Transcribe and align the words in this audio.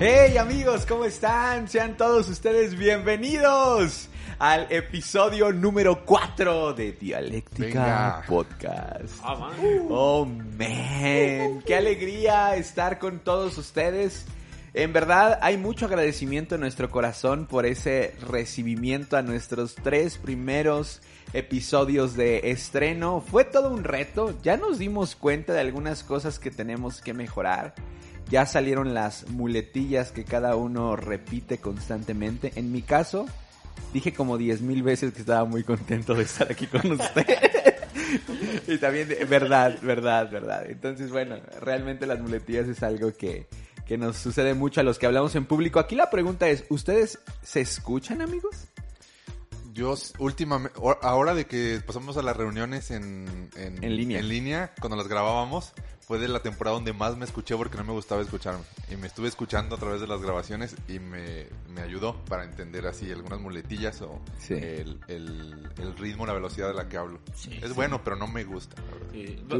Hey 0.00 0.36
amigos, 0.36 0.86
¿cómo 0.86 1.04
están? 1.04 1.66
Sean 1.68 1.96
todos 1.96 2.28
ustedes 2.28 2.78
bienvenidos 2.78 4.08
al 4.38 4.70
episodio 4.70 5.50
número 5.50 6.04
4 6.04 6.72
de 6.72 6.92
Dialéctica 6.92 7.66
Venga. 7.66 8.24
Podcast. 8.28 9.18
Ah, 9.24 9.34
man. 9.34 9.56
Oh 9.90 10.24
man, 10.24 11.64
qué 11.66 11.74
alegría 11.76 12.54
estar 12.54 13.00
con 13.00 13.18
todos 13.18 13.58
ustedes. 13.58 14.24
En 14.72 14.92
verdad 14.92 15.40
hay 15.42 15.56
mucho 15.56 15.86
agradecimiento 15.86 16.54
en 16.54 16.60
nuestro 16.60 16.92
corazón 16.92 17.46
por 17.46 17.66
ese 17.66 18.14
recibimiento 18.20 19.16
a 19.16 19.22
nuestros 19.22 19.74
tres 19.74 20.16
primeros 20.16 21.00
episodios 21.32 22.14
de 22.14 22.52
estreno. 22.52 23.20
Fue 23.20 23.42
todo 23.44 23.68
un 23.72 23.82
reto, 23.82 24.38
ya 24.44 24.56
nos 24.56 24.78
dimos 24.78 25.16
cuenta 25.16 25.54
de 25.54 25.60
algunas 25.60 26.04
cosas 26.04 26.38
que 26.38 26.52
tenemos 26.52 27.00
que 27.00 27.14
mejorar. 27.14 27.74
Ya 28.30 28.44
salieron 28.46 28.94
las 28.94 29.28
muletillas 29.28 30.12
que 30.12 30.24
cada 30.24 30.54
uno 30.56 30.96
repite 30.96 31.58
constantemente. 31.58 32.52
En 32.56 32.72
mi 32.72 32.82
caso, 32.82 33.26
dije 33.92 34.12
como 34.12 34.36
diez 34.36 34.60
mil 34.60 34.82
veces 34.82 35.14
que 35.14 35.20
estaba 35.20 35.44
muy 35.44 35.64
contento 35.64 36.14
de 36.14 36.24
estar 36.24 36.50
aquí 36.50 36.66
con 36.66 36.92
ustedes. 36.92 37.38
y 38.68 38.78
también, 38.78 39.08
verdad, 39.28 39.78
verdad, 39.82 40.30
verdad. 40.30 40.70
Entonces, 40.70 41.10
bueno, 41.10 41.36
realmente 41.60 42.06
las 42.06 42.20
muletillas 42.20 42.68
es 42.68 42.82
algo 42.82 43.12
que, 43.16 43.46
que 43.86 43.96
nos 43.96 44.18
sucede 44.18 44.54
mucho 44.54 44.80
a 44.80 44.84
los 44.84 44.98
que 44.98 45.06
hablamos 45.06 45.34
en 45.34 45.46
público. 45.46 45.78
Aquí 45.80 45.96
la 45.96 46.10
pregunta 46.10 46.48
es, 46.48 46.64
¿ustedes 46.68 47.18
se 47.42 47.62
escuchan, 47.62 48.20
amigos? 48.20 48.68
Yo 49.72 49.94
últimamente, 50.18 50.78
ahora 51.02 51.34
de 51.34 51.46
que 51.46 51.80
pasamos 51.86 52.16
a 52.16 52.22
las 52.22 52.36
reuniones 52.36 52.90
en, 52.90 53.48
en, 53.56 53.82
En 53.82 53.96
línea. 53.96 54.18
en 54.18 54.28
línea, 54.28 54.74
cuando 54.80 54.96
las 54.96 55.08
grabábamos, 55.08 55.72
fue 56.08 56.18
de 56.18 56.26
la 56.26 56.40
temporada 56.40 56.74
donde 56.74 56.94
más 56.94 57.18
me 57.18 57.26
escuché 57.26 57.54
porque 57.54 57.76
no 57.76 57.84
me 57.84 57.92
gustaba 57.92 58.22
escucharme. 58.22 58.62
Y 58.90 58.96
me 58.96 59.06
estuve 59.06 59.28
escuchando 59.28 59.76
a 59.76 59.78
través 59.78 60.00
de 60.00 60.06
las 60.06 60.22
grabaciones 60.22 60.74
y 60.88 60.98
me, 61.00 61.46
me 61.68 61.82
ayudó 61.82 62.16
para 62.24 62.44
entender 62.44 62.86
así 62.86 63.12
algunas 63.12 63.38
muletillas 63.40 64.00
o 64.00 64.18
Sí. 64.38 64.54
el, 64.54 64.98
el, 65.06 65.68
el 65.78 65.96
ritmo, 65.98 66.24
la 66.24 66.32
velocidad 66.32 66.68
de 66.68 66.74
la 66.74 66.88
que 66.88 66.96
hablo. 66.96 67.18
Sí, 67.34 67.50
es 67.62 67.68
sí. 67.68 67.74
bueno, 67.74 68.02
pero 68.02 68.16
no 68.16 68.26
me 68.26 68.42
gusta. 68.44 68.74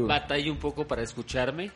batallo 0.07 0.51
un 0.51 0.57
poco 0.57 0.87
para 0.87 1.03
escucharme, 1.03 1.71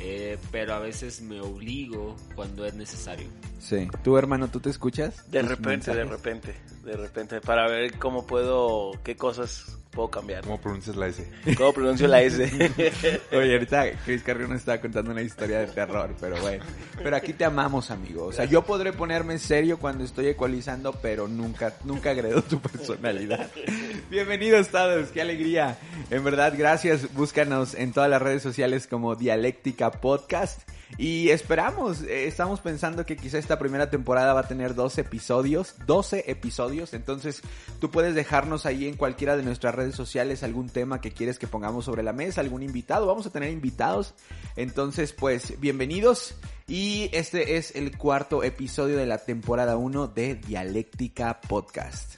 eh, 0.00 0.38
pero 0.50 0.72
a 0.72 0.78
veces 0.78 1.20
me 1.20 1.42
obligo 1.42 2.16
cuando 2.34 2.64
es 2.64 2.72
necesario. 2.72 3.26
Sí. 3.60 3.88
¿Tú, 4.02 4.16
hermano, 4.16 4.48
tú 4.48 4.58
te 4.58 4.70
escuchas? 4.70 5.30
De 5.30 5.40
¿Tus 5.40 5.50
repente, 5.50 5.94
de 5.94 6.04
repente, 6.04 6.54
de 6.82 6.96
repente, 6.96 7.40
para 7.42 7.68
ver 7.68 7.98
cómo 7.98 8.26
puedo, 8.26 8.92
qué 9.04 9.16
cosas 9.18 9.76
puedo 9.94 10.10
cambiar. 10.10 10.42
¿Cómo 10.42 10.60
pronuncias 10.60 10.96
la 10.96 11.06
S? 11.06 11.26
¿Cómo 11.56 11.72
pronuncio 11.72 12.08
la 12.08 12.20
S? 12.20 12.44
Oye, 13.32 13.52
ahorita 13.52 13.92
Chris 14.04 14.22
Carrión 14.22 14.50
nos 14.50 14.60
estaba 14.60 14.80
contando 14.80 15.12
una 15.12 15.22
historia 15.22 15.60
de 15.60 15.68
terror, 15.68 16.14
pero 16.20 16.40
bueno. 16.40 16.64
Pero 17.02 17.16
aquí 17.16 17.32
te 17.32 17.44
amamos, 17.44 17.90
amigo. 17.90 18.26
O 18.26 18.32
sea, 18.32 18.44
yo 18.44 18.62
podré 18.62 18.92
ponerme 18.92 19.38
serio 19.38 19.78
cuando 19.78 20.04
estoy 20.04 20.26
ecualizando, 20.26 20.92
pero 21.00 21.28
nunca, 21.28 21.74
nunca 21.84 22.10
agredo 22.10 22.42
tu 22.42 22.60
personalidad. 22.60 23.48
Bienvenidos 24.10 24.68
todos, 24.68 25.08
qué 25.08 25.22
alegría. 25.22 25.78
En 26.10 26.24
verdad, 26.24 26.52
gracias. 26.56 27.12
Búscanos 27.14 27.74
en 27.74 27.92
todas 27.92 28.10
las 28.10 28.20
redes 28.20 28.42
sociales 28.42 28.86
como 28.86 29.14
Dialéctica 29.14 29.90
Podcast. 29.90 30.68
Y 30.96 31.30
esperamos, 31.30 32.02
eh, 32.02 32.26
estamos 32.26 32.60
pensando 32.60 33.04
que 33.04 33.16
quizá 33.16 33.38
esta 33.38 33.58
primera 33.58 33.90
temporada 33.90 34.32
va 34.32 34.40
a 34.40 34.48
tener 34.48 34.74
12 34.74 35.00
episodios, 35.00 35.74
12 35.86 36.30
episodios, 36.30 36.94
entonces 36.94 37.42
tú 37.80 37.90
puedes 37.90 38.14
dejarnos 38.14 38.64
ahí 38.64 38.86
en 38.86 38.96
cualquiera 38.96 39.36
de 39.36 39.42
nuestras 39.42 39.74
redes 39.74 39.94
sociales 39.94 40.42
algún 40.42 40.68
tema 40.68 41.00
que 41.00 41.12
quieres 41.12 41.38
que 41.38 41.48
pongamos 41.48 41.84
sobre 41.84 42.02
la 42.02 42.12
mesa, 42.12 42.40
algún 42.40 42.62
invitado, 42.62 43.06
vamos 43.06 43.26
a 43.26 43.30
tener 43.30 43.50
invitados, 43.50 44.14
entonces 44.56 45.12
pues 45.12 45.58
bienvenidos. 45.60 46.36
Y 46.66 47.10
este 47.12 47.58
es 47.58 47.76
el 47.76 47.98
cuarto 47.98 48.42
episodio 48.42 48.96
de 48.96 49.04
la 49.04 49.18
temporada 49.18 49.76
1 49.76 50.08
de 50.08 50.36
Dialéctica 50.36 51.40
Podcast. 51.42 52.14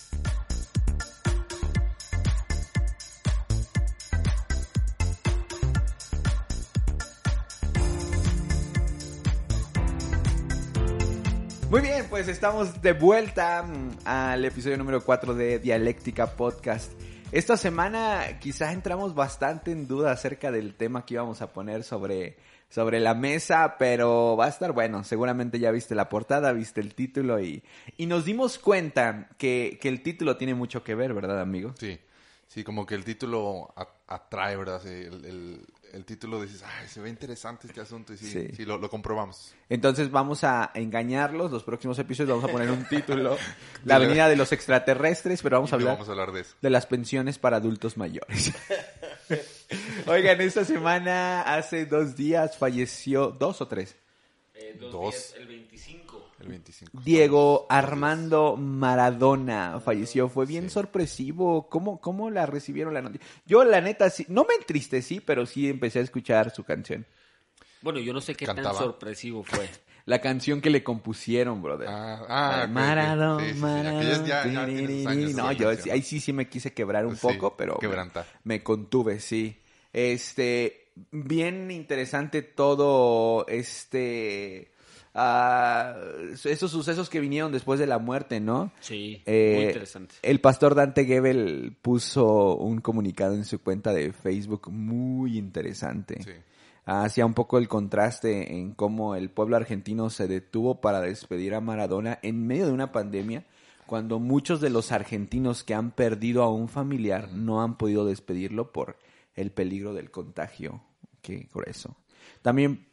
Muy 11.69 11.81
bien, 11.81 12.06
pues 12.09 12.28
estamos 12.28 12.81
de 12.81 12.93
vuelta 12.93 13.65
mm, 13.65 13.99
al 14.04 14.44
episodio 14.44 14.77
número 14.77 15.03
4 15.03 15.34
de 15.34 15.59
Dialéctica 15.59 16.37
Podcast. 16.37 16.93
Esta 17.32 17.56
semana 17.56 18.38
quizás 18.41 18.72
entramos 18.72 19.16
bastante 19.16 19.72
en 19.72 19.88
duda 19.88 20.12
acerca 20.12 20.53
del 20.53 20.77
tema 20.77 21.04
que 21.04 21.15
íbamos 21.15 21.43
a 21.43 21.53
poner 21.53 21.82
sobre, 21.82 22.37
sobre 22.69 23.00
la 23.00 23.15
mesa, 23.15 23.75
pero 23.81 24.37
va 24.37 24.47
a 24.47 24.49
estar 24.49 24.71
bueno. 24.71 25.03
Seguramente 25.03 25.59
ya 25.59 25.72
viste 25.72 25.97
la 25.97 26.09
portada, 26.09 26.53
viste 26.53 26.81
el 26.81 26.94
título 26.94 27.41
y, 27.41 27.65
y 27.97 28.06
nos 28.06 28.25
dimos 28.25 28.60
cuenta 28.60 29.31
que, 29.37 29.81
que 29.83 29.88
el 29.88 30.04
título 30.04 30.37
tiene 30.37 30.54
mucho 30.54 30.84
que 30.84 30.94
ver, 30.94 31.15
¿verdad, 31.15 31.41
amigo? 31.41 31.75
Sí, 31.81 31.98
sí, 32.47 32.62
como 32.62 32.87
que 32.87 32.94
el 32.94 33.04
título 33.04 33.75
atrae, 34.06 34.56
¿verdad? 34.56 34.83
El 35.97 36.05
título 36.05 36.41
dices, 36.43 36.62
ay, 36.62 36.87
se 36.89 37.01
ve 37.01 37.09
interesante 37.09 37.67
este 37.67 37.81
asunto 37.81 38.12
y 38.12 38.19
sí, 38.19 38.31
Sí. 38.31 38.49
sí, 38.55 38.65
lo, 38.65 38.79
lo 38.79 38.89
comprobamos. 38.91 39.55
Entonces 39.69 40.11
vamos 40.11 40.45
a 40.45 40.71
engañarlos. 40.75 41.51
Los 41.51 41.65
próximos 41.65 41.99
episodios 41.99 42.37
vamos 42.37 42.49
a 42.49 42.53
poner 42.53 42.71
un 42.71 42.84
título, 42.89 43.37
La 43.84 43.97
Avenida 43.97 44.29
de 44.29 44.37
los 44.37 44.53
Extraterrestres, 44.53 45.43
pero 45.43 45.57
vamos 45.57 45.73
a 45.73 45.77
hablar... 45.77 45.95
vamos 45.95 46.09
a 46.09 46.12
hablar 46.12 46.33
de 46.33 46.43
eso. 46.43 46.55
de 46.61 46.71
las 46.71 46.87
pensiones 46.87 47.39
para 47.39 47.57
adultos 47.57 47.97
mayores. 47.97 48.53
Oigan, 50.07 50.41
esta 50.41 50.65
semana, 50.65 51.43
hace 51.43 51.87
dos 51.87 52.15
días, 52.15 52.57
falleció, 52.57 53.28
dos 53.31 53.61
o 53.61 53.67
tres, 53.69 53.97
Eh, 54.55 54.77
Dos. 54.78 55.13
días, 55.13 55.34
el 55.39 55.47
25. 55.49 56.06
El 56.47 56.53
25. 56.53 57.01
Diego 57.05 57.67
Armando 57.69 58.57
Maradona 58.57 59.81
falleció. 59.81 60.29
Fue 60.29 60.47
bien 60.47 60.71
sorpresivo. 60.71 61.69
¿Cómo, 61.69 62.01
¿Cómo 62.01 62.31
la 62.31 62.47
recibieron 62.47 62.95
la 62.95 63.03
noticia? 63.03 63.27
Yo, 63.45 63.65
la 63.65 63.81
neta, 63.81 64.09
sí, 64.11 64.25
no 64.29 64.45
me 64.45 64.55
entristecí, 64.55 65.21
pero 65.21 65.47
sí 65.47 65.69
empecé 65.69 65.99
a 65.99 66.03
escuchar 66.03 66.55
su 66.55 66.65
canción. 66.65 67.07
Bueno, 67.83 67.99
yo 68.01 68.12
no 68.12 68.21
sé 68.21 68.34
qué 68.34 68.47
Cantaba. 68.47 68.71
tan 68.73 68.79
sorpresivo 68.79 69.43
fue. 69.43 69.69
La 70.07 70.21
canción 70.21 70.61
que 70.61 70.71
le 70.71 70.84
compusieron, 70.84 71.61
brother. 71.62 71.89
Ah, 71.91 72.25
ah. 72.29 72.67
Maradona, 72.69 73.45
Sí, 73.45 75.34
No, 75.34 75.51
yo 75.51 75.71
ahí 75.91 76.01
sí 76.03 76.21
sí 76.21 76.33
me 76.33 76.49
quise 76.49 76.73
quebrar 76.73 77.07
un 77.07 77.17
Sí, 77.17 77.27
poco, 77.27 77.57
pero 77.57 77.77
me 78.45 78.63
contuve, 78.63 79.19
sí. 79.19 79.61
Este, 79.93 80.93
bien 81.11 81.73
interesante 81.73 82.43
todo 82.43 83.47
este 83.49 84.75
ah, 85.16 85.97
esos 86.44 86.71
sucesos 86.71 87.09
que 87.09 87.21
vinieron 87.21 87.50
después 87.50 87.81
de 87.81 87.87
la 87.87 87.99
muerte, 87.99 88.38
¿no? 88.41 88.71
Sí, 88.81 89.22
Eh, 89.27 89.54
muy 89.56 89.65
interesante. 89.65 90.15
El 90.22 90.41
pastor 90.41 90.75
Dante 90.75 91.04
Gebel 91.04 91.77
puso 91.82 92.56
un 92.56 92.81
comunicado 92.81 93.34
en 93.34 93.44
su 93.44 93.60
cuenta 93.60 93.93
de 93.93 94.12
Facebook 94.12 94.71
muy 94.71 95.38
interesante. 95.38 96.22
Sí. 96.22 96.31
Hacía 96.84 97.27
un 97.27 97.34
poco 97.34 97.59
el 97.59 97.66
contraste 97.66 98.56
en 98.56 98.72
cómo 98.72 99.16
el 99.16 99.31
pueblo 99.31 99.56
argentino 99.56 100.09
se 100.09 100.28
detuvo 100.28 100.81
para 100.81 101.00
despedir 101.00 101.54
a 101.54 101.60
Maradona 101.60 102.21
en 102.22 102.47
medio 102.47 102.66
de 102.66 102.72
una 102.72 102.93
pandemia, 102.93 103.44
cuando 103.87 104.21
muchos 104.21 104.60
de 104.60 104.71
los 104.71 104.93
argentinos 104.93 105.65
que 105.65 105.75
han 105.75 105.91
perdido 105.91 106.44
a 106.44 106.53
un 106.53 106.69
familiar 106.69 107.33
no 107.33 107.62
han 107.62 107.77
podido 107.77 108.04
despedirlo 108.04 108.72
por 108.72 108.98
el 109.34 109.50
peligro 109.50 109.94
del 109.94 110.12
contagio. 110.12 110.81
Qué 111.22 111.48
grueso. 111.53 111.97
También 112.43 112.85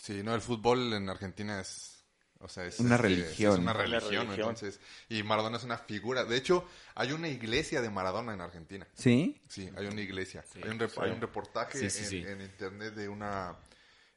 Sí, 0.00 0.22
no, 0.22 0.34
el 0.34 0.40
fútbol 0.40 0.92
en 0.92 1.08
Argentina 1.08 1.60
es, 1.60 2.02
o 2.40 2.48
sea, 2.48 2.64
es 2.64 2.78
Una 2.80 2.96
religión. 2.96 3.52
Es 3.54 3.58
una 3.58 3.72
religión, 3.72 4.02
religión. 4.26 4.30
entonces, 4.30 4.80
y 5.08 5.22
Maradona 5.22 5.56
es 5.58 5.64
una 5.64 5.78
figura. 5.78 6.24
De 6.24 6.36
hecho, 6.36 6.64
hay 6.94 7.12
una 7.12 7.28
iglesia 7.28 7.80
de 7.82 7.90
Maradona 7.90 8.32
en 8.34 8.40
Argentina. 8.40 8.86
¿Sí? 8.94 9.40
Sí, 9.48 9.70
hay 9.76 9.86
una 9.86 10.00
iglesia. 10.00 10.44
Sí, 10.52 10.60
hay, 10.62 10.70
un 10.70 10.78
rep- 10.78 10.90
sí. 10.90 11.00
hay 11.02 11.10
un 11.10 11.20
reportaje 11.20 11.78
Sí, 11.78 11.90
sí, 11.90 12.02
en, 12.04 12.08
sí. 12.24 12.30
en 12.30 12.40
internet 12.42 12.94
de 12.94 13.08
una, 13.08 13.56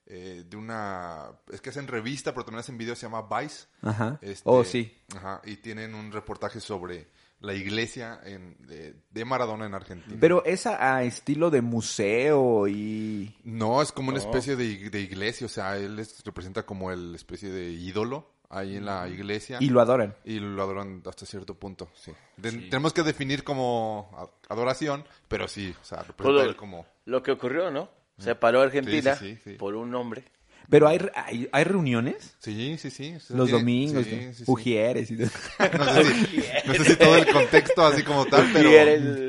eh, 0.06 0.44
de 0.48 0.56
una, 0.58 1.32
es 1.52 1.62
que 1.62 1.70
hacen 1.72 1.88
revista, 1.88 2.32
pero 2.34 2.46
también 2.46 2.60
hacen 2.60 2.78
video, 2.78 2.96
se 2.96 3.08
llama 3.08 3.28
Vice. 3.40 3.66
Ajá. 3.82 4.20
Este, 4.22 4.44
Oh, 4.50 4.64
sí. 4.64 4.96
Ajá, 5.16 5.42
y 5.46 5.58
tienen 5.58 5.96
un 5.96 6.12
reportaje 6.12 6.60
sobre 6.60 7.08
la 7.42 7.54
iglesia 7.54 8.20
en, 8.24 8.56
de, 8.68 8.96
de 9.10 9.26
Maradona 9.26 9.66
en 9.66 9.74
Argentina. 9.74 10.16
Pero 10.20 10.46
es 10.46 10.66
a, 10.68 10.96
a 10.96 11.04
estilo 11.04 11.50
de 11.50 11.62
museo 11.62 12.68
y... 12.68 13.36
No, 13.44 13.82
es 13.82 13.92
como 13.92 14.10
una 14.10 14.20
No. 14.20 14.24
especie 14.26 14.56
de, 14.56 14.64
ig- 14.66 14.90
de 14.92 15.02
iglesia, 15.02 15.46
o 15.48 15.50
sea, 15.50 15.76
él 15.78 16.00
es- 16.00 16.24
representa 16.24 16.64
como 16.64 16.92
el 16.92 17.16
especie 17.16 17.50
de 17.52 17.72
ídolo 17.72 18.32
ahí 18.50 18.76
en 18.78 18.86
la 18.86 19.08
iglesia. 19.08 19.58
Y 19.60 19.70
lo 19.70 19.82
adoran. 19.82 20.16
Y 20.26 20.40
lo 20.40 20.62
adoran 20.62 21.02
hasta 21.06 21.26
cierto 21.26 21.56
punto, 21.56 21.90
sí. 21.96 22.12
De- 22.38 22.52
Sí. 22.52 22.60
Tenemos 22.70 22.94
que 22.94 23.02
definir 23.04 23.44
como 23.44 24.10
a- 24.14 24.54
adoración, 24.54 25.04
pero 25.28 25.48
sí, 25.48 25.74
o 25.82 25.84
sea, 25.86 26.04
representa 26.04 26.44
él 26.44 26.56
como... 26.56 26.86
Lo 27.06 27.24
que 27.24 27.32
ocurrió, 27.32 27.72
¿no? 27.72 27.90
Se 28.20 28.36
paró 28.36 28.62
Argentina 28.62 29.16
Sí, 29.16 29.30
sí, 29.30 29.36
sí, 29.44 29.52
sí. 29.52 29.58
por 29.58 29.74
un 29.74 29.96
hombre. 29.96 30.26
Pero 30.72 30.88
hay, 30.88 31.00
hay, 31.14 31.48
hay 31.52 31.64
reuniones 31.66 32.36
Sí, 32.40 32.78
sí, 32.80 32.90
sí. 32.90 33.12
los 33.30 33.46
tiene- 33.48 33.52
domingos, 33.52 34.06
sí, 34.06 34.16
¿no? 34.16 34.22
sí, 34.34 34.34
sí. 34.34 34.44
Ujieres 34.48 35.12
y 35.12 35.18
todo. 35.18 35.28
No 35.78 35.94
sé, 35.94 36.04
si, 36.26 36.44
no 36.66 36.74
sé 36.74 36.84
si 36.86 36.96
todo 36.96 37.16
el 37.18 37.28
contexto 37.32 37.86
así 37.86 38.02
como 38.04 38.26
tal, 38.26 38.50
pero, 38.54 38.70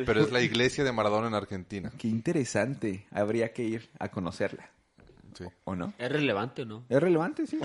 pero 0.06 0.22
es 0.22 0.32
la 0.32 0.40
iglesia 0.40 0.84
de 0.84 0.92
Maradona 0.92 1.26
en 1.28 1.34
Argentina. 1.34 1.92
Qué 1.98 2.08
interesante. 2.08 3.06
Habría 3.10 3.52
que 3.52 3.64
ir 3.64 3.90
a 3.98 4.08
conocerla. 4.08 4.70
Sí. 5.36 5.44
¿O 5.64 5.74
no? 5.74 5.92
¿Es 5.98 6.12
relevante 6.12 6.62
o 6.62 6.64
no? 6.66 6.84
¿Es 6.88 7.00
relevante, 7.00 7.46
sí? 7.46 7.58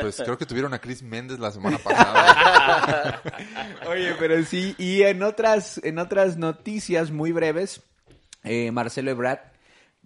Pues 0.00 0.16
creo 0.24 0.36
que 0.38 0.46
tuvieron 0.46 0.72
a 0.74 0.78
Chris 0.80 1.02
Méndez 1.02 1.38
la 1.38 1.50
semana 1.52 1.78
pasada. 1.78 3.22
Oye, 3.88 4.14
pero 4.18 4.42
sí, 4.44 4.74
y 4.78 5.02
en 5.02 5.22
otras, 5.22 5.80
en 5.84 5.98
otras 5.98 6.36
noticias 6.38 7.10
muy 7.10 7.30
breves, 7.32 7.82
eh, 8.44 8.70
Marcelo 8.72 9.10
Ebrard 9.10 9.51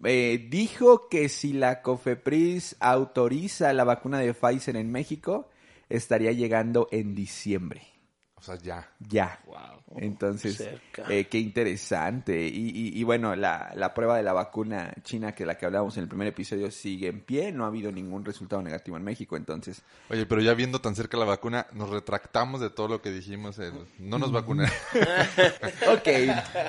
eh, 0.04 0.46
dijo 0.50 1.08
que 1.08 1.28
si 1.28 1.52
la 1.52 1.82
COFEPRIS 1.82 2.76
autoriza 2.80 3.72
la 3.72 3.84
vacuna 3.84 4.18
de 4.18 4.34
Pfizer 4.34 4.76
en 4.76 4.92
México, 4.92 5.48
estaría 5.88 6.32
llegando 6.32 6.88
en 6.90 7.14
diciembre. 7.14 7.95
O 8.38 8.42
sea, 8.42 8.56
ya. 8.56 8.86
Ya. 9.00 9.40
Wow. 9.46 9.56
Entonces, 9.96 10.60
eh, 11.08 11.26
qué 11.30 11.38
interesante. 11.38 12.46
Y, 12.46 12.68
y- 12.68 13.00
y 13.00 13.02
bueno, 13.02 13.34
la, 13.34 13.72
la 13.74 13.94
prueba 13.94 14.16
de 14.18 14.22
la 14.22 14.34
vacuna 14.34 14.92
china, 15.02 15.32
que 15.34 15.46
la 15.46 15.56
que 15.56 15.64
hablábamos 15.64 15.96
en 15.96 16.02
el 16.02 16.08
primer 16.08 16.28
episodio, 16.28 16.70
sigue 16.70 17.08
en 17.08 17.22
pie. 17.22 17.50
No 17.50 17.64
ha 17.64 17.68
habido 17.68 17.90
ningún 17.90 18.24
resultado 18.26 18.60
negativo 18.62 18.96
en 18.98 19.04
México. 19.04 19.36
Entonces, 19.38 19.82
Oye, 20.10 20.26
pero 20.26 20.42
ya 20.42 20.52
viendo 20.52 20.80
tan 20.82 20.94
cerca 20.94 21.16
la 21.16 21.24
vacuna, 21.24 21.66
nos 21.72 21.88
retractamos 21.88 22.60
de 22.60 22.68
todo 22.68 22.88
lo 22.88 23.00
que 23.02 23.10
dijimos. 23.10 23.58
el- 23.58 23.72
no 23.98 24.18
nos 24.18 24.30
vacunan. 24.32 24.70
Ok, 25.88 26.08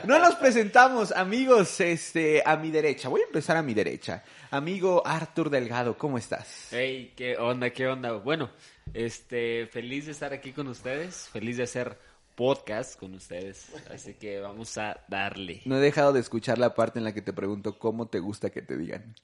no 0.05 0.19
nos 0.19 0.35
presentamos, 0.35 1.11
amigos, 1.11 1.79
este, 1.81 2.41
a 2.45 2.55
mi 2.57 2.71
derecha. 2.71 3.09
Voy 3.09 3.21
a 3.21 3.25
empezar 3.25 3.57
a 3.57 3.61
mi 3.61 3.73
derecha. 3.73 4.23
Amigo 4.51 5.05
Artur 5.05 5.49
Delgado, 5.49 5.97
¿cómo 5.97 6.17
estás? 6.17 6.67
Hey, 6.71 7.13
¿qué 7.15 7.37
onda? 7.37 7.69
¿Qué 7.71 7.87
onda? 7.87 8.13
Bueno, 8.13 8.49
este, 8.93 9.67
feliz 9.67 10.05
de 10.05 10.11
estar 10.11 10.33
aquí 10.33 10.51
con 10.51 10.67
ustedes, 10.67 11.29
feliz 11.31 11.57
de 11.57 11.63
hacer 11.63 11.97
podcast 12.35 12.99
con 12.99 13.13
ustedes, 13.15 13.71
así 13.91 14.13
que 14.13 14.39
vamos 14.39 14.77
a 14.77 14.99
darle. 15.07 15.61
No 15.65 15.77
he 15.77 15.81
dejado 15.81 16.13
de 16.13 16.19
escuchar 16.19 16.57
la 16.59 16.75
parte 16.75 16.99
en 16.99 17.05
la 17.05 17.13
que 17.13 17.21
te 17.21 17.33
pregunto 17.33 17.79
cómo 17.79 18.07
te 18.07 18.19
gusta 18.19 18.49
que 18.51 18.61
te 18.61 18.77
digan. 18.77 19.15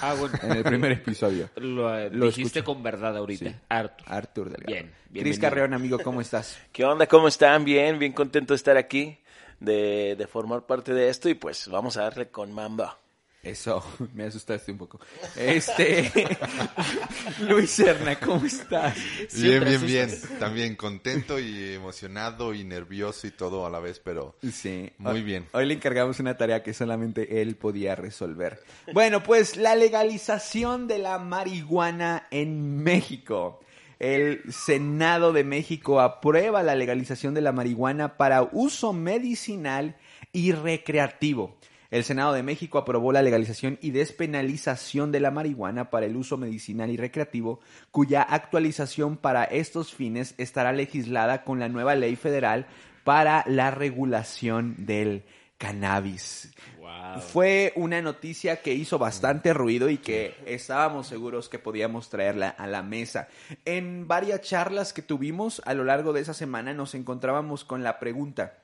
Ah, 0.00 0.14
bueno, 0.18 0.34
En 0.42 0.52
el 0.52 0.64
primer 0.64 0.92
episodio. 0.92 1.50
lo, 1.56 1.96
eh, 1.98 2.10
Lo 2.10 2.26
dijiste 2.26 2.60
escucho. 2.60 2.74
con 2.74 2.82
verdad 2.82 3.16
ahorita, 3.16 3.50
Sí. 3.50 3.56
Arthur. 3.68 4.06
Artur 4.12 4.50
Delgado. 4.50 4.88
Bien, 5.10 5.24
Cris. 5.24 5.38
Carreón, 5.38 5.74
amigo, 5.74 5.98
¿cómo 5.98 6.20
estás? 6.20 6.58
¿Qué 6.72 6.84
onda? 6.84 7.06
¿Cómo 7.06 7.28
están? 7.28 7.64
Bien, 7.64 7.98
bien 7.98 8.12
contento 8.12 8.52
de 8.54 8.56
estar 8.56 8.76
aquí, 8.76 9.18
de, 9.60 10.14
de 10.16 10.26
formar 10.26 10.66
parte 10.66 10.92
de 10.94 11.08
esto 11.08 11.28
y 11.28 11.34
pues 11.34 11.68
vamos 11.68 11.96
a 11.96 12.02
darle 12.02 12.28
con 12.28 12.52
Mamba. 12.52 12.98
Eso, 13.42 13.84
me 14.14 14.24
asustaste 14.24 14.72
un 14.72 14.78
poco. 14.78 14.98
Este, 15.36 16.10
Luis 17.48 17.70
Serna, 17.70 18.18
¿cómo 18.18 18.44
estás? 18.44 18.94
bien, 18.96 19.30
Siempre 19.30 19.70
bien, 19.78 19.86
bien. 19.86 20.08
asustas. 20.08 20.38
También 20.38 20.76
contento 20.76 21.38
y 21.38 21.74
emocionado 21.74 22.52
y 22.54 22.64
nervioso 22.64 23.26
y 23.26 23.30
todo 23.30 23.64
a 23.66 23.70
la 23.70 23.78
vez, 23.78 24.00
pero 24.02 24.36
Sí. 24.52 24.90
Muy 24.98 25.12
Hoy- 25.12 25.22
bien. 25.22 25.46
Hoy 25.52 25.66
le 25.66 25.74
encargamos 25.74 26.18
una 26.20 26.36
tarea 26.36 26.62
que 26.62 26.74
solamente 26.74 27.40
él 27.40 27.56
podía 27.56 27.94
resolver. 27.94 28.62
Bueno, 28.92 29.22
pues 29.22 29.56
la 29.56 29.74
legalización 29.76 30.86
de 30.88 30.98
la 30.98 31.18
marihuana 31.18 32.26
en 32.30 32.82
México. 32.82 33.60
El 34.00 34.42
Senado 34.52 35.32
de 35.32 35.42
México 35.42 36.00
aprueba 36.00 36.62
la 36.62 36.76
legalización 36.76 37.34
de 37.34 37.40
la 37.40 37.50
marihuana 37.52 38.16
para 38.16 38.42
uso 38.52 38.92
medicinal 38.92 39.96
y 40.32 40.52
recreativo. 40.52 41.56
El 41.90 42.04
Senado 42.04 42.34
de 42.34 42.42
México 42.42 42.76
aprobó 42.76 43.12
la 43.12 43.22
legalización 43.22 43.78
y 43.80 43.92
despenalización 43.92 45.10
de 45.10 45.20
la 45.20 45.30
marihuana 45.30 45.88
para 45.90 46.04
el 46.04 46.16
uso 46.16 46.36
medicinal 46.36 46.90
y 46.90 46.98
recreativo, 46.98 47.60
cuya 47.90 48.22
actualización 48.22 49.16
para 49.16 49.44
estos 49.44 49.94
fines 49.94 50.34
estará 50.36 50.72
legislada 50.72 51.44
con 51.44 51.58
la 51.58 51.68
nueva 51.70 51.94
ley 51.94 52.16
federal 52.16 52.66
para 53.04 53.42
la 53.46 53.70
regulación 53.70 54.74
del 54.84 55.24
cannabis. 55.56 56.52
Wow. 56.78 57.20
Fue 57.20 57.72
una 57.74 58.02
noticia 58.02 58.60
que 58.60 58.74
hizo 58.74 58.98
bastante 58.98 59.54
ruido 59.54 59.88
y 59.88 59.96
que 59.96 60.36
estábamos 60.44 61.06
seguros 61.06 61.48
que 61.48 61.58
podíamos 61.58 62.10
traerla 62.10 62.50
a 62.50 62.66
la 62.66 62.82
mesa. 62.82 63.28
En 63.64 64.06
varias 64.06 64.42
charlas 64.42 64.92
que 64.92 65.02
tuvimos 65.02 65.62
a 65.64 65.72
lo 65.72 65.84
largo 65.84 66.12
de 66.12 66.20
esa 66.20 66.34
semana 66.34 66.74
nos 66.74 66.94
encontrábamos 66.94 67.64
con 67.64 67.82
la 67.82 67.98
pregunta, 67.98 68.58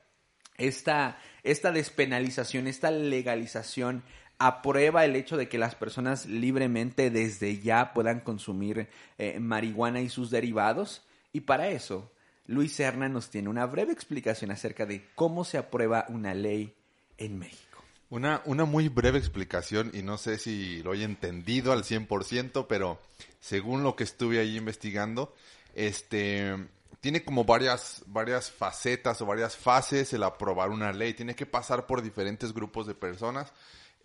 esta, 0.57 1.17
esta 1.45 1.71
despenalización, 1.71 2.67
esta 2.67 2.91
legalización 2.91 4.03
aprueba 4.37 5.05
el 5.05 5.15
hecho 5.15 5.37
de 5.37 5.47
que 5.47 5.57
las 5.57 5.75
personas 5.75 6.25
libremente 6.25 7.09
desde 7.09 7.59
ya 7.59 7.93
puedan 7.93 8.19
consumir 8.19 8.89
eh, 9.17 9.39
marihuana 9.39 10.01
y 10.01 10.09
sus 10.09 10.29
derivados. 10.29 11.03
Y 11.31 11.41
para 11.41 11.69
eso, 11.69 12.11
Luis 12.47 12.73
Serna 12.73 13.07
nos 13.09 13.29
tiene 13.29 13.49
una 13.49 13.65
breve 13.65 13.93
explicación 13.93 14.51
acerca 14.51 14.85
de 14.85 15.05
cómo 15.15 15.45
se 15.45 15.57
aprueba 15.57 16.05
una 16.09 16.33
ley 16.33 16.73
en 17.17 17.39
México. 17.39 17.83
Una, 18.09 18.41
una 18.45 18.65
muy 18.65 18.89
breve 18.89 19.17
explicación 19.17 19.91
y 19.93 20.01
no 20.01 20.17
sé 20.17 20.37
si 20.37 20.83
lo 20.83 20.93
he 20.93 21.03
entendido 21.03 21.71
al 21.71 21.83
100%, 21.83 22.65
pero 22.67 22.99
según 23.39 23.83
lo 23.83 23.95
que 23.95 24.03
estuve 24.03 24.39
ahí 24.39 24.57
investigando, 24.57 25.33
este 25.73 26.55
tiene 26.99 27.23
como 27.23 27.43
varias, 27.45 28.03
varias 28.07 28.51
facetas 28.51 29.21
o 29.21 29.25
varias 29.25 29.55
fases 29.55 30.13
el 30.13 30.23
aprobar 30.23 30.69
una 30.69 30.91
ley. 30.91 31.13
Tiene 31.13 31.35
que 31.35 31.45
pasar 31.45 31.85
por 31.85 32.01
diferentes 32.01 32.53
grupos 32.53 32.87
de 32.87 32.95
personas 32.95 33.51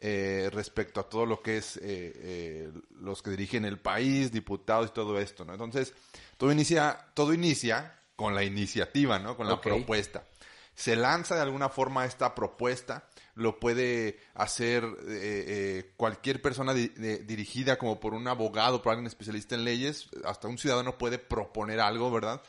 eh, 0.01 0.49
respecto 0.53 1.01
a 1.01 1.09
todo 1.09 1.27
lo 1.27 1.43
que 1.43 1.59
es 1.59 1.77
eh, 1.77 1.81
eh, 1.83 2.73
los 3.01 3.23
que 3.23 3.31
dirigen 3.31 3.65
el 3.65 3.79
país, 3.79 4.33
diputados 4.33 4.91
y 4.91 4.95
todo 4.95 5.19
esto, 5.19 5.45
¿no? 5.45 5.53
Entonces, 5.53 5.93
todo 6.39 6.53
inicia, 6.53 7.07
todo 7.15 7.35
inicia 7.35 7.97
con 8.17 8.35
la 8.35 8.45
iniciativa, 8.45 9.19
¿no? 9.19 9.37
Con 9.37 9.47
la 9.47 9.55
propuesta 9.77 10.25
se 10.73 10.97
lanza 10.97 11.35
de 11.35 11.43
alguna 11.43 11.69
forma 11.69 12.07
esta 12.07 12.35
propuesta, 12.35 13.05
lo 13.35 13.61
puede 13.61 14.19
hacer 14.33 14.83
eh, 14.85 14.95
eh, 15.09 15.93
cualquier 15.99 16.41
persona 16.41 16.73
di- 16.73 16.89
de- 16.89 17.19
dirigida 17.19 17.77
como 17.77 18.01
por 18.01 18.15
un 18.15 18.27
abogado, 18.29 18.81
por 18.81 18.93
alguien 18.93 19.07
especialista 19.07 19.55
en 19.57 19.65
leyes, 19.65 20.09
hasta 20.25 20.49
un 20.49 20.57
ciudadano 20.57 20.97
puede 20.97 21.19
proponer 21.19 21.81
algo, 21.81 22.11
¿verdad? 22.11 22.41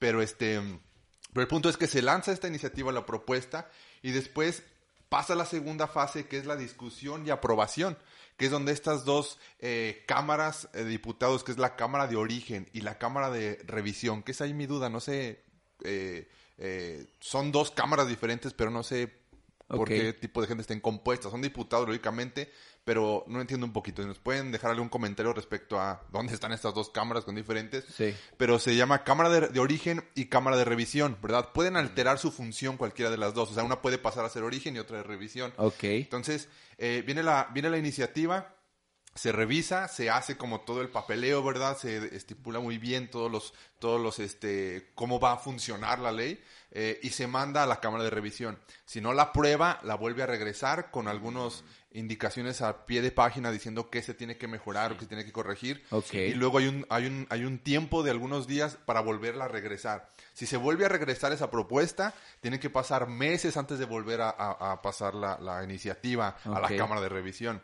Pero 0.00 0.20
este, 0.20 0.60
pero 1.32 1.42
el 1.42 1.48
punto 1.48 1.68
es 1.68 1.76
que 1.76 1.86
se 1.86 2.02
lanza 2.02 2.32
esta 2.32 2.48
iniciativa, 2.48 2.90
la 2.90 3.06
propuesta, 3.06 3.70
y 4.02 4.10
después 4.10 4.64
pasa 5.08 5.36
la 5.36 5.44
segunda 5.44 5.86
fase 5.86 6.26
que 6.26 6.38
es 6.38 6.46
la 6.46 6.56
discusión 6.56 7.24
y 7.26 7.30
aprobación, 7.30 7.96
que 8.36 8.46
es 8.46 8.50
donde 8.50 8.72
estas 8.72 9.04
dos 9.04 9.38
eh, 9.60 10.04
cámaras 10.08 10.68
de 10.72 10.84
diputados, 10.84 11.44
que 11.44 11.52
es 11.52 11.58
la 11.58 11.76
Cámara 11.76 12.08
de 12.08 12.16
Origen 12.16 12.68
y 12.72 12.80
la 12.80 12.98
Cámara 12.98 13.30
de 13.30 13.60
Revisión, 13.66 14.24
que 14.24 14.32
es 14.32 14.40
ahí 14.40 14.54
mi 14.54 14.66
duda, 14.66 14.88
no 14.88 14.98
sé, 14.98 15.44
eh, 15.84 16.28
eh, 16.58 17.06
son 17.20 17.52
dos 17.52 17.70
cámaras 17.70 18.08
diferentes, 18.08 18.52
pero 18.52 18.70
no 18.70 18.82
sé 18.82 19.12
por 19.68 19.88
qué 19.88 20.12
tipo 20.12 20.40
de 20.40 20.48
gente 20.48 20.62
estén 20.62 20.80
compuestas. 20.80 21.30
Son 21.30 21.42
diputados, 21.42 21.86
lógicamente, 21.86 22.52
pero 22.90 23.22
no 23.28 23.40
entiendo 23.40 23.64
un 23.66 23.72
poquito. 23.72 24.04
¿Nos 24.04 24.18
pueden 24.18 24.50
dejar 24.50 24.72
algún 24.72 24.88
comentario 24.88 25.32
respecto 25.32 25.78
a 25.78 26.02
dónde 26.10 26.34
están 26.34 26.50
estas 26.50 26.74
dos 26.74 26.90
cámaras 26.90 27.24
con 27.24 27.36
diferentes? 27.36 27.84
Sí. 27.84 28.12
Pero 28.36 28.58
se 28.58 28.74
llama 28.74 29.04
Cámara 29.04 29.30
de, 29.30 29.46
de 29.46 29.60
Origen 29.60 30.02
y 30.16 30.24
Cámara 30.24 30.56
de 30.56 30.64
Revisión, 30.64 31.16
¿verdad? 31.22 31.50
Pueden 31.54 31.76
alterar 31.76 32.18
su 32.18 32.32
función 32.32 32.76
cualquiera 32.76 33.08
de 33.12 33.16
las 33.16 33.32
dos. 33.32 33.52
O 33.52 33.54
sea, 33.54 33.62
una 33.62 33.80
puede 33.80 33.98
pasar 33.98 34.24
a 34.24 34.28
ser 34.28 34.42
origen 34.42 34.74
y 34.74 34.80
otra 34.80 34.96
de 34.96 35.02
revisión. 35.04 35.52
Ok. 35.56 35.84
Entonces, 35.84 36.48
eh, 36.78 37.04
viene, 37.06 37.22
la, 37.22 37.48
viene 37.54 37.70
la 37.70 37.78
iniciativa, 37.78 38.56
se 39.14 39.32
revisa, 39.32 39.88
se 39.88 40.08
hace 40.10 40.36
como 40.36 40.60
todo 40.60 40.80
el 40.82 40.88
papeleo, 40.88 41.42
¿verdad? 41.42 41.76
Se 41.76 42.14
estipula 42.16 42.60
muy 42.60 42.78
bien 42.78 43.10
todos 43.10 43.30
los, 43.30 43.54
todos 43.78 44.00
los, 44.00 44.18
este, 44.18 44.90
cómo 44.94 45.18
va 45.20 45.32
a 45.32 45.36
funcionar 45.38 45.98
la 45.98 46.12
ley 46.12 46.42
eh, 46.70 47.00
y 47.02 47.10
se 47.10 47.26
manda 47.26 47.62
a 47.64 47.66
la 47.66 47.80
Cámara 47.80 48.04
de 48.04 48.10
Revisión. 48.10 48.58
Si 48.84 49.00
no 49.00 49.12
la 49.12 49.22
aprueba, 49.24 49.80
la 49.82 49.96
vuelve 49.96 50.22
a 50.22 50.26
regresar 50.26 50.90
con 50.92 51.08
algunas 51.08 51.64
indicaciones 51.92 52.62
a 52.62 52.86
pie 52.86 53.02
de 53.02 53.10
página 53.10 53.50
diciendo 53.50 53.90
qué 53.90 54.00
se 54.00 54.14
tiene 54.14 54.36
que 54.38 54.46
mejorar 54.46 54.92
o 54.92 54.94
qué 54.94 55.00
se 55.02 55.08
tiene 55.08 55.24
que 55.24 55.32
corregir. 55.32 55.84
Y 56.30 56.34
luego 56.34 56.58
hay 56.58 56.68
un, 56.68 56.86
hay 56.88 57.06
un, 57.06 57.26
hay 57.30 57.44
un 57.44 57.58
tiempo 57.58 58.04
de 58.04 58.12
algunos 58.12 58.46
días 58.46 58.78
para 58.84 59.00
volverla 59.00 59.46
a 59.46 59.48
regresar. 59.48 60.08
Si 60.32 60.46
se 60.46 60.56
vuelve 60.56 60.86
a 60.86 60.88
regresar 60.88 61.32
esa 61.32 61.50
propuesta, 61.50 62.14
tiene 62.40 62.60
que 62.60 62.70
pasar 62.70 63.08
meses 63.08 63.56
antes 63.56 63.80
de 63.80 63.86
volver 63.86 64.20
a, 64.20 64.30
a- 64.30 64.72
a 64.72 64.82
pasar 64.82 65.14
la, 65.16 65.36
la 65.40 65.64
iniciativa 65.64 66.36
a 66.44 66.48
la. 66.60 66.68
Cámara 66.78 67.00
de 67.00 67.08
Revisión. 67.08 67.60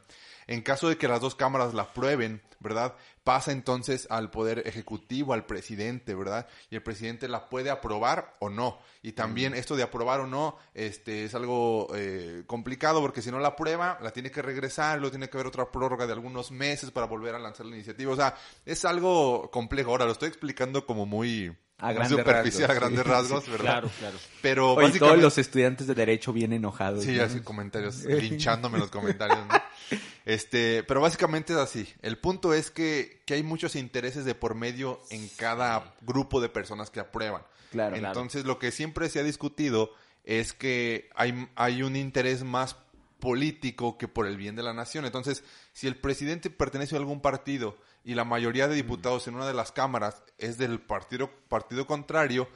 En 0.47 0.63
caso 0.63 0.89
de 0.89 0.97
que 0.97 1.09
las 1.09 1.21
dos 1.21 1.35
cámaras 1.35 1.75
la 1.75 1.83
aprueben, 1.83 2.41
¿verdad? 2.61 2.95
Pasa 3.25 3.53
entonces 3.53 4.07
al 4.11 4.31
Poder 4.31 4.63
Ejecutivo, 4.67 5.33
al 5.33 5.47
presidente, 5.47 6.15
¿verdad? 6.15 6.47
Y 6.71 6.77
el 6.77 6.83
presidente 6.83 7.29
la 7.29 7.49
puede 7.49 7.71
aprobar 7.71 8.37
o 8.39 8.49
no. 8.49 8.79
Y 9.03 9.13
también 9.13 9.55
esto 9.55 9.77
de 9.77 9.83
aprobar 9.83 10.21
o 10.21 10.27
no 10.27 10.57
este, 10.75 11.25
es 11.25 11.35
algo 11.35 11.89
eh, 11.95 12.45
complicado 12.47 13.01
porque 13.01 13.23
si 13.23 13.31
no 13.31 13.39
la 13.39 13.49
aprueba, 13.49 13.99
la 14.03 14.13
tiene 14.13 14.31
que 14.31 14.43
regresar, 14.43 14.99
luego 14.99 15.11
tiene 15.11 15.29
que 15.29 15.37
haber 15.37 15.49
otra 15.49 15.71
prórroga 15.71 16.07
de 16.07 16.13
algunos 16.13 16.51
meses 16.51 16.91
para 16.91 17.07
volver 17.07 17.35
a 17.35 17.39
lanzar 17.39 17.67
la 17.67 17.75
iniciativa. 17.75 18.13
O 18.13 18.17
sea, 18.17 18.35
es 18.65 18.85
algo 18.85 19.51
complejo. 19.51 19.91
Ahora 19.91 20.05
lo 20.05 20.13
estoy 20.13 20.29
explicando 20.29 20.87
como 20.87 21.07
muy, 21.07 21.53
A 21.79 21.87
muy 21.87 21.95
grandes 21.95 22.19
superficial, 22.19 22.69
rasgos, 22.69 22.77
a 22.77 22.81
grandes 22.81 23.03
sí. 23.03 23.11
rasgos, 23.11 23.49
¿verdad? 23.51 23.65
Claro, 23.65 23.91
claro. 23.99 24.17
Pero 24.43 24.75
Oye, 24.75 24.99
todos 24.99 25.19
los 25.19 25.39
estudiantes 25.39 25.87
de 25.89 25.95
Derecho 25.95 26.33
bien 26.33 26.53
enojados. 26.53 27.03
Sí, 27.05 27.17
¿no? 27.17 27.25
así 27.25 27.41
comentarios, 27.41 28.05
linchándome 28.05 28.77
en 28.77 28.83
los 28.83 28.91
comentarios, 28.91 29.39
¿no? 29.47 29.55
Este, 30.27 30.83
pero 30.83 31.01
básicamente 31.01 31.53
es 31.53 31.59
así. 31.59 31.89
El 32.03 32.19
punto 32.19 32.53
es 32.53 32.71
que, 32.71 33.23
que 33.25 33.35
hay 33.35 33.45
muchos 33.45 33.77
intereses 33.77 34.25
de 34.25 34.35
por 34.35 34.57
medio 34.57 35.01
en 35.11 35.29
cada 35.29 35.95
grupo 36.03 36.41
de 36.41 36.49
personas 36.49 36.91
que 36.91 37.01
aprueban. 37.01 37.43
Claro, 37.71 37.97
claro. 37.97 38.09
Entonces, 38.09 38.45
lo 38.45 38.59
que 38.59 38.73
siempre 38.73 39.09
se 39.09 39.21
ha 39.21 39.23
discutido 39.23 39.93
es 40.25 40.53
que 40.53 41.09
hay, 41.15 41.49
hay 41.55 41.85
un 41.85 41.95
interés 41.95 42.43
más 42.43 42.77
político 43.21 43.97
que 43.99 44.09
por 44.09 44.27
el 44.27 44.37
bien 44.37 44.57
de 44.57 44.65
la 44.65 44.75
nación. 44.75 45.05
Entonces, 45.05 45.45
si 45.73 45.87
el 45.87 45.97
presidente 45.97 46.51
pertenece 46.51 46.97
a 46.97 46.99
algún 46.99 47.21
partido 47.21 47.79
y 48.03 48.15
la 48.15 48.25
mayoría 48.25 48.67
de 48.67 48.75
diputados 48.75 49.29
en 49.29 49.37
una 49.37 49.47
de 49.47 49.55
las 49.55 49.71
cámaras 49.71 50.25
es 50.39 50.59
del 50.59 50.81
partido, 50.81 51.31
partido 51.49 51.87
contrario, 51.87 52.49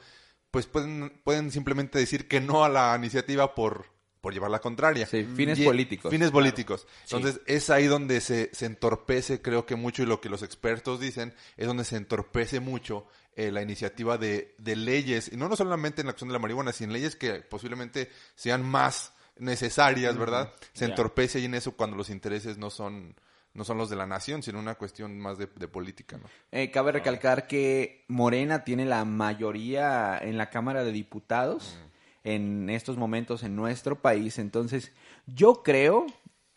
pues 0.51 0.67
pueden, 0.67 1.21
pueden 1.23 1.51
simplemente 1.51 1.97
decir 1.97 2.27
que 2.27 2.41
no 2.41 2.65
a 2.65 2.69
la 2.69 2.93
iniciativa 2.97 3.55
por, 3.55 3.85
por 4.21 4.33
llevar 4.33 4.51
la 4.51 4.59
contraria. 4.59 5.05
Sí, 5.07 5.25
fines 5.25 5.59
Y- 5.59 5.65
políticos. 5.65 6.11
Fines 6.11 6.31
políticos. 6.31 6.87
Entonces, 7.11 7.41
es 7.47 7.69
ahí 7.71 7.87
donde 7.87 8.21
se, 8.21 8.49
se 8.53 8.67
entorpece, 8.67 9.41
creo 9.41 9.65
que 9.65 9.75
mucho, 9.75 10.03
y 10.03 10.05
lo 10.05 10.21
que 10.21 10.29
los 10.29 10.43
expertos 10.43 10.99
dicen, 10.99 11.33
es 11.57 11.67
donde 11.67 11.83
se 11.83 11.97
entorpece 11.97 12.59
mucho 12.59 13.07
eh, 13.35 13.51
la 13.51 13.61
iniciativa 13.61 14.17
de, 14.17 14.53
de 14.59 14.75
leyes, 14.75 15.31
y 15.33 15.37
no, 15.37 15.49
no 15.49 15.55
solamente 15.55 16.01
en 16.01 16.07
la 16.07 16.11
acción 16.11 16.27
de 16.29 16.33
la 16.33 16.39
marihuana, 16.39 16.71
sino 16.71 16.89
en 16.89 16.93
leyes 16.93 17.15
que 17.15 17.35
posiblemente 17.41 18.09
sean 18.35 18.63
más 18.63 19.13
necesarias, 19.39 20.17
¿verdad? 20.17 20.53
Se 20.73 20.85
entorpece 20.85 21.39
ahí 21.39 21.45
en 21.45 21.55
eso 21.55 21.71
cuando 21.75 21.95
los 21.97 22.09
intereses 22.11 22.57
no 22.57 22.69
son, 22.69 23.15
no 23.53 23.63
son 23.63 23.77
los 23.77 23.89
de 23.89 23.95
la 23.95 24.05
nación, 24.05 24.43
sino 24.43 24.59
una 24.59 24.75
cuestión 24.75 25.17
más 25.19 25.37
de, 25.39 25.47
de 25.55 25.67
política, 25.67 26.17
¿no? 26.17 26.25
Eh, 26.51 26.69
cabe 26.69 26.91
recalcar 26.91 27.47
que 27.47 28.05
Morena 28.07 28.63
tiene 28.63 28.85
la 28.85 29.03
mayoría 29.05 30.19
en 30.21 30.37
la 30.37 30.49
Cámara 30.51 30.83
de 30.83 30.91
Diputados 30.91 31.77
en 32.23 32.69
estos 32.69 32.97
momentos 32.97 33.43
en 33.43 33.55
nuestro 33.55 34.01
país. 34.01 34.37
Entonces, 34.39 34.91
yo 35.27 35.63
creo, 35.63 36.05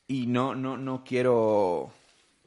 y 0.06 0.26
no, 0.26 0.54
no, 0.54 0.76
no 0.76 1.04
quiero 1.04 1.90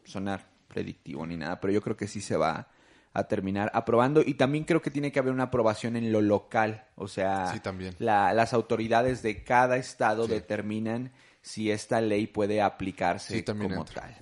sonar 0.06 0.46
predictivo 0.68 1.26
ni 1.26 1.38
nada, 1.38 1.60
pero 1.60 1.74
yo 1.74 1.82
creo 1.82 1.98
que 1.98 2.08
sí 2.08 2.22
se 2.22 2.38
va 2.38 2.68
a 3.14 3.24
terminar 3.28 3.72
aprobando. 3.74 4.22
Y 4.26 4.36
también 4.36 4.64
creo 4.64 4.82
que 4.82 4.92
tiene 4.92 5.12
que 5.12 5.18
haber 5.20 5.34
una 5.34 5.44
aprobación 5.46 5.96
en 5.96 6.12
lo 6.12 6.22
local. 6.22 6.86
O 6.96 7.08
sea, 7.08 7.52
Sí, 7.52 7.60
también. 7.60 7.96
la- 8.00 8.32
las 8.34 8.54
autoridades 8.54 9.24
de 9.24 9.44
cada 9.44 9.78
estado 9.78 10.26
Sí. 10.26 10.32
determinan 10.34 11.12
si 11.42 11.72
esta 11.72 12.00
ley 12.02 12.28
puede 12.28 12.62
aplicarse 12.62 13.38
Sí, 13.38 13.44
como 13.44 13.64
entra. 13.64 14.02
tal. 14.02 14.16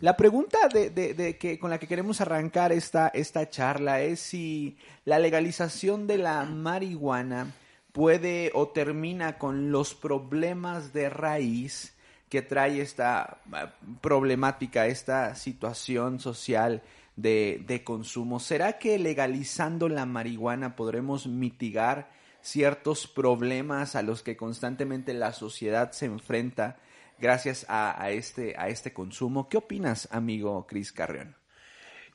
La 0.00 0.16
pregunta 0.16 0.56
de, 0.72 0.88
de- 0.88 1.12
de 1.12 1.36
que, 1.36 1.58
con 1.58 1.68
la 1.68 1.78
que 1.78 1.86
queremos 1.86 2.20
arrancar 2.22 2.72
esta, 2.72 3.08
esta 3.08 3.50
charla 3.50 4.00
es 4.00 4.20
si 4.20 4.78
la 5.04 5.18
legalización 5.18 6.06
de 6.06 6.16
la 6.16 6.44
marihuana 6.44 7.48
puede 7.92 8.50
o 8.54 8.68
termina 8.68 9.38
con 9.38 9.72
los 9.72 9.94
problemas 9.94 10.92
de 10.92 11.10
raíz 11.10 11.96
que 12.28 12.42
trae 12.42 12.80
esta 12.80 13.40
eh, 13.52 13.66
problemática, 14.00 14.86
esta 14.86 15.34
situación 15.34 16.20
social 16.20 16.82
de, 17.16 17.62
de 17.66 17.82
consumo. 17.82 18.38
¿Será 18.40 18.78
que 18.78 18.98
legalizando 18.98 19.88
la 19.88 20.06
marihuana 20.06 20.76
podremos 20.76 21.26
mitigar 21.26 22.10
ciertos 22.40 23.06
problemas 23.06 23.96
a 23.96 24.02
los 24.02 24.22
que 24.22 24.36
constantemente 24.36 25.12
la 25.12 25.32
sociedad 25.32 25.92
se 25.92 26.06
enfrenta 26.06 26.78
gracias 27.18 27.66
a, 27.68 28.10
este, 28.10 28.54
a 28.56 28.68
este 28.68 28.92
consumo? 28.92 29.48
¿Qué 29.48 29.58
opinas, 29.58 30.08
amigo 30.10 30.66
Cris 30.66 30.92
Carrión? 30.92 31.39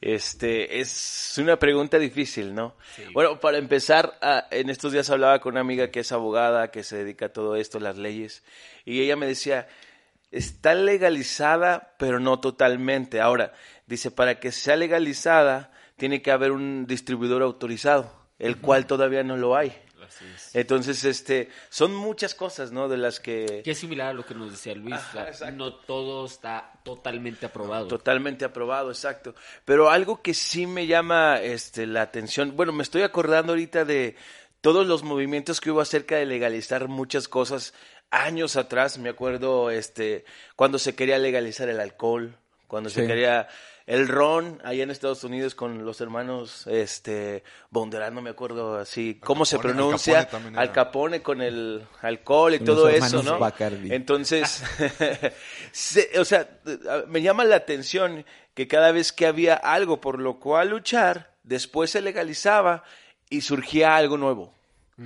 Este, 0.02 0.80
es 0.80 1.36
una 1.38 1.58
pregunta 1.58 1.98
difícil, 1.98 2.54
¿no? 2.54 2.75
Bueno, 3.14 3.40
para 3.40 3.58
empezar, 3.58 4.18
ah, 4.22 4.46
en 4.52 4.70
estos 4.70 4.92
días 4.92 5.10
hablaba 5.10 5.40
con 5.40 5.54
una 5.54 5.62
amiga 5.62 5.90
que 5.90 6.02
es 6.02 6.12
abogada, 6.12 6.70
que 6.70 6.84
se 6.84 6.98
dedica 6.98 7.28
a 7.28 7.34
todo 7.34 7.56
esto, 7.56 7.80
las 7.80 7.98
leyes, 7.98 8.44
y 8.84 9.02
ella 9.02 9.16
me 9.16 9.25
decía, 9.25 9.68
está 10.32 10.75
legalizada, 10.75 11.96
pero 11.98 12.20
no 12.20 12.40
totalmente. 12.40 13.22
Ahora, 13.22 13.54
dice, 13.88 14.12
para 14.12 14.40
que 14.40 14.52
sea 14.52 14.75
legalizada, 14.75 15.72
tiene 15.98 16.22
que 16.22 16.32
haber 16.32 16.52
un 16.52 16.86
distribuidor 16.88 17.42
autorizado, 17.42 18.12
el 18.38 18.58
cual 18.58 18.86
todavía 18.86 19.24
no 19.24 19.38
lo 19.38 19.56
hay. 19.56 19.74
Así 20.07 20.25
es. 20.33 20.55
Entonces, 20.55 21.03
este, 21.03 21.50
son 21.69 21.93
muchas 21.93 22.35
cosas, 22.35 22.71
¿no? 22.71 22.88
De 22.88 22.97
las 22.97 23.19
que... 23.19 23.62
Que 23.63 23.71
es 23.71 23.77
similar 23.77 24.09
a 24.09 24.13
lo 24.13 24.25
que 24.25 24.35
nos 24.35 24.51
decía 24.51 24.75
Luis. 24.75 24.95
Ajá, 24.95 25.51
no 25.51 25.74
todo 25.74 26.25
está 26.25 26.74
totalmente 26.83 27.45
aprobado. 27.45 27.88
Totalmente 27.88 28.45
aprobado, 28.45 28.89
exacto. 28.89 29.35
Pero 29.65 29.89
algo 29.89 30.21
que 30.21 30.33
sí 30.33 30.67
me 30.67 30.88
llama 30.88 31.41
este, 31.41 31.85
la 31.88 32.03
atención, 32.03 32.55
bueno, 32.55 32.71
me 32.71 32.83
estoy 32.83 33.01
acordando 33.01 33.53
ahorita 33.53 33.85
de 33.85 34.15
todos 34.62 34.88
los 34.88 35.03
movimientos 35.03 35.62
que 35.62 35.71
hubo 35.71 35.81
acerca 35.81 36.15
de 36.15 36.25
legalizar 36.25 36.88
muchas 36.88 37.27
cosas 37.27 37.74
años 38.09 38.55
atrás. 38.55 38.97
Me 38.97 39.09
acuerdo 39.09 39.69
este, 39.69 40.25
cuando 40.55 40.79
se 40.79 40.95
quería 40.95 41.17
legalizar 41.17 41.69
el 41.69 41.79
alcohol, 41.79 42.35
cuando 42.67 42.89
se 42.89 43.05
quería 43.05 43.47
el 43.88 44.08
ron 44.08 44.60
allá 44.63 44.82
en 44.84 44.89
Estados 44.92 45.24
Unidos 45.24 45.54
con 45.54 45.86
los 45.86 46.01
hermanos 46.01 46.65
este 46.68 47.44
Bonderán, 47.70 48.15
no 48.15 48.22
me 48.22 48.32
acuerdo 48.32 48.77
así 48.80 49.20
cómo 49.22 49.46
se 49.46 49.58
Capone, 49.58 49.72
Al 49.72 49.75
pronuncia, 49.77 50.13
Capone 50.25 50.32
también 50.32 50.58
Al. 50.60 50.72
Capone 50.72 51.22
con 51.22 51.42
el 51.42 51.86
alcohol 52.01 52.54
y 52.56 52.58
Con 52.58 52.65
todo 52.65 52.86
los 52.86 52.94
eso, 52.96 53.22
¿no? 53.24 53.38
Bacardi. 53.39 53.94
Entonces, 53.94 54.63
se- 55.72 56.20
o 56.20 56.25
sea, 56.25 56.50
me 57.08 57.22
llama 57.22 57.44
la 57.44 57.58
atención 57.58 58.25
que 58.54 58.68
cada 58.68 58.92
vez 58.92 59.12
que 59.12 59.25
había 59.27 59.56
algo 59.56 60.01
por 60.01 60.20
lo 60.20 60.39
cual 60.39 60.70
luchar, 60.70 61.32
después 61.44 61.92
se 61.92 62.01
legalizaba 62.01 62.84
y 63.30 63.42
surgía 63.42 63.96
algo 63.98 64.18
nuevo. 64.18 64.54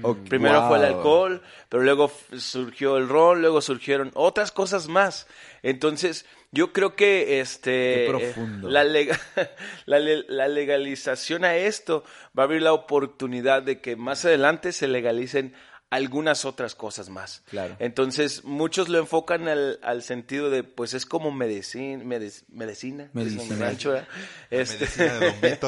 Oh, 0.03 0.13
Primero 0.15 0.67
fue 0.67 0.77
el 0.77 0.85
alcohol, 0.85 1.41
pero 1.67 1.81
luego 1.83 2.11
surgió 2.37 2.97
el 2.97 3.09
ron, 3.09 3.41
luego 3.41 3.59
surgieron 3.61 4.11
otras 4.13 4.51
cosas 4.51 4.87
más. 4.87 5.25
Entonces, 5.63 6.25
yo 6.51 6.73
creo 6.73 6.95
que 6.95 7.39
este 7.39 8.05
eh, 8.07 8.35
la, 8.61 8.83
lega- 8.83 9.19
la 9.87 9.97
le- 9.99 10.25
la 10.27 10.47
legalización 10.47 11.43
a 11.43 11.55
esto 11.55 12.03
va 12.37 12.43
a 12.43 12.45
abrir 12.45 12.61
la 12.61 12.73
oportunidad 12.73 13.63
de 13.63 13.81
que 13.81 13.95
más 13.95 14.25
adelante 14.25 14.73
se 14.73 14.87
legalicen 14.87 15.53
algunas 15.91 16.45
otras 16.45 16.75
cosas 16.75 17.09
más. 17.09 17.41
Claro. 17.49 17.75
Entonces, 17.79 18.43
muchos 18.43 18.89
lo 18.89 18.99
enfocan 18.99 19.47
al, 19.47 19.79
al 19.81 20.03
sentido 20.03 20.51
de, 20.51 20.61
pues 20.63 20.93
es 20.93 21.07
como 21.07 21.31
medicina, 21.31 22.03
medicina, 22.03 23.09
Medicinal. 23.13 23.45
es 23.45 23.51
un 23.51 23.59
rancho, 23.59 23.89
¿verdad? 23.93 24.07
Este- 24.51 24.85
medicina 24.85 25.13
de 25.17 25.25
Don 25.31 25.41
Vito. 25.41 25.67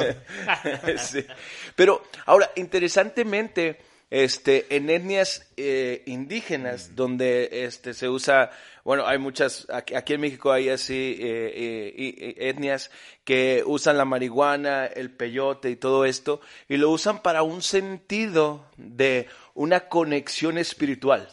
Sí. 0.98 1.26
Pero 1.74 2.04
ahora, 2.26 2.52
interesantemente, 2.54 3.80
este, 4.12 4.66
en 4.76 4.90
etnias 4.90 5.50
eh, 5.56 6.02
indígenas, 6.04 6.94
donde 6.94 7.48
este, 7.64 7.94
se 7.94 8.10
usa, 8.10 8.50
bueno, 8.84 9.06
hay 9.06 9.16
muchas, 9.16 9.66
aquí, 9.70 9.94
aquí 9.94 10.12
en 10.12 10.20
México 10.20 10.52
hay 10.52 10.68
así 10.68 11.16
eh, 11.18 11.94
eh, 11.96 12.34
etnias 12.36 12.90
que 13.24 13.64
usan 13.64 13.96
la 13.96 14.04
marihuana, 14.04 14.84
el 14.84 15.10
peyote 15.10 15.70
y 15.70 15.76
todo 15.76 16.04
esto, 16.04 16.42
y 16.68 16.76
lo 16.76 16.90
usan 16.90 17.22
para 17.22 17.42
un 17.42 17.62
sentido 17.62 18.66
de 18.76 19.28
una 19.54 19.88
conexión 19.88 20.58
espiritual. 20.58 21.26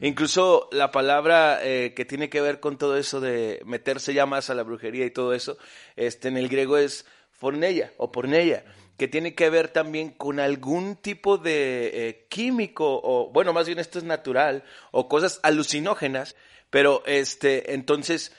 Incluso 0.00 0.70
la 0.72 0.90
palabra 0.90 1.60
eh, 1.62 1.92
que 1.94 2.06
tiene 2.06 2.30
que 2.30 2.40
ver 2.40 2.60
con 2.60 2.78
todo 2.78 2.96
eso 2.96 3.20
de 3.20 3.60
meterse 3.66 4.14
ya 4.14 4.24
más 4.24 4.48
a 4.48 4.54
la 4.54 4.62
brujería 4.62 5.04
y 5.04 5.10
todo 5.10 5.34
eso, 5.34 5.58
este, 5.96 6.28
en 6.28 6.38
el 6.38 6.48
griego 6.48 6.78
es 6.78 7.04
fornella 7.30 7.92
o 7.98 8.10
porneia, 8.10 8.64
que 8.96 9.08
tiene 9.08 9.34
que 9.34 9.50
ver 9.50 9.68
también 9.68 10.10
con 10.10 10.40
algún 10.40 10.96
tipo 10.96 11.38
de 11.38 12.08
eh, 12.08 12.26
químico, 12.28 13.00
o 13.02 13.30
bueno, 13.30 13.52
más 13.52 13.66
bien 13.66 13.78
esto 13.78 13.98
es 13.98 14.04
natural, 14.04 14.64
o 14.90 15.08
cosas 15.08 15.40
alucinógenas, 15.42 16.34
pero 16.70 17.02
este, 17.06 17.74
entonces, 17.74 18.32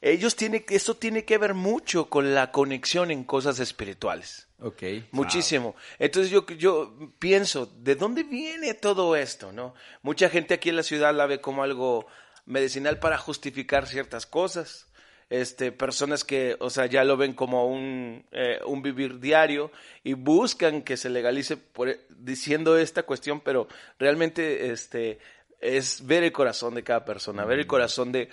ellos 0.00 0.36
tienen, 0.36 0.64
esto 0.68 0.96
tiene 0.96 1.24
que 1.24 1.38
ver 1.38 1.54
mucho 1.54 2.08
con 2.08 2.34
la 2.34 2.52
conexión 2.52 3.10
en 3.10 3.24
cosas 3.24 3.58
espirituales. 3.58 4.46
Ok. 4.60 4.82
Muchísimo. 5.10 5.74
Entonces 5.98 6.30
yo, 6.30 6.46
yo 6.46 6.96
pienso, 7.18 7.66
¿de 7.66 7.94
dónde 7.94 8.22
viene 8.22 8.74
todo 8.74 9.16
esto? 9.16 9.52
no? 9.52 9.74
Mucha 10.02 10.30
gente 10.30 10.54
aquí 10.54 10.70
en 10.70 10.76
la 10.76 10.82
ciudad 10.82 11.14
la 11.14 11.26
ve 11.26 11.40
como 11.40 11.62
algo 11.62 12.06
medicinal 12.46 12.98
para 12.98 13.18
justificar 13.18 13.86
ciertas 13.86 14.24
cosas. 14.24 14.86
Este, 15.28 15.72
personas 15.72 16.22
que, 16.22 16.56
o 16.60 16.70
sea, 16.70 16.86
ya 16.86 17.02
lo 17.02 17.16
ven 17.16 17.32
como 17.32 17.66
un, 17.66 18.24
eh, 18.30 18.60
un 18.64 18.80
vivir 18.80 19.18
diario 19.18 19.72
y 20.04 20.14
buscan 20.14 20.82
que 20.82 20.96
se 20.96 21.10
legalice 21.10 21.56
por, 21.56 21.98
diciendo 22.10 22.78
esta 22.78 23.02
cuestión, 23.02 23.40
pero 23.40 23.66
realmente 23.98 24.70
este, 24.70 25.18
es 25.60 26.06
ver 26.06 26.22
el 26.22 26.30
corazón 26.32 26.76
de 26.76 26.84
cada 26.84 27.04
persona, 27.04 27.44
ver 27.44 27.58
el 27.58 27.66
corazón 27.66 28.12
de, 28.12 28.28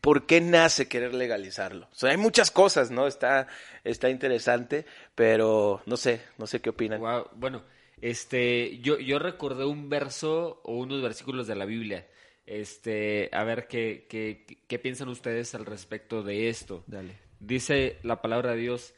¿por 0.00 0.26
qué 0.26 0.40
nace 0.40 0.88
querer 0.88 1.14
legalizarlo? 1.14 1.88
O 1.92 1.94
sea, 1.94 2.10
hay 2.10 2.16
muchas 2.16 2.50
cosas, 2.50 2.90
¿no? 2.90 3.06
Está, 3.06 3.46
está 3.84 4.10
interesante, 4.10 4.84
pero 5.14 5.82
no 5.86 5.96
sé, 5.96 6.22
no 6.38 6.46
sé 6.48 6.60
qué 6.60 6.70
opinan. 6.70 6.98
Guau, 6.98 7.28
Bueno, 7.34 7.62
este, 8.00 8.78
yo, 8.78 8.98
yo 8.98 9.20
recordé 9.20 9.64
un 9.64 9.88
verso 9.88 10.60
o 10.64 10.76
unos 10.76 11.02
versículos 11.02 11.46
de 11.46 11.54
la 11.54 11.66
Biblia. 11.66 12.08
Este, 12.46 13.30
a 13.32 13.44
ver 13.44 13.68
qué, 13.68 14.06
qué, 14.08 14.46
qué 14.66 14.78
piensan 14.78 15.08
ustedes 15.08 15.54
al 15.54 15.64
respecto 15.64 16.22
de 16.22 16.48
esto. 16.48 16.84
Dale. 16.86 17.18
Dice 17.38 17.98
la 18.02 18.22
palabra 18.22 18.52
de 18.52 18.58
Dios, 18.58 18.94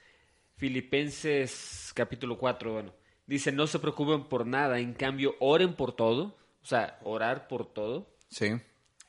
Filipenses 0.57 1.93
capítulo 1.95 2.39
4, 2.39 2.73
bueno, 2.73 2.95
dice, 3.27 3.53
no 3.53 3.67
se 3.67 3.79
preocupen 3.79 4.25
por 4.25 4.47
nada, 4.47 4.79
en 4.81 4.93
cambio, 4.95 5.35
oren 5.41 5.75
por 5.75 5.93
todo, 5.93 6.37
o 6.63 6.67
sea, 6.67 6.99
orar 7.03 7.49
por 7.49 7.73
todo. 7.73 8.15
Sí. 8.29 8.53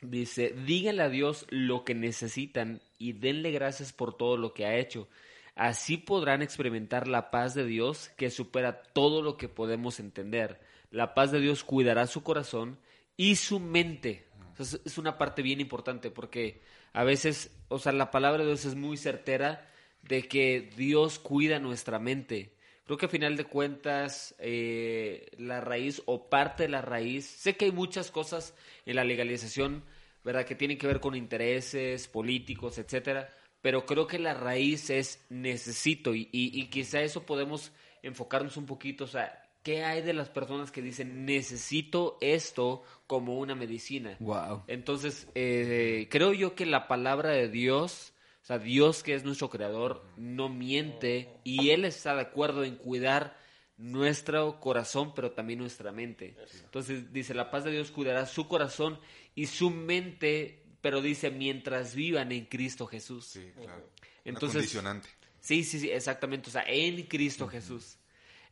Dice, 0.02 0.54
díganle 0.66 1.04
a 1.04 1.10
Dios 1.10 1.46
lo 1.50 1.84
que 1.84 1.96
necesitan 1.96 2.82
y 2.98 3.14
denle 3.14 3.52
gracias 3.52 3.94
por 3.94 4.16
todo 4.16 4.38
lo 4.38 4.54
que 4.54 4.66
ha 4.66 4.78
hecho. 4.78 5.08
Así 5.56 5.98
podrán 5.98 6.42
experimentar 6.42 7.08
la 7.08 7.32
paz 7.32 7.54
de 7.54 7.66
Dios 7.66 8.10
que 8.18 8.30
supera 8.30 8.84
todo 8.84 9.22
lo 9.22 9.38
que 9.38 9.48
podemos 9.48 10.00
entender. 10.00 10.60
La 10.92 11.14
paz 11.14 11.32
de 11.32 11.40
Dios 11.40 11.64
cuidará 11.64 12.08
su 12.08 12.24
corazón 12.24 12.78
y 13.18 13.36
su 13.36 13.60
mente 13.60 14.26
es 14.60 14.98
una 14.98 15.18
parte 15.18 15.42
bien 15.42 15.60
importante 15.60 16.12
porque 16.12 16.62
a 16.94 17.04
veces, 17.04 17.52
o 17.68 17.78
sea, 17.78 17.92
la 17.92 18.12
palabra 18.12 18.44
de 18.44 18.48
Dios 18.48 18.66
es 18.66 18.76
muy 18.76 18.98
certera 18.98 19.70
de 20.02 20.28
que 20.28 20.70
Dios 20.78 21.20
cuida 21.20 21.60
nuestra 21.60 22.00
mente. 22.00 22.54
Creo 22.86 22.98
que 22.98 23.08
a 23.08 23.10
final 23.10 23.36
de 23.36 23.46
cuentas, 23.46 24.36
eh, 24.40 25.32
la 25.38 25.60
raíz 25.60 26.02
o 26.06 26.30
parte 26.30 26.64
de 26.64 26.70
la 26.70 26.82
raíz, 26.82 27.26
sé 27.26 27.58
que 27.58 27.66
hay 27.66 27.72
muchas 27.72 28.12
cosas 28.12 28.54
en 28.86 28.96
la 28.96 29.04
legalización, 29.04 29.84
¿verdad? 30.24 30.46
Que 30.46 30.56
tienen 30.56 30.78
que 30.78 30.88
ver 30.88 31.00
con 31.00 31.16
intereses 31.16 32.08
políticos, 32.08 32.78
etcétera, 32.78 33.30
pero 33.62 33.86
creo 33.86 34.06
que 34.06 34.20
la 34.20 34.36
raíz 34.36 34.90
es 34.92 35.26
necesito 35.30 36.14
y, 36.14 36.30
y, 36.32 36.60
y 36.60 36.68
quizá 36.68 37.02
eso 37.02 37.26
podemos 37.26 37.72
enfocarnos 38.04 38.56
un 38.56 38.68
poquito, 38.68 39.06
o 39.06 39.08
sea, 39.08 39.45
¿qué 39.66 39.84
hay 39.84 40.04
de 40.04 40.14
las 40.14 40.30
personas 40.30 40.72
que 40.72 40.84
dicen 40.84 41.26
necesito 41.26 42.18
esto 42.22 42.84
como 43.08 43.40
una 43.40 43.56
medicina? 43.56 44.16
Wow. 44.20 44.64
Entonces, 44.68 45.28
eh, 45.34 46.08
creo 46.12 46.34
yo 46.34 46.54
que 46.54 46.68
la 46.68 46.88
palabra 46.88 47.32
de 47.32 47.50
Dios, 47.50 48.14
o 48.44 48.46
sea, 48.46 48.60
Dios 48.60 49.02
que 49.02 49.16
es 49.16 49.24
nuestro 49.26 49.50
creador, 49.50 50.06
no 50.18 50.50
miente 50.50 51.30
y 51.44 51.72
Él 51.72 51.84
está 51.84 52.14
de 52.14 52.22
acuerdo 52.22 52.64
en 52.64 52.76
cuidar 52.76 53.38
nuestro 53.78 54.60
corazón, 54.60 55.14
pero 55.16 55.32
también 55.32 55.60
nuestra 55.60 55.92
mente. 55.92 56.38
Entonces, 56.64 57.12
dice, 57.12 57.34
la 57.34 57.50
paz 57.50 57.64
de 57.64 57.72
Dios 57.72 57.90
cuidará 57.90 58.28
su 58.28 58.48
corazón 58.48 59.00
y 59.34 59.48
su 59.48 59.72
mente, 59.72 60.64
pero 60.80 61.02
dice, 61.02 61.32
mientras 61.32 61.96
vivan 61.96 62.32
en 62.32 62.46
Cristo 62.46 62.86
Jesús. 62.86 63.26
Sí, 63.26 63.52
claro. 63.56 63.90
Entonces- 64.24 64.44
Una 64.44 64.54
condicionante. 64.62 65.10
Sí, 65.40 65.64
sí, 65.64 65.80
sí, 65.80 65.90
exactamente. 65.90 66.50
O 66.50 66.54
sea, 66.54 66.64
en 66.68 67.04
Cristo 67.08 67.48
Jesús. 67.48 67.98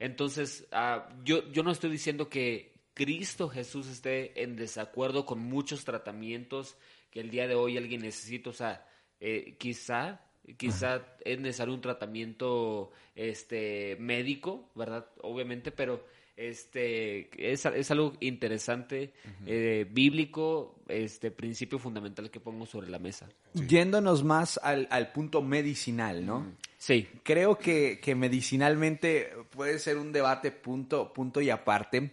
Entonces, 0.04 0.68
ah, 0.74 1.08
yo, 1.24 1.50
yo 1.54 1.64
no 1.64 1.72
estoy 1.72 1.90
diciendo 1.90 2.28
que 2.28 2.74
Cristo 2.94 3.48
Jesús 3.48 3.88
esté 3.88 4.44
en 4.44 4.58
desacuerdo 4.58 5.26
con 5.26 5.40
muchos 5.40 5.86
tratamientos 5.86 6.76
que 7.10 7.22
el 7.22 7.30
día 7.30 7.48
de 7.48 7.56
hoy 7.56 7.78
alguien 7.78 8.02
necesita. 8.02 8.50
O 8.50 8.54
sea, 8.54 8.86
eh, 9.22 9.56
quizá, 9.58 10.20
quizá 10.58 11.08
es 11.24 11.40
necesario 11.40 11.74
un 11.74 11.80
tratamiento 11.80 12.92
este, 13.16 13.96
médico, 13.98 14.70
¿verdad? 14.76 15.08
Obviamente, 15.22 15.72
pero 15.72 16.06
este 16.36 17.30
es, 17.54 17.66
es 17.66 17.92
algo 17.92 18.12
interesante, 18.20 19.14
eh, 19.46 19.88
bíblico, 19.90 20.84
este 20.90 21.32
principio 21.32 21.80
fundamental 21.80 22.30
que 22.30 22.42
pongo 22.42 22.66
sobre 22.66 22.90
la 22.90 23.00
mesa. 23.00 23.30
Yéndonos 23.54 24.26
más 24.26 24.60
al, 24.62 24.86
al 24.92 25.14
punto 25.14 25.42
medicinal, 25.42 26.26
¿no? 26.26 26.58
Sí, 26.86 27.08
Creo 27.24 27.58
que, 27.58 28.02
que 28.02 28.14
medicinalmente 28.14 29.32
puede 29.52 29.80
ser 29.80 29.96
un 29.96 30.12
debate 30.12 30.52
punto, 30.52 31.14
punto 31.14 31.40
y 31.40 31.50
aparte. 31.50 32.12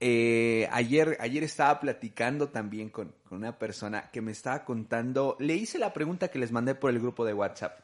Eh, 0.00 0.68
ayer, 0.72 1.16
ayer 1.20 1.44
estaba 1.44 1.78
platicando 1.78 2.48
también 2.48 2.88
con, 2.88 3.14
con 3.28 3.38
una 3.38 3.60
persona 3.60 4.10
que 4.10 4.20
me 4.20 4.32
estaba 4.32 4.64
contando, 4.64 5.36
le 5.38 5.54
hice 5.54 5.78
la 5.78 5.92
pregunta 5.92 6.32
que 6.32 6.40
les 6.40 6.50
mandé 6.50 6.74
por 6.74 6.90
el 6.90 6.98
grupo 6.98 7.24
de 7.24 7.32
WhatsApp. 7.32 7.78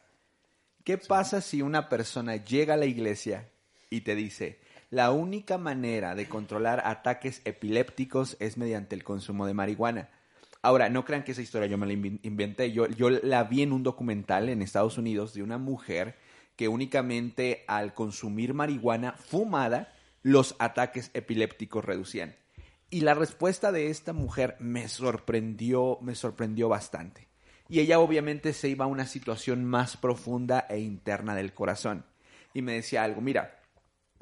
¿Qué 0.82 0.98
pasa 0.98 1.40
si 1.40 1.62
una 1.62 1.88
persona 1.88 2.34
llega 2.34 2.74
a 2.74 2.78
la 2.78 2.86
iglesia 2.86 3.48
y 3.88 4.00
te 4.00 4.16
dice, 4.16 4.58
la 4.90 5.12
única 5.12 5.56
manera 5.56 6.16
de 6.16 6.28
controlar 6.28 6.82
ataques 6.84 7.42
epilépticos 7.44 8.36
es 8.40 8.58
mediante 8.58 8.96
el 8.96 9.04
consumo 9.04 9.46
de 9.46 9.54
marihuana? 9.54 10.08
Ahora, 10.62 10.88
no 10.88 11.04
crean 11.04 11.24
que 11.24 11.32
esa 11.32 11.42
historia 11.42 11.68
yo 11.68 11.76
me 11.76 11.86
la 11.86 11.92
inven- 11.92 12.20
inventé. 12.22 12.72
Yo, 12.72 12.88
yo 12.88 13.10
la 13.10 13.44
vi 13.44 13.60
en 13.60 13.70
un 13.70 13.82
documental 13.82 14.48
en 14.48 14.62
Estados 14.62 14.96
Unidos 14.96 15.34
de 15.34 15.42
una 15.42 15.58
mujer 15.58 16.23
que 16.56 16.68
únicamente 16.68 17.64
al 17.66 17.94
consumir 17.94 18.54
marihuana 18.54 19.12
fumada, 19.12 19.92
los 20.22 20.56
ataques 20.58 21.10
epilépticos 21.14 21.84
reducían. 21.84 22.36
Y 22.90 23.00
la 23.00 23.14
respuesta 23.14 23.72
de 23.72 23.90
esta 23.90 24.12
mujer 24.12 24.56
me 24.60 24.88
sorprendió, 24.88 25.98
me 26.00 26.14
sorprendió 26.14 26.68
bastante. 26.68 27.28
Y 27.68 27.80
ella 27.80 27.98
obviamente 27.98 28.52
se 28.52 28.68
iba 28.68 28.84
a 28.84 28.88
una 28.88 29.06
situación 29.06 29.64
más 29.64 29.96
profunda 29.96 30.66
e 30.68 30.78
interna 30.78 31.34
del 31.34 31.54
corazón. 31.54 32.04
Y 32.52 32.62
me 32.62 32.74
decía 32.74 33.02
algo, 33.02 33.20
mira, 33.20 33.60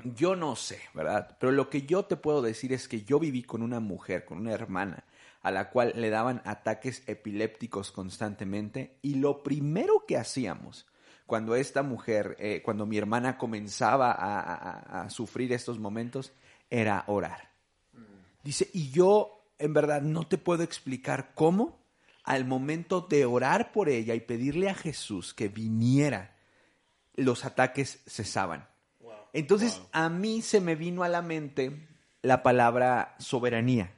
yo 0.05 0.37
no 0.37 0.57
sé, 0.57 0.81
¿verdad? 0.95 1.37
Pero 1.39 1.53
lo 1.53 1.69
que 1.69 1.83
yo 1.83 2.05
te 2.05 2.17
puedo 2.17 2.41
decir 2.41 2.73
es 2.73 2.89
que 2.89 3.03
yo 3.03 3.19
viví 3.19 3.43
con 3.43 3.63
una 3.63 3.81
mujer, 3.81 4.25
con 4.25 4.39
una 4.39 4.53
hermana, 4.53 5.05
a 5.43 5.51
la 5.51 5.71
cual 5.71 5.93
le 5.97 6.11
daban 6.11 6.41
ataques 6.45 7.03
epilépticos 7.07 7.91
constantemente 7.91 8.99
y 9.03 9.17
lo 9.17 9.43
primero 9.43 10.05
que 10.07 10.17
hacíamos 10.17 10.87
cuando 11.33 11.57
esta 11.57 11.83
mujer, 11.83 12.37
eh, 12.39 12.61
cuando 12.63 12.85
mi 12.85 12.99
hermana 12.99 13.39
comenzaba 13.39 14.13
a, 14.13 14.39
a- 14.43 15.03
a 15.05 15.09
sufrir 15.09 15.51
estos 15.55 15.79
momentos, 15.79 16.31
era 16.69 17.05
orar. 17.07 17.49
Dice, 18.45 18.69
y 18.75 18.91
yo 18.91 19.43
en 19.59 19.73
verdad 19.73 20.03
no 20.03 20.27
te 20.29 20.37
puedo 20.37 20.63
explicar 20.63 21.33
cómo 21.35 21.81
al 22.23 22.45
momento 22.45 23.01
de 23.01 23.25
orar 23.25 23.73
por 23.73 23.89
ella 23.89 24.15
y 24.15 24.21
pedirle 24.21 24.69
a 24.69 24.75
Jesús 24.75 25.33
que 25.33 25.49
viniera, 25.49 26.37
los 27.15 27.47
ataques 27.47 28.03
cesaban. 28.07 28.69
Entonces 29.33 29.81
a 29.93 30.11
mí 30.11 30.43
se 30.43 30.61
me 30.61 30.75
vino 30.77 31.03
a 31.03 31.09
la 31.09 31.23
mente 31.23 31.89
la 32.21 32.43
palabra 32.43 33.15
soberanía. 33.19 33.95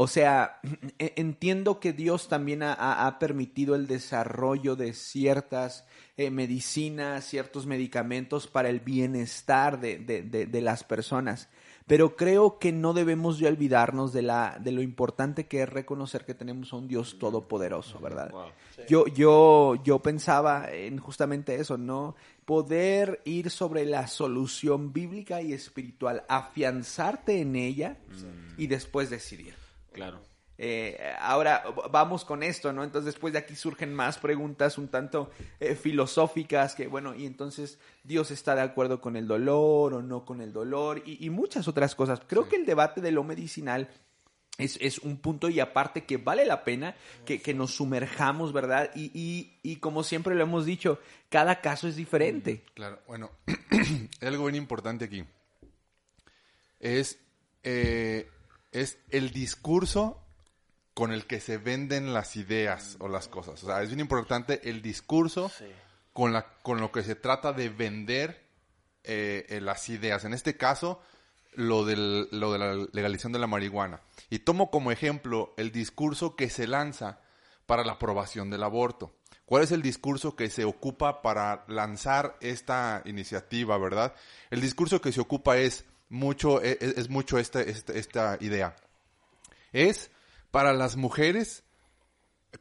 O 0.00 0.06
sea, 0.06 0.60
e- 1.00 1.14
entiendo 1.16 1.80
que 1.80 1.92
Dios 1.92 2.28
también 2.28 2.62
ha, 2.62 2.72
ha- 2.72 3.08
ha 3.08 3.18
permitido 3.18 3.74
el 3.74 3.88
desarrollo 3.88 4.76
de 4.76 4.92
ciertas 4.92 5.84
eh, 6.16 6.30
medicinas, 6.30 7.24
ciertos 7.24 7.66
medicamentos 7.66 8.46
para 8.46 8.68
el 8.68 8.78
bienestar 8.78 9.80
de, 9.80 9.98
de- 9.98 10.22
de- 10.22 10.46
de 10.46 10.60
las 10.60 10.84
personas. 10.84 11.48
Pero 11.88 12.14
creo 12.14 12.60
que 12.60 12.70
no 12.70 12.92
debemos 12.92 13.40
de 13.40 13.48
olvidarnos 13.48 14.12
de, 14.12 14.22
la, 14.22 14.58
de 14.62 14.70
lo 14.70 14.82
importante 14.82 15.46
que 15.48 15.62
es 15.62 15.68
reconocer 15.68 16.24
que 16.24 16.34
tenemos 16.34 16.72
a 16.72 16.76
un 16.76 16.86
Dios 16.86 17.18
todopoderoso, 17.18 17.98
¿verdad? 17.98 18.30
Yo, 18.88 19.06
yo, 19.08 19.74
yo 19.82 19.98
pensaba 20.00 20.70
en 20.70 20.98
justamente 20.98 21.56
eso, 21.56 21.76
¿no? 21.76 22.14
Poder 22.44 23.20
ir 23.24 23.50
sobre 23.50 23.84
la 23.84 24.06
solución 24.06 24.92
bíblica 24.92 25.42
y 25.42 25.52
espiritual, 25.54 26.22
afianzarte 26.28 27.40
en 27.40 27.56
ella 27.56 27.96
y 28.58 28.68
después 28.68 29.10
decidir. 29.10 29.54
Claro. 29.98 30.20
Eh, 30.60 30.98
ahora 31.20 31.62
vamos 31.92 32.24
con 32.24 32.42
esto, 32.42 32.72
¿no? 32.72 32.82
Entonces 32.82 33.14
después 33.14 33.32
de 33.32 33.38
aquí 33.38 33.54
surgen 33.54 33.94
más 33.94 34.18
preguntas 34.18 34.76
un 34.76 34.88
tanto 34.88 35.30
eh, 35.60 35.76
filosóficas 35.76 36.74
que, 36.74 36.88
bueno, 36.88 37.14
y 37.14 37.26
entonces 37.26 37.78
Dios 38.02 38.32
está 38.32 38.56
de 38.56 38.62
acuerdo 38.62 39.00
con 39.00 39.14
el 39.14 39.28
dolor 39.28 39.94
o 39.94 40.02
no 40.02 40.24
con 40.24 40.40
el 40.40 40.52
dolor 40.52 41.00
y, 41.06 41.24
y 41.24 41.30
muchas 41.30 41.68
otras 41.68 41.94
cosas. 41.94 42.20
Creo 42.26 42.48
que 42.48 42.56
el 42.56 42.66
debate 42.66 43.00
de 43.00 43.12
lo 43.12 43.22
medicinal 43.22 43.88
es, 44.58 44.76
es 44.80 44.98
un 44.98 45.18
punto 45.18 45.48
y 45.48 45.60
aparte 45.60 46.04
que 46.04 46.16
vale 46.16 46.44
la 46.44 46.64
pena 46.64 46.96
que, 47.24 47.40
que 47.40 47.54
nos 47.54 47.76
sumerjamos, 47.76 48.52
¿verdad? 48.52 48.90
Y, 48.96 49.12
y, 49.14 49.58
y 49.62 49.76
como 49.76 50.02
siempre 50.02 50.34
lo 50.34 50.42
hemos 50.42 50.66
dicho, 50.66 50.98
cada 51.28 51.60
caso 51.60 51.86
es 51.86 51.94
diferente. 51.94 52.64
Claro, 52.74 53.00
bueno, 53.06 53.30
hay 53.70 54.28
algo 54.28 54.46
bien 54.46 54.56
importante 54.56 55.04
aquí. 55.04 55.24
Es, 56.80 57.18
eh, 57.62 58.28
es 58.72 58.98
el 59.10 59.30
discurso 59.30 60.22
con 60.94 61.12
el 61.12 61.26
que 61.26 61.40
se 61.40 61.58
venden 61.58 62.12
las 62.12 62.36
ideas 62.36 62.96
o 63.00 63.08
las 63.08 63.28
cosas. 63.28 63.62
O 63.62 63.66
sea, 63.66 63.82
es 63.82 63.88
bien 63.88 64.00
importante 64.00 64.68
el 64.68 64.82
discurso 64.82 65.48
Sí. 65.48 65.66
con, 66.12 66.32
la, 66.32 66.46
con 66.62 66.80
lo 66.80 66.90
que 66.90 67.02
se 67.04 67.14
trata 67.14 67.52
de 67.52 67.68
vender 67.68 68.44
eh, 69.04 69.46
eh, 69.48 69.60
las 69.60 69.88
ideas. 69.88 70.24
En 70.24 70.34
este 70.34 70.56
caso, 70.56 71.00
lo, 71.54 71.84
del, 71.84 72.28
lo 72.32 72.52
de 72.52 72.58
la 72.58 72.74
legalización 72.92 73.32
de 73.32 73.38
la 73.38 73.46
marihuana. 73.46 74.00
Y 74.28 74.40
tomo 74.40 74.70
como 74.70 74.90
ejemplo 74.92 75.54
el 75.56 75.70
discurso 75.72 76.34
que 76.36 76.50
se 76.50 76.66
lanza 76.66 77.20
para 77.66 77.84
la 77.84 77.92
aprobación 77.92 78.50
del 78.50 78.64
aborto. 78.64 79.14
¿Cuál 79.44 79.62
es 79.62 79.72
el 79.72 79.80
discurso 79.82 80.36
que 80.36 80.50
se 80.50 80.64
ocupa 80.64 81.22
para 81.22 81.64
lanzar 81.68 82.36
esta 82.40 83.02
iniciativa, 83.06 83.78
verdad? 83.78 84.14
El 84.50 84.60
discurso 84.60 85.00
que 85.00 85.12
se 85.12 85.20
ocupa 85.20 85.56
es 85.56 85.84
mucho, 86.08 86.60
es, 86.62 86.80
es 86.80 87.08
mucho 87.08 87.38
esta, 87.38 87.60
esta, 87.60 87.92
esta 87.92 88.38
idea. 88.40 88.76
Es 89.72 90.10
para 90.50 90.72
las 90.72 90.96
mujeres 90.96 91.64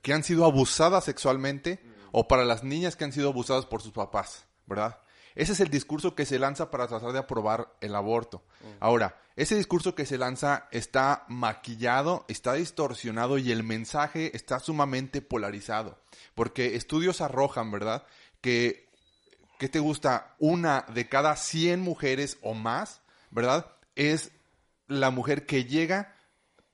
que 0.01 0.13
han 0.13 0.23
sido 0.23 0.45
abusadas 0.45 1.05
sexualmente 1.05 1.79
o 2.11 2.27
para 2.27 2.45
las 2.45 2.63
niñas 2.63 2.95
que 2.95 3.05
han 3.05 3.13
sido 3.13 3.29
abusadas 3.29 3.65
por 3.65 3.81
sus 3.81 3.91
papás, 3.91 4.45
¿verdad? 4.65 4.99
Ese 5.35 5.53
es 5.53 5.59
el 5.59 5.69
discurso 5.69 6.15
que 6.15 6.25
se 6.25 6.39
lanza 6.39 6.71
para 6.71 6.87
tratar 6.87 7.11
de 7.11 7.19
aprobar 7.19 7.71
el 7.79 7.93
aborto. 7.93 8.43
Ahora, 8.79 9.21
ese 9.35 9.55
discurso 9.55 9.93
que 9.93 10.07
se 10.07 10.17
lanza 10.17 10.67
está 10.71 11.25
maquillado, 11.27 12.25
está 12.27 12.53
distorsionado 12.53 13.37
y 13.37 13.51
el 13.51 13.61
mensaje 13.61 14.35
está 14.35 14.59
sumamente 14.59 15.21
polarizado. 15.21 15.99
Porque 16.33 16.75
estudios 16.75 17.21
arrojan, 17.21 17.69
¿verdad? 17.69 18.03
Que, 18.41 18.89
¿qué 19.59 19.69
te 19.69 19.77
gusta? 19.77 20.35
Una 20.39 20.85
de 20.91 21.07
cada 21.07 21.35
100 21.35 21.81
mujeres 21.81 22.39
o 22.41 22.55
más, 22.55 23.01
¿verdad? 23.31 23.71
Es 23.95 24.31
la 24.87 25.09
mujer 25.11 25.45
que 25.45 25.65
llega 25.65 26.15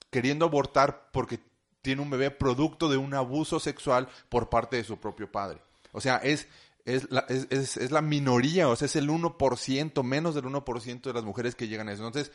queriendo 0.09 0.45
abortar 0.45 1.09
porque 1.11 1.39
tiene 1.81 2.01
un 2.01 2.09
bebé 2.09 2.31
producto 2.31 2.89
de 2.89 2.97
un 2.97 3.13
abuso 3.13 3.59
sexual 3.59 4.07
por 4.29 4.49
parte 4.49 4.77
de 4.77 4.83
su 4.83 4.97
propio 4.97 5.31
padre. 5.31 5.61
O 5.91 5.99
sea, 6.01 6.17
es, 6.17 6.47
es, 6.85 7.09
la, 7.11 7.21
es, 7.29 7.47
es, 7.49 7.77
es 7.77 7.91
la 7.91 8.01
minoría, 8.01 8.69
o 8.69 8.75
sea, 8.75 8.85
es 8.85 8.95
el 8.95 9.09
1%, 9.09 10.03
menos 10.03 10.35
del 10.35 10.45
1% 10.45 11.01
de 11.01 11.13
las 11.13 11.23
mujeres 11.23 11.55
que 11.55 11.67
llegan 11.67 11.89
a 11.89 11.93
eso. 11.93 12.05
Entonces, 12.05 12.31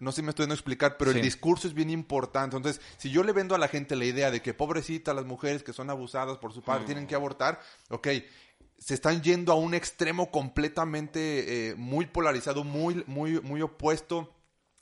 no 0.00 0.12
sé 0.12 0.16
si 0.16 0.22
me 0.22 0.30
estoy 0.30 0.44
dando 0.44 0.54
a 0.54 0.56
explicar, 0.56 0.96
pero 0.96 1.12
Sí. 1.12 1.18
el 1.18 1.22
discurso 1.22 1.68
es 1.68 1.74
bien 1.74 1.90
importante. 1.90 2.56
Entonces, 2.56 2.82
si 2.96 3.10
yo 3.10 3.22
le 3.22 3.32
vendo 3.32 3.54
a 3.54 3.58
la 3.58 3.68
gente 3.68 3.94
la 3.96 4.06
idea 4.06 4.30
de 4.30 4.40
que 4.40 4.54
pobrecita 4.54 5.12
las 5.14 5.26
mujeres 5.26 5.62
que 5.62 5.74
son 5.74 5.90
abusadas 5.90 6.38
por 6.38 6.52
su 6.54 6.62
padre 6.62 6.86
tienen 6.86 7.06
que 7.06 7.14
abortar, 7.14 7.60
ok, 7.90 8.08
se 8.80 8.94
están 8.94 9.22
yendo 9.22 9.52
a 9.52 9.56
un 9.56 9.74
extremo 9.74 10.32
completamente 10.32 11.70
eh, 11.70 11.74
muy 11.76 12.06
polarizado, 12.06 12.64
muy, 12.64 13.04
muy, 13.06 13.40
muy 13.40 13.62
opuesto 13.62 14.34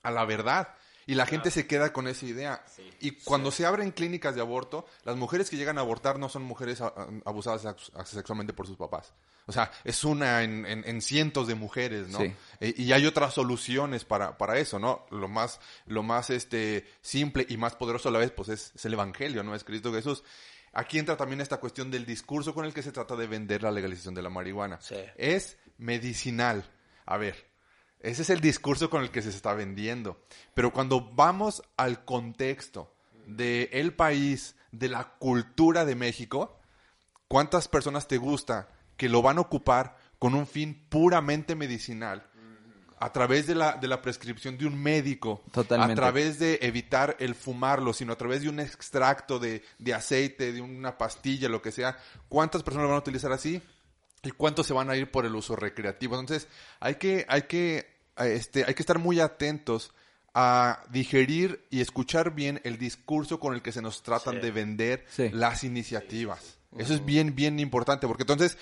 a 0.02 0.10
la 0.10 0.24
verdad. 0.24 0.68
Y 1.06 1.14
la 1.14 1.24
gente 1.24 1.50
se 1.50 1.66
queda 1.66 1.92
con 1.94 2.06
esa 2.06 2.26
idea. 2.26 2.62
y 3.00 3.12
cuando 3.12 3.50
se 3.50 3.64
abren 3.64 3.92
clínicas 3.92 4.34
de 4.34 4.42
aborto, 4.42 4.84
las 5.04 5.16
mujeres 5.16 5.48
que 5.48 5.56
llegan 5.56 5.78
a 5.78 5.80
abortar 5.80 6.18
no 6.18 6.28
son 6.28 6.42
mujeres 6.42 6.80
a- 6.82 6.88
a- 6.88 7.08
abusadas 7.24 7.62
sex- 7.62 7.90
sexualmente 8.04 8.52
por 8.52 8.66
sus 8.66 8.76
papás. 8.76 9.14
O 9.46 9.52
sea, 9.52 9.70
es 9.84 10.04
una 10.04 10.42
en, 10.42 10.66
en- 10.66 10.86
en 10.86 11.00
cientos 11.00 11.48
de 11.48 11.54
mujeres, 11.54 12.08
¿no? 12.08 12.18
Sí. 12.18 12.30
Eh, 12.60 12.74
y 12.76 12.92
hay 12.92 13.06
otras 13.06 13.32
soluciones 13.32 14.04
para, 14.04 14.36
para 14.36 14.58
eso, 14.58 14.78
¿no? 14.78 15.06
Lo 15.10 15.28
más, 15.28 15.60
lo 15.86 16.02
más 16.02 16.28
este, 16.28 16.86
simple 17.00 17.46
y 17.48 17.56
más 17.56 17.74
poderoso 17.74 18.10
a 18.10 18.12
la 18.12 18.18
vez, 18.18 18.30
pues 18.30 18.50
es, 18.50 18.72
es 18.74 18.84
el 18.84 18.92
Evangelio, 18.92 19.42
¿no? 19.42 19.54
Es 19.54 19.64
Cristo 19.64 19.90
Jesús. 19.94 20.22
Aquí 20.72 20.98
entra 20.98 21.16
también 21.16 21.40
esta 21.40 21.58
cuestión 21.58 21.90
del 21.90 22.06
discurso 22.06 22.54
con 22.54 22.64
el 22.64 22.74
que 22.74 22.82
se 22.82 22.92
trata 22.92 23.16
de 23.16 23.26
vender 23.26 23.62
la 23.62 23.70
legalización 23.70 24.14
de 24.14 24.22
la 24.22 24.30
marihuana. 24.30 24.80
Sí. 24.80 24.96
Es 25.16 25.56
medicinal. 25.78 26.64
A 27.06 27.16
ver, 27.16 27.48
ese 28.00 28.22
es 28.22 28.30
el 28.30 28.40
discurso 28.40 28.90
con 28.90 29.02
el 29.02 29.10
que 29.10 29.22
se 29.22 29.30
está 29.30 29.54
vendiendo. 29.54 30.22
Pero 30.54 30.72
cuando 30.72 31.00
vamos 31.00 31.62
al 31.76 32.04
contexto 32.04 32.94
del 33.26 33.68
el 33.72 33.94
país, 33.94 34.56
de 34.70 34.88
la 34.88 35.14
cultura 35.18 35.84
de 35.84 35.94
México, 35.94 36.60
¿cuántas 37.26 37.68
personas 37.68 38.06
te 38.06 38.18
gusta 38.18 38.68
que 38.96 39.08
lo 39.08 39.22
van 39.22 39.38
a 39.38 39.42
ocupar 39.42 39.96
con 40.18 40.34
un 40.34 40.46
fin 40.46 40.86
puramente 40.88 41.54
medicinal? 41.54 42.27
A 43.00 43.12
través 43.12 43.46
de 43.46 43.54
la, 43.54 43.76
de 43.76 43.86
la 43.88 44.02
prescripción 44.02 44.58
de 44.58 44.66
un 44.66 44.80
médico, 44.82 45.42
Totalmente. 45.52 45.92
a 45.92 45.96
través 45.96 46.38
de 46.38 46.58
evitar 46.62 47.16
el 47.20 47.34
fumarlo, 47.34 47.92
sino 47.92 48.12
a 48.12 48.16
través 48.16 48.42
de 48.42 48.48
un 48.48 48.60
extracto 48.60 49.38
de, 49.38 49.62
de 49.78 49.94
aceite, 49.94 50.52
de 50.52 50.60
una 50.60 50.98
pastilla, 50.98 51.48
lo 51.48 51.62
que 51.62 51.70
sea. 51.72 51.96
¿Cuántas 52.28 52.62
personas 52.62 52.84
lo 52.84 52.88
van 52.90 52.96
a 52.96 53.00
utilizar 53.00 53.32
así? 53.32 53.62
y 54.24 54.32
cuántos 54.32 54.66
se 54.66 54.72
van 54.72 54.90
a 54.90 54.96
ir 54.96 55.10
por 55.12 55.24
el 55.26 55.34
uso 55.36 55.54
recreativo. 55.54 56.18
Entonces, 56.18 56.48
hay 56.80 56.96
que, 56.96 57.24
hay 57.28 57.42
que, 57.42 57.86
este, 58.16 58.64
hay 58.64 58.74
que 58.74 58.82
estar 58.82 58.98
muy 58.98 59.20
atentos 59.20 59.92
a 60.34 60.82
digerir 60.90 61.64
y 61.70 61.80
escuchar 61.80 62.34
bien 62.34 62.60
el 62.64 62.78
discurso 62.78 63.38
con 63.38 63.54
el 63.54 63.62
que 63.62 63.70
se 63.70 63.80
nos 63.80 64.02
tratan 64.02 64.34
Sí. 64.34 64.40
de 64.40 64.50
vender 64.50 65.04
Sí. 65.08 65.28
las 65.32 65.62
iniciativas. 65.62 66.58
Eso 66.76 66.94
es 66.94 67.04
bien, 67.04 67.34
bien 67.36 67.60
importante, 67.60 68.06
porque 68.08 68.24
entonces 68.24 68.58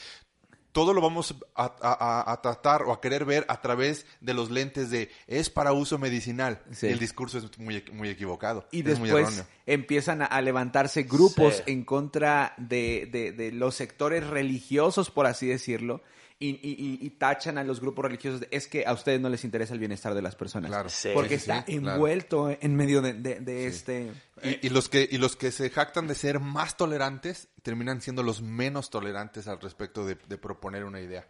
todo 0.76 0.92
lo 0.92 1.00
vamos 1.00 1.34
a, 1.54 1.64
a- 1.80 2.32
a- 2.32 2.42
tratar 2.42 2.82
o 2.82 2.92
a 2.92 3.00
querer 3.00 3.24
ver 3.24 3.46
a 3.48 3.62
través 3.62 4.04
de 4.20 4.34
los 4.34 4.50
lentes 4.50 4.90
de 4.90 5.08
es 5.26 5.48
para 5.48 5.72
uso 5.72 5.96
medicinal. 5.96 6.60
Sí. 6.70 6.88
El 6.88 6.98
discurso 6.98 7.38
es 7.38 7.58
muy, 7.58 7.82
muy 7.94 8.10
equivocado. 8.10 8.68
Y 8.72 8.80
es 8.80 8.84
después 9.00 9.42
empiezan 9.64 10.20
a, 10.20 10.26
a 10.26 10.42
levantarse 10.42 11.04
grupos 11.04 11.54
Sí. 11.56 11.62
en 11.72 11.82
contra 11.84 12.52
de, 12.58 13.08
de- 13.10 13.32
de 13.32 13.52
los 13.52 13.74
sectores 13.74 14.26
religiosos, 14.26 15.10
por 15.10 15.24
así 15.24 15.46
decirlo, 15.46 16.02
y, 16.38 16.49
y- 16.51 16.77
y- 16.79 17.07
y 17.07 17.11
tachan 17.11 17.57
a 17.59 17.64
los 17.64 17.81
grupos 17.81 18.05
religiosos 18.05 18.40
de, 18.40 18.49
es 18.51 18.68
que 18.68 18.85
a 18.87 18.92
ustedes 18.92 19.20
no 19.20 19.29
les 19.31 19.42
interesa 19.44 19.72
el 19.72 19.81
bienestar 19.81 20.12
de 20.14 20.20
las 20.22 20.37
personas. 20.37 20.70
Claro. 20.70 20.88
Sí. 20.90 21.11
Porque 21.14 21.31
Sí, 21.38 21.51
está 21.51 21.64
sí, 21.66 21.79
claro. 21.79 21.94
envuelto 21.94 22.51
en 22.61 22.77
medio 22.77 23.01
de, 23.01 23.14
de- 23.14 23.40
de 23.40 23.66
este... 23.66 24.12
Y, 24.42 24.66
y 24.66 24.68
los 24.70 24.88
que 24.90 25.09
y 25.11 25.16
los 25.16 25.35
que 25.37 25.51
se 25.51 25.70
jactan 25.70 26.07
de 26.07 26.14
ser 26.14 26.40
más 26.40 26.77
tolerantes 26.77 27.49
terminan 27.62 28.03
siendo 28.03 28.22
los 28.22 28.42
menos 28.42 28.90
tolerantes 28.90 29.49
al 29.49 29.61
respecto 29.61 30.05
de, 30.05 30.16
de 30.29 30.37
proponer 30.38 30.85
una 30.85 31.01
idea. 31.01 31.27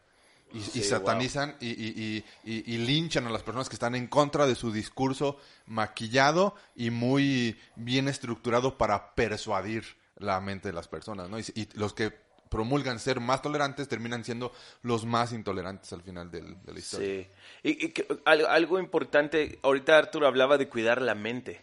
Y, 0.53 0.61
satanizan 0.83 1.57
y, 1.61 1.69
y- 1.71 2.25
y- 2.45 2.53
y- 2.53 2.75
y 2.75 2.79
linchan 2.79 3.27
a 3.27 3.31
las 3.31 3.43
personas 3.43 3.69
que 3.69 3.75
están 3.75 3.95
en 3.97 4.07
contra 4.07 4.47
de 4.47 4.55
su 4.55 4.73
discurso 4.73 5.39
maquillado 5.67 6.55
y 6.75 6.91
muy 6.91 7.57
bien 7.75 8.09
estructurado 8.09 8.79
para 8.79 9.15
persuadir 9.15 9.85
la 10.17 10.41
mente 10.41 10.69
de 10.69 10.75
las 10.75 10.89
personas, 10.89 11.29
¿no? 11.29 11.39
Y, 11.39 11.45
y 11.55 11.69
los 11.75 11.93
que 11.93 12.13
promulgan 12.49 12.99
ser 12.99 13.21
más 13.21 13.43
tolerantes 13.43 13.89
terminan 13.89 14.25
siendo 14.25 14.53
los 14.83 15.05
más 15.05 15.33
intolerantes 15.33 15.93
al 15.93 16.03
final 16.03 16.31
del- 16.31 16.63
de 16.63 16.73
la 16.73 16.79
historia. 16.79 17.09
Sí. 17.09 17.29
Y, 17.63 17.87
y 17.87 17.89
que- 17.93 18.07
algo, 18.25 18.47
algo 18.49 18.79
importante, 18.79 19.59
ahorita 19.63 19.99
Arturo 19.99 20.27
hablaba 20.27 20.57
de 20.59 20.69
cuidar 20.69 21.03
la 21.03 21.15
mente. 21.15 21.61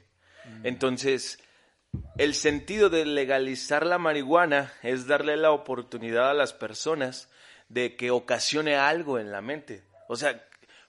Entonces, 0.63 1.39
el 2.17 2.33
sentido 2.35 2.89
de 2.89 3.05
legalizar 3.05 3.85
la 3.85 3.97
marihuana 3.97 4.73
es 4.81 5.07
darle 5.07 5.37
la 5.37 5.51
oportunidad 5.51 6.29
a 6.29 6.33
las 6.33 6.53
personas 6.53 7.29
de 7.69 7.95
que 7.95 8.11
ocasione 8.11 8.75
algo 8.75 9.19
en 9.19 9.31
la 9.31 9.41
mente. 9.41 9.83
O 10.09 10.15
sea, 10.15 10.43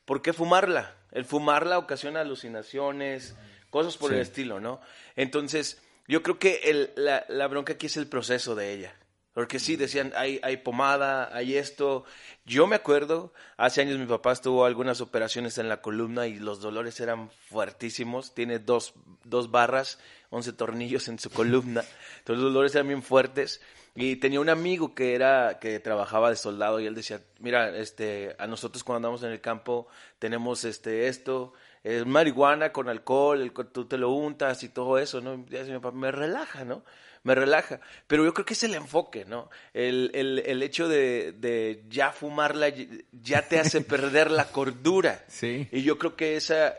¿por 0.04 0.22
qué 0.22 0.32
fumarla? 0.32 0.94
El 1.12 1.24
fumarla 1.24 1.78
ocasiona 1.78 2.20
alucinaciones, 2.20 3.36
cosas 3.70 3.96
por 3.96 4.12
el 4.12 4.20
estilo, 4.20 4.60
¿no? 4.60 4.80
Entonces, 5.16 5.80
yo 6.08 6.22
creo 6.22 6.38
que 6.38 6.60
el- 6.64 6.90
la, 6.96 7.24
la 7.28 7.46
bronca 7.46 7.74
aquí 7.74 7.86
es 7.86 7.96
el 7.96 8.06
proceso 8.08 8.54
de 8.54 8.72
ella. 8.72 8.94
Porque 9.34 9.58
sí, 9.58 9.74
decían, 9.74 10.12
hay, 10.14 10.40
hay 10.44 10.58
pomada, 10.58 11.28
hay 11.34 11.56
esto. 11.56 12.04
Yo 12.46 12.68
me 12.68 12.76
acuerdo, 12.76 13.32
hace 13.56 13.80
años 13.80 13.98
mi 13.98 14.06
papá 14.06 14.34
tuvo 14.36 14.64
algunas 14.64 15.00
operaciones 15.00 15.58
en 15.58 15.68
la 15.68 15.82
columna 15.82 16.28
y 16.28 16.38
los 16.38 16.60
dolores 16.60 17.00
eran 17.00 17.30
fuertísimos. 17.48 18.32
Tiene 18.32 18.60
dos, 18.60 18.94
dos 19.24 19.50
barras, 19.50 19.98
11 20.30 20.52
tornillos 20.52 21.08
en 21.08 21.18
su 21.18 21.30
columna. 21.30 21.82
Entonces 22.18 22.44
los 22.44 22.54
dolores 22.54 22.74
eran 22.76 22.86
bien 22.86 23.02
fuertes. 23.02 23.60
Y 23.96 24.16
tenía 24.16 24.40
un 24.40 24.48
amigo 24.48 24.94
que 24.94 25.14
era, 25.14 25.58
que 25.60 25.78
trabajaba 25.78 26.30
de 26.30 26.36
soldado 26.36 26.80
y 26.80 26.86
él 26.86 26.96
decía, 26.96 27.20
mira, 27.38 27.76
este, 27.76 28.34
a 28.38 28.46
nosotros 28.48 28.82
cuando 28.82 28.96
andamos 29.08 29.22
en 29.22 29.30
el 29.30 29.40
campo 29.40 29.86
tenemos 30.18 30.64
este, 30.64 31.06
esto, 31.06 31.52
es 31.84 32.04
marihuana 32.04 32.72
con 32.72 32.88
alcohol, 32.88 33.40
el, 33.40 33.52
tú 33.52 33.84
te 33.84 33.96
lo 33.96 34.10
untas 34.10 34.64
y 34.64 34.68
todo 34.68 34.98
eso, 34.98 35.20
¿no? 35.20 35.34
Y 35.34 35.70
mi 35.70 35.78
papá, 35.78 35.92
me 35.92 36.10
relaja, 36.10 36.64
¿no? 36.64 36.82
Me 37.24 37.34
relaja. 37.34 37.80
Pero 38.06 38.24
yo 38.24 38.32
creo 38.32 38.46
que 38.46 38.54
es 38.54 38.62
el 38.62 38.74
enfoque, 38.74 39.24
¿no? 39.24 39.50
El, 39.72 40.12
el, 40.14 40.38
el 40.46 40.62
hecho 40.62 40.88
de, 40.88 41.32
de 41.32 41.82
ya 41.88 42.12
fumarla 42.12 42.72
ya 43.10 43.48
te 43.48 43.58
hace 43.58 43.80
perder 43.82 44.30
la 44.30 44.46
cordura. 44.46 45.24
Sí. 45.26 45.68
Y 45.72 45.82
yo 45.82 45.98
creo 45.98 46.14
que 46.14 46.36
esa, 46.36 46.74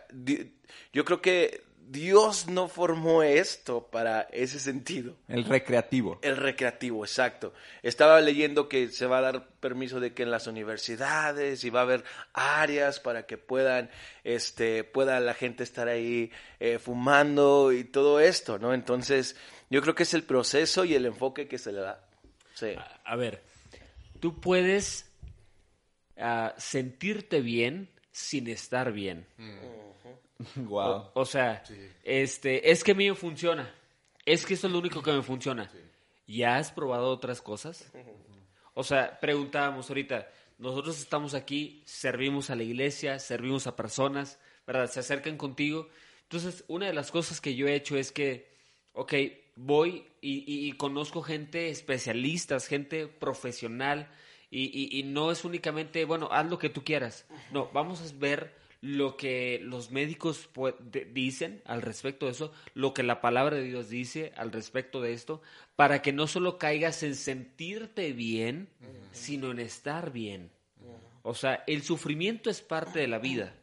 yo 0.93 1.03
creo 1.03 1.21
que 1.21 1.65
Dios 1.87 2.47
no 2.47 2.67
formó 2.67 3.21
esto 3.21 3.87
para 3.91 4.21
ese 4.31 4.59
sentido. 4.59 5.15
El 5.27 5.45
recreativo. 5.45 6.17
El 6.23 6.37
recreativo, 6.37 7.05
exacto. 7.05 7.53
Estaba 7.83 8.19
leyendo 8.21 8.67
que 8.67 8.89
se 8.89 9.05
va 9.05 9.19
a 9.19 9.21
dar 9.21 9.47
permiso 9.59 9.99
de 9.99 10.13
que 10.13 10.23
en 10.23 10.31
las 10.31 10.47
universidades 10.47 11.63
y 11.63 11.69
va 11.69 11.81
a 11.81 11.83
haber 11.83 12.03
áreas 12.33 12.99
para 12.99 13.27
que 13.27 13.37
puedan, 13.37 13.91
este, 14.23 14.83
pueda 14.83 15.19
la 15.19 15.35
gente 15.35 15.63
estar 15.63 15.87
ahí 15.87 16.31
eh, 16.59 16.79
fumando 16.79 17.71
y 17.71 17.83
todo 17.83 18.19
esto, 18.19 18.57
¿no? 18.57 18.73
Entonces, 18.73 19.35
yo 19.75 19.81
creo 19.81 19.93
que 19.93 20.03
es 20.03 20.13
el 20.13 20.23
proceso 20.23 20.85
y 20.85 20.93
el 20.93 21.05
enfoque 21.05 21.49
que 21.49 21.57
se 21.57 21.73
le 21.73 21.81
da. 21.81 22.01
Sí. 22.53 22.67
A 23.03 23.15
ver, 23.17 23.43
tú 24.21 24.39
puedes 24.39 25.11
ah, 26.17 26.55
sentirte 26.57 27.41
bien 27.41 27.89
sin 28.09 28.47
estar 28.47 28.93
bien. 28.93 29.27
Wow. 30.55 30.79
O, 30.79 31.11
o 31.15 31.25
sea, 31.25 31.61
este, 32.03 32.71
es 32.71 32.85
que 32.85 32.93
a 32.93 32.95
mí 32.95 33.09
me 33.09 33.15
funciona. 33.15 33.75
Es 34.25 34.45
que 34.45 34.53
eso 34.53 34.67
es 34.67 34.71
lo 34.71 34.79
único 34.79 35.03
que 35.03 35.11
me 35.11 35.21
funciona. 35.21 35.69
¿Ya 36.25 36.55
has 36.55 36.71
probado 36.71 37.09
otras 37.09 37.41
cosas? 37.41 37.91
O 38.75 38.83
sea, 38.83 39.19
preguntábamos 39.19 39.89
ahorita, 39.89 40.29
nosotros 40.57 41.01
estamos 41.01 41.33
aquí, 41.33 41.83
servimos 41.85 42.49
a 42.49 42.55
la 42.55 42.63
iglesia, 42.63 43.19
servimos 43.19 43.67
a 43.67 43.75
personas, 43.75 44.39
¿verdad? 44.65 44.89
Se 44.89 45.01
acercan 45.01 45.35
contigo. 45.35 45.89
Entonces, 46.23 46.63
una 46.69 46.85
de 46.85 46.93
las 46.93 47.11
cosas 47.11 47.41
que 47.41 47.55
yo 47.55 47.67
he 47.67 47.75
hecho 47.75 47.97
es 47.97 48.13
que, 48.13 48.55
ok, 48.93 49.13
voy 49.55 50.05
y, 50.21 50.43
y- 50.51 50.67
y 50.67 50.71
conozco 50.73 51.21
gente 51.21 51.69
especialistas, 51.69 52.67
gente 52.67 53.07
profesional, 53.07 54.09
y, 54.51 55.03
no 55.03 55.31
es 55.31 55.43
únicamente, 55.43 56.05
bueno, 56.05 56.29
haz 56.31 56.49
lo 56.49 56.57
que 56.57 56.69
tú 56.69 56.83
quieras. 56.83 57.25
No, 57.51 57.69
vamos 57.73 57.99
a 58.01 58.15
ver 58.17 58.53
lo 58.79 59.17
que 59.17 59.59
los 59.63 59.91
médicos 59.91 60.49
dicen 61.11 61.61
al 61.65 61.81
respecto 61.81 62.25
de 62.27 62.31
eso, 62.31 62.53
lo 62.73 62.93
que 62.93 63.03
la 63.03 63.19
palabra 63.19 63.57
de 63.57 63.63
Dios 63.63 63.89
dice 63.89 64.31
al 64.37 64.53
respecto 64.53 65.01
de 65.01 65.11
esto, 65.11 65.41
para 65.75 66.01
que 66.01 66.13
no 66.13 66.27
solo 66.27 66.57
caigas 66.57 67.03
en 67.03 67.15
sentirte 67.15 68.13
bien, 68.13 68.69
sino 69.11 69.51
en 69.51 69.59
estar 69.59 70.11
bien. 70.13 70.51
O 71.23 71.33
sea, 71.33 71.63
el 71.67 71.81
sufrimiento 71.83 72.49
es 72.49 72.61
parte 72.61 72.99
de 72.99 73.07
la 73.07 73.17
vida. 73.19 73.55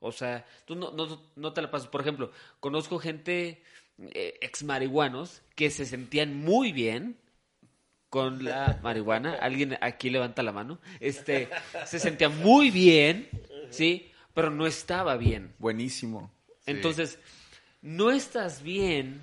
O 0.00 0.12
sea, 0.12 0.46
tú 0.64 0.76
no, 0.76 0.92
no, 0.92 1.20
no 1.34 1.52
te 1.52 1.60
la 1.60 1.70
pasas. 1.70 1.88
Por 1.88 2.00
ejemplo, 2.00 2.30
conozco 2.60 2.98
gente, 2.98 3.60
eh, 3.98 4.38
ex 4.40 4.62
marihuanos, 4.62 5.42
que 5.54 5.70
se 5.70 5.84
sentían 5.84 6.36
muy 6.36 6.72
bien 6.72 7.18
con 8.08 8.44
la 8.44 8.78
marihuana. 8.82 9.34
Alguien 9.34 9.76
aquí 9.80 10.10
levanta 10.10 10.42
la 10.42 10.52
mano. 10.52 10.78
Este, 11.00 11.48
se 11.86 11.98
sentía 11.98 12.28
muy 12.28 12.70
bien, 12.70 13.28
¿sí? 13.70 14.10
Pero 14.34 14.50
no 14.50 14.66
estaba 14.66 15.16
bien. 15.16 15.54
Buenísimo. 15.58 16.30
Entonces, 16.66 17.18
no 17.80 18.10
estás 18.10 18.62
bien, 18.62 19.20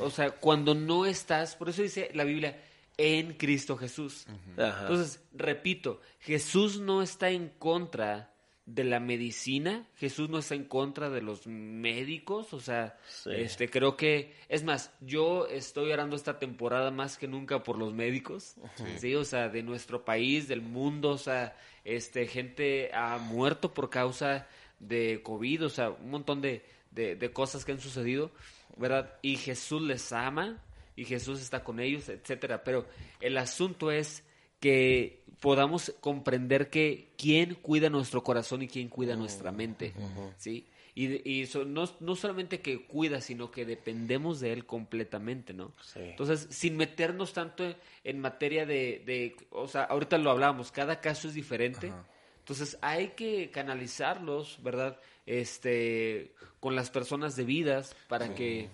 o 0.00 0.10
sea, 0.10 0.30
cuando 0.30 0.74
no 0.74 1.06
estás, 1.06 1.56
por 1.56 1.68
eso 1.68 1.82
dice 1.82 2.10
la 2.14 2.24
Biblia, 2.24 2.60
en 2.96 3.34
Cristo 3.34 3.76
Jesús. 3.76 4.26
Entonces, 4.56 5.20
repito, 5.32 6.00
Jesús 6.20 6.80
no 6.80 7.02
está 7.02 7.30
en 7.30 7.50
contra 7.58 8.32
de 8.66 8.82
la 8.84 8.98
medicina. 9.00 9.86
Jesús 9.96 10.28
no 10.28 10.38
está 10.38 10.54
en 10.56 10.64
contra 10.64 11.08
de 11.08 11.22
los 11.22 11.46
médicos, 11.46 12.52
o 12.52 12.60
sea, 12.60 12.98
Sí. 13.08 13.30
este 13.32 13.70
creo 13.70 13.96
que 13.96 14.34
es 14.48 14.64
más, 14.64 14.92
yo 15.00 15.46
estoy 15.46 15.92
orando 15.92 16.16
esta 16.16 16.38
temporada 16.38 16.90
más 16.90 17.16
que 17.16 17.28
nunca 17.28 17.62
por 17.62 17.78
los 17.78 17.94
médicos, 17.94 18.56
sí. 18.98 19.14
o 19.14 19.24
sea, 19.24 19.48
de 19.48 19.62
nuestro 19.62 20.04
país, 20.04 20.48
del 20.48 20.62
mundo, 20.62 21.10
o 21.10 21.18
sea, 21.18 21.56
este 21.84 22.26
gente 22.26 22.90
ha 22.92 23.18
muerto 23.18 23.72
por 23.72 23.88
causa 23.88 24.48
de 24.80 25.20
COVID, 25.22 25.66
o 25.66 25.68
sea, 25.68 25.90
un 25.90 26.10
montón 26.10 26.40
de, 26.40 26.64
de, 26.90 27.14
de 27.14 27.32
cosas 27.32 27.64
que 27.64 27.70
han 27.72 27.80
sucedido, 27.80 28.32
¿verdad? 28.76 29.14
Y 29.22 29.36
Jesús 29.36 29.80
les 29.82 30.12
ama 30.12 30.60
y 30.96 31.04
Jesús 31.04 31.40
está 31.40 31.62
con 31.62 31.78
ellos, 31.78 32.08
etcétera, 32.08 32.64
pero 32.64 32.84
el 33.20 33.38
asunto 33.38 33.92
es 33.92 34.24
que 34.70 35.22
podamos 35.40 35.92
comprender 36.00 36.70
que 36.70 37.08
quién 37.18 37.54
cuida 37.54 37.88
nuestro 37.90 38.22
corazón 38.24 38.62
y 38.62 38.68
quién 38.68 38.88
cuida 38.88 39.14
nuestra 39.16 39.52
mente, 39.52 39.92
¿sí? 40.38 40.66
Y, 40.94 41.28
y 41.30 41.46
so- 41.46 41.66
no, 41.66 41.84
no 42.00 42.16
solamente 42.16 42.60
que 42.60 42.86
cuida, 42.86 43.20
sino 43.20 43.50
que 43.50 43.66
dependemos 43.66 44.40
de 44.40 44.52
él 44.54 44.64
completamente, 44.64 45.52
¿no? 45.52 45.72
Sí. 45.82 46.00
Entonces, 46.00 46.46
sin 46.50 46.76
meternos 46.78 47.34
tanto 47.34 47.64
en, 47.66 47.76
en 48.04 48.18
materia 48.20 48.64
de, 48.64 49.02
de, 49.04 49.36
o 49.50 49.68
sea, 49.68 49.84
ahorita 49.84 50.16
lo 50.18 50.30
hablábamos, 50.30 50.72
cada 50.72 51.00
caso 51.02 51.28
es 51.28 51.34
diferente, 51.34 51.92
entonces 52.38 52.78
hay 52.80 53.08
que 53.08 53.50
canalizarlos, 53.50 54.58
¿verdad? 54.62 54.98
Este, 55.26 56.32
con 56.60 56.74
las 56.74 56.90
personas 56.90 57.36
debidas 57.36 57.94
para 58.08 58.34
que, 58.34 58.70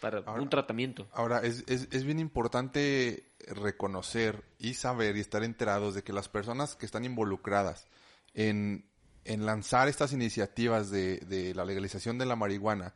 para 0.00 0.18
Ahora- 0.18 0.42
un 0.42 0.48
tratamiento. 0.50 1.06
Ahora, 1.12 1.40
es, 1.40 1.64
es, 1.66 1.88
es 1.90 2.04
bien 2.04 2.18
importante 2.18 3.24
reconocer 3.48 4.44
y 4.58 4.74
saber 4.74 5.16
y 5.16 5.20
estar 5.20 5.42
enterados 5.44 5.94
de 5.94 6.02
que 6.02 6.12
las 6.12 6.28
personas 6.28 6.76
que 6.76 6.86
están 6.86 7.04
involucradas 7.04 7.86
en, 8.34 8.84
en 9.24 9.46
lanzar 9.46 9.88
estas 9.88 10.12
iniciativas 10.12 10.90
de, 10.90 11.18
de 11.18 11.54
la 11.54 11.64
legalización 11.64 12.18
de 12.18 12.26
la 12.26 12.36
marihuana, 12.36 12.94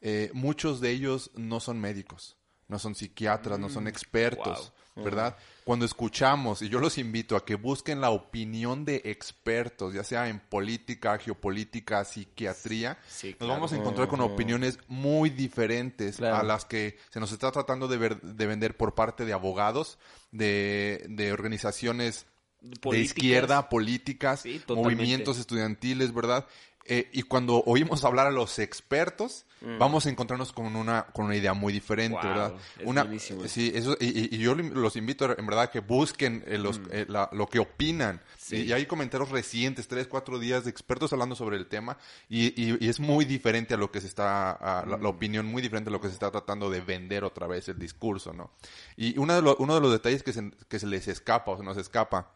eh, 0.00 0.30
muchos 0.32 0.80
de 0.80 0.90
ellos 0.90 1.30
no 1.34 1.60
son 1.60 1.78
médicos, 1.80 2.36
no 2.68 2.78
son 2.78 2.94
psiquiatras, 2.94 3.58
no 3.58 3.68
son 3.68 3.86
expertos, 3.86 4.72
¿verdad? 4.96 5.36
Cuando 5.64 5.84
escuchamos, 5.86 6.62
y 6.62 6.68
yo 6.68 6.78
los 6.80 6.98
invito 6.98 7.36
a 7.36 7.44
que 7.44 7.54
busquen 7.54 8.00
la 8.00 8.10
opinión 8.10 8.84
de 8.84 9.00
expertos, 9.04 9.94
ya 9.94 10.04
sea 10.04 10.28
en 10.28 10.40
política, 10.40 11.16
geopolítica, 11.18 12.04
psiquiatría, 12.04 12.98
Sí, 13.08 13.34
nos 13.40 13.48
vamos 13.48 13.72
a 13.72 13.76
encontrar 13.76 14.08
con 14.08 14.20
opiniones 14.20 14.78
muy 14.88 15.30
diferentes 15.30 16.16
Claro. 16.16 16.36
a 16.36 16.42
las 16.42 16.64
que 16.64 16.98
se 17.10 17.20
nos 17.20 17.32
está 17.32 17.50
tratando 17.50 17.88
de, 17.88 17.96
ver- 17.98 18.20
de 18.20 18.46
vender 18.46 18.76
por 18.76 18.94
parte 18.94 19.24
de 19.24 19.32
abogados, 19.32 19.98
de, 20.32 21.06
de 21.08 21.32
organizaciones 21.32 22.26
de 22.60 22.98
izquierda, 23.00 23.68
políticas, 23.70 24.40
Sí, 24.42 24.60
movimientos 24.68 25.38
estudiantiles, 25.38 26.12
¿verdad? 26.12 26.46
Eh, 26.92 27.08
y 27.12 27.22
cuando 27.22 27.62
oímos 27.66 28.04
hablar 28.04 28.26
a 28.26 28.32
los 28.32 28.58
expertos, 28.58 29.46
vamos 29.78 30.06
a 30.06 30.10
encontrarnos 30.10 30.52
con 30.52 30.74
una, 30.74 31.04
con 31.12 31.26
una 31.26 31.36
idea 31.36 31.52
muy 31.54 31.72
diferente, 31.72 32.18
Wow, 32.20 32.28
¿verdad? 32.28 32.52
es 32.78 32.86
Una, 32.86 33.02
buenísimo. 33.04 33.46
sí, 33.46 33.70
eso, 33.74 33.96
y, 34.00 34.34
y- 34.34 34.38
yo 34.38 34.54
los 34.56 34.96
invito 34.96 35.38
en 35.38 35.46
verdad 35.46 35.70
que 35.70 35.78
busquen 35.80 36.42
eh, 36.48 36.58
los, 36.58 36.80
eh, 36.90 37.04
la- 37.08 37.28
lo 37.32 37.46
que 37.46 37.60
opinan. 37.60 38.20
Sí. 38.38 38.56
Y, 38.56 38.60
y 38.62 38.72
hay 38.72 38.86
comentarios 38.86 39.28
recientes, 39.30 39.86
tres, 39.86 40.08
cuatro 40.08 40.38
días 40.40 40.64
de 40.64 40.70
expertos 40.70 41.12
hablando 41.12 41.36
sobre 41.36 41.58
el 41.58 41.66
tema 41.68 41.96
y, 42.28 42.46
y- 42.60 42.76
y 42.80 42.88
es 42.88 42.98
muy 42.98 43.24
diferente 43.24 43.74
a 43.74 43.76
lo 43.76 43.92
que 43.92 44.00
se 44.00 44.08
está, 44.08 44.50
a 44.52 44.84
la, 44.84 44.96
la 44.96 45.08
opinión 45.10 45.46
muy 45.46 45.62
diferente 45.62 45.90
a 45.90 45.92
lo 45.92 46.00
que 46.00 46.08
se 46.08 46.14
está 46.14 46.30
tratando 46.32 46.70
de 46.70 46.80
vender 46.80 47.22
otra 47.22 47.46
vez 47.46 47.68
el 47.68 47.78
discurso, 47.78 48.32
¿no? 48.32 48.50
Y 48.96 49.16
uno 49.16 49.34
de, 49.34 49.42
los 49.42 49.54
uno 49.60 49.74
de 49.76 49.80
los 49.80 49.92
detalles 49.92 50.24
que 50.24 50.32
se, 50.32 50.50
que 50.68 50.78
se 50.80 50.88
les 50.88 51.06
escapa 51.06 51.52
o 51.52 51.56
se 51.56 51.62
nos 51.62 51.76
escapa 51.76 52.32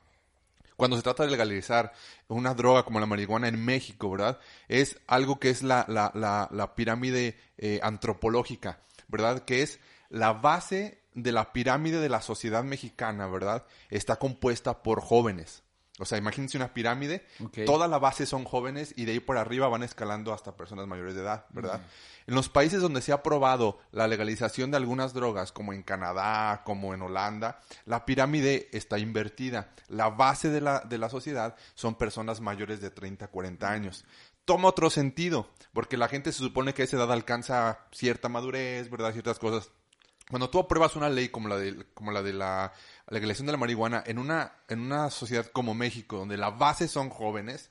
cuando 0.77 0.97
se 0.97 1.03
trata 1.03 1.25
de 1.25 1.31
legalizar 1.31 1.93
una 2.29 2.55
droga 2.55 2.85
como 2.85 3.01
la 3.01 3.07
marihuana 3.07 3.49
en 3.49 3.65
México, 3.65 4.11
¿verdad? 4.11 4.39
Es 4.69 4.99
algo 5.07 5.41
que 5.41 5.51
es 5.51 5.63
la, 5.63 5.85
la, 5.89 6.11
la, 6.15 6.49
la 6.53 6.75
pirámide 6.75 7.37
eh, 7.59 7.81
antropológica, 7.83 8.81
¿verdad? 9.09 9.45
Que 9.45 9.63
es 9.63 9.81
la 10.09 10.33
base 10.33 11.03
de 11.15 11.33
la 11.33 11.53
pirámide 11.53 12.01
de 12.01 12.09
la 12.09 12.21
sociedad 12.21 12.63
mexicana, 12.63 13.27
¿verdad? 13.27 13.67
Está 13.91 14.17
compuesta 14.17 14.83
por 14.83 15.01
jóvenes. 15.01 15.64
O 16.01 16.05
sea, 16.05 16.19
imagínense 16.19 16.57
una 16.57 16.75
pirámide, 16.75 17.25
toda 17.67 17.87
la 17.87 18.01
base 18.01 18.27
son 18.27 18.45
jóvenes 18.45 18.93
y 18.97 19.05
de 19.05 19.13
ahí 19.13 19.21
por 19.21 19.39
arriba 19.39 19.69
van 19.69 19.85
escalando 19.85 20.33
hasta 20.33 20.57
personas 20.57 20.89
mayores 20.89 21.15
de 21.15 21.23
edad, 21.23 21.47
¿verdad? 21.51 21.83
En 22.27 22.35
los 22.35 22.49
países 22.49 22.81
donde 22.81 23.01
se 23.01 23.13
ha 23.13 23.17
aprobado 23.17 23.79
la 23.93 24.09
legalización 24.09 24.73
de 24.73 24.77
algunas 24.77 25.15
drogas, 25.15 25.53
como 25.53 25.73
en 25.73 25.85
Canadá, 25.85 26.63
como 26.65 26.95
en 26.95 27.03
Holanda, 27.03 27.61
la 27.85 28.05
pirámide 28.07 28.69
está 28.73 28.99
invertida. 28.99 29.73
La 29.87 30.09
base 30.09 30.49
de 30.49 30.61
la, 30.61 30.81
de 30.81 30.99
la 30.99 31.11
sociedad 31.11 31.55
son 31.75 31.95
personas 31.95 32.41
mayores 32.41 32.81
de 32.81 32.91
30, 32.91 33.29
40 33.29 33.71
años. 33.71 34.05
Toma 34.45 34.69
otro 34.69 34.91
sentido, 34.91 35.49
porque 35.73 35.97
la 35.97 36.09
gente 36.09 36.33
se 36.33 36.39
supone 36.39 36.75
que 36.75 36.83
a 36.83 36.85
esa 36.87 36.97
edad 36.97 37.13
alcanza 37.13 37.87
cierta 37.93 38.29
madurez, 38.29 38.91
¿verdad? 38.91 39.13
Ciertas 39.13 39.39
cosas. 39.39 39.71
Cuando 40.31 40.49
tú 40.49 40.59
apruebas 40.59 40.97
una 40.97 41.11
ley 41.11 41.29
como 41.29 41.49
la 41.49 41.59
de, 41.59 41.87
como 41.93 42.11
la 42.11 42.23
de 42.23 42.33
la 42.33 42.73
legalización 43.11 43.47
de 43.47 43.53
la 43.53 43.59
marihuana 43.59 44.03
en 44.07 44.19
una, 44.19 44.53
en 44.69 44.81
una 44.81 45.11
sociedad 45.11 45.47
como 45.47 45.75
México, 45.75 46.17
donde 46.19 46.37
la 46.37 46.51
base 46.51 46.89
son 46.89 47.11
jóvenes, 47.11 47.71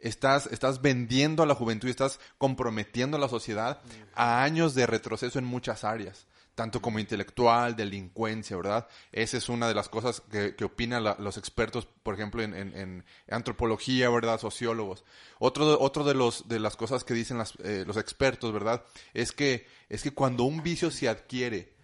estás, 0.00 0.46
estás 0.46 0.82
vendiendo 0.82 1.42
a 1.42 1.46
la 1.46 1.54
juventud 1.54 1.88
estás 1.88 2.20
comprometiendo 2.38 3.16
a 3.16 3.20
la 3.20 3.28
sociedad 3.28 3.80
a 4.14 4.42
años 4.42 4.74
de 4.74 4.86
retroceso 4.86 5.38
en 5.38 5.46
muchas 5.46 5.84
áreas, 5.84 6.26
tanto 6.54 6.80
como 6.82 6.98
intelectual, 6.98 7.76
delincuencia, 7.76 8.56
¿verdad? 8.56 8.86
Esa 9.12 9.36
es 9.38 9.48
una 9.48 9.68
de 9.68 9.74
las 9.74 9.88
cosas 9.88 10.20
que, 10.30 10.54
que 10.54 10.64
opinan 10.64 11.04
la- 11.04 11.16
los 11.18 11.36
expertos, 11.38 11.86
por 12.02 12.14
ejemplo, 12.14 12.42
en, 12.42 12.54
en- 12.54 13.04
antropología, 13.30 14.08
¿verdad? 14.10 14.40
Sociólogos. 14.40 15.04
Otro, 15.38 15.78
otro 15.80 16.04
de, 16.04 16.14
los, 16.14 16.48
de 16.48 16.58
las 16.60 16.76
cosas 16.76 17.04
que 17.04 17.14
dicen 17.14 17.42
eh, 17.62 17.84
los 17.86 17.96
expertos, 17.96 18.52
¿verdad? 18.52 18.84
Es 19.14 19.32
que, 19.32 19.66
es 19.88 20.02
que 20.02 20.12
cuando 20.12 20.44
un 20.44 20.62
vicio 20.62 20.90
se 20.90 21.08
adquiere, 21.08 21.74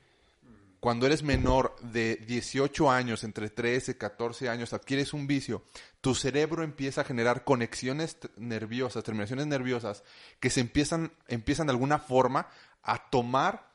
cuando 0.83 1.07
eres 1.07 1.23
menor 1.23 1.77
de 1.81 2.16
18 2.27 2.90
años, 2.90 3.23
entre 3.23 3.51
13 3.51 3.92
y 3.92 3.95
14 3.95 4.49
años, 4.49 4.73
adquieres 4.73 5.12
un 5.12 5.29
vicio, 5.29 5.62
tu 6.01 6.16
cerebro 6.16 6.64
empieza 6.64 7.03
a 7.03 7.05
generar 7.05 7.45
conexiones 7.45 8.18
nerviosas, 8.37 9.05
terminaciones 9.05 9.47
nerviosas, 9.47 10.03
que 10.40 10.51
se 10.51 10.59
empiezan, 10.59 11.12
empiezan 11.29 11.68
de 11.68 11.71
alguna 11.71 12.01
forma 12.01 12.49
a 12.83 13.11
tomar 13.11 13.71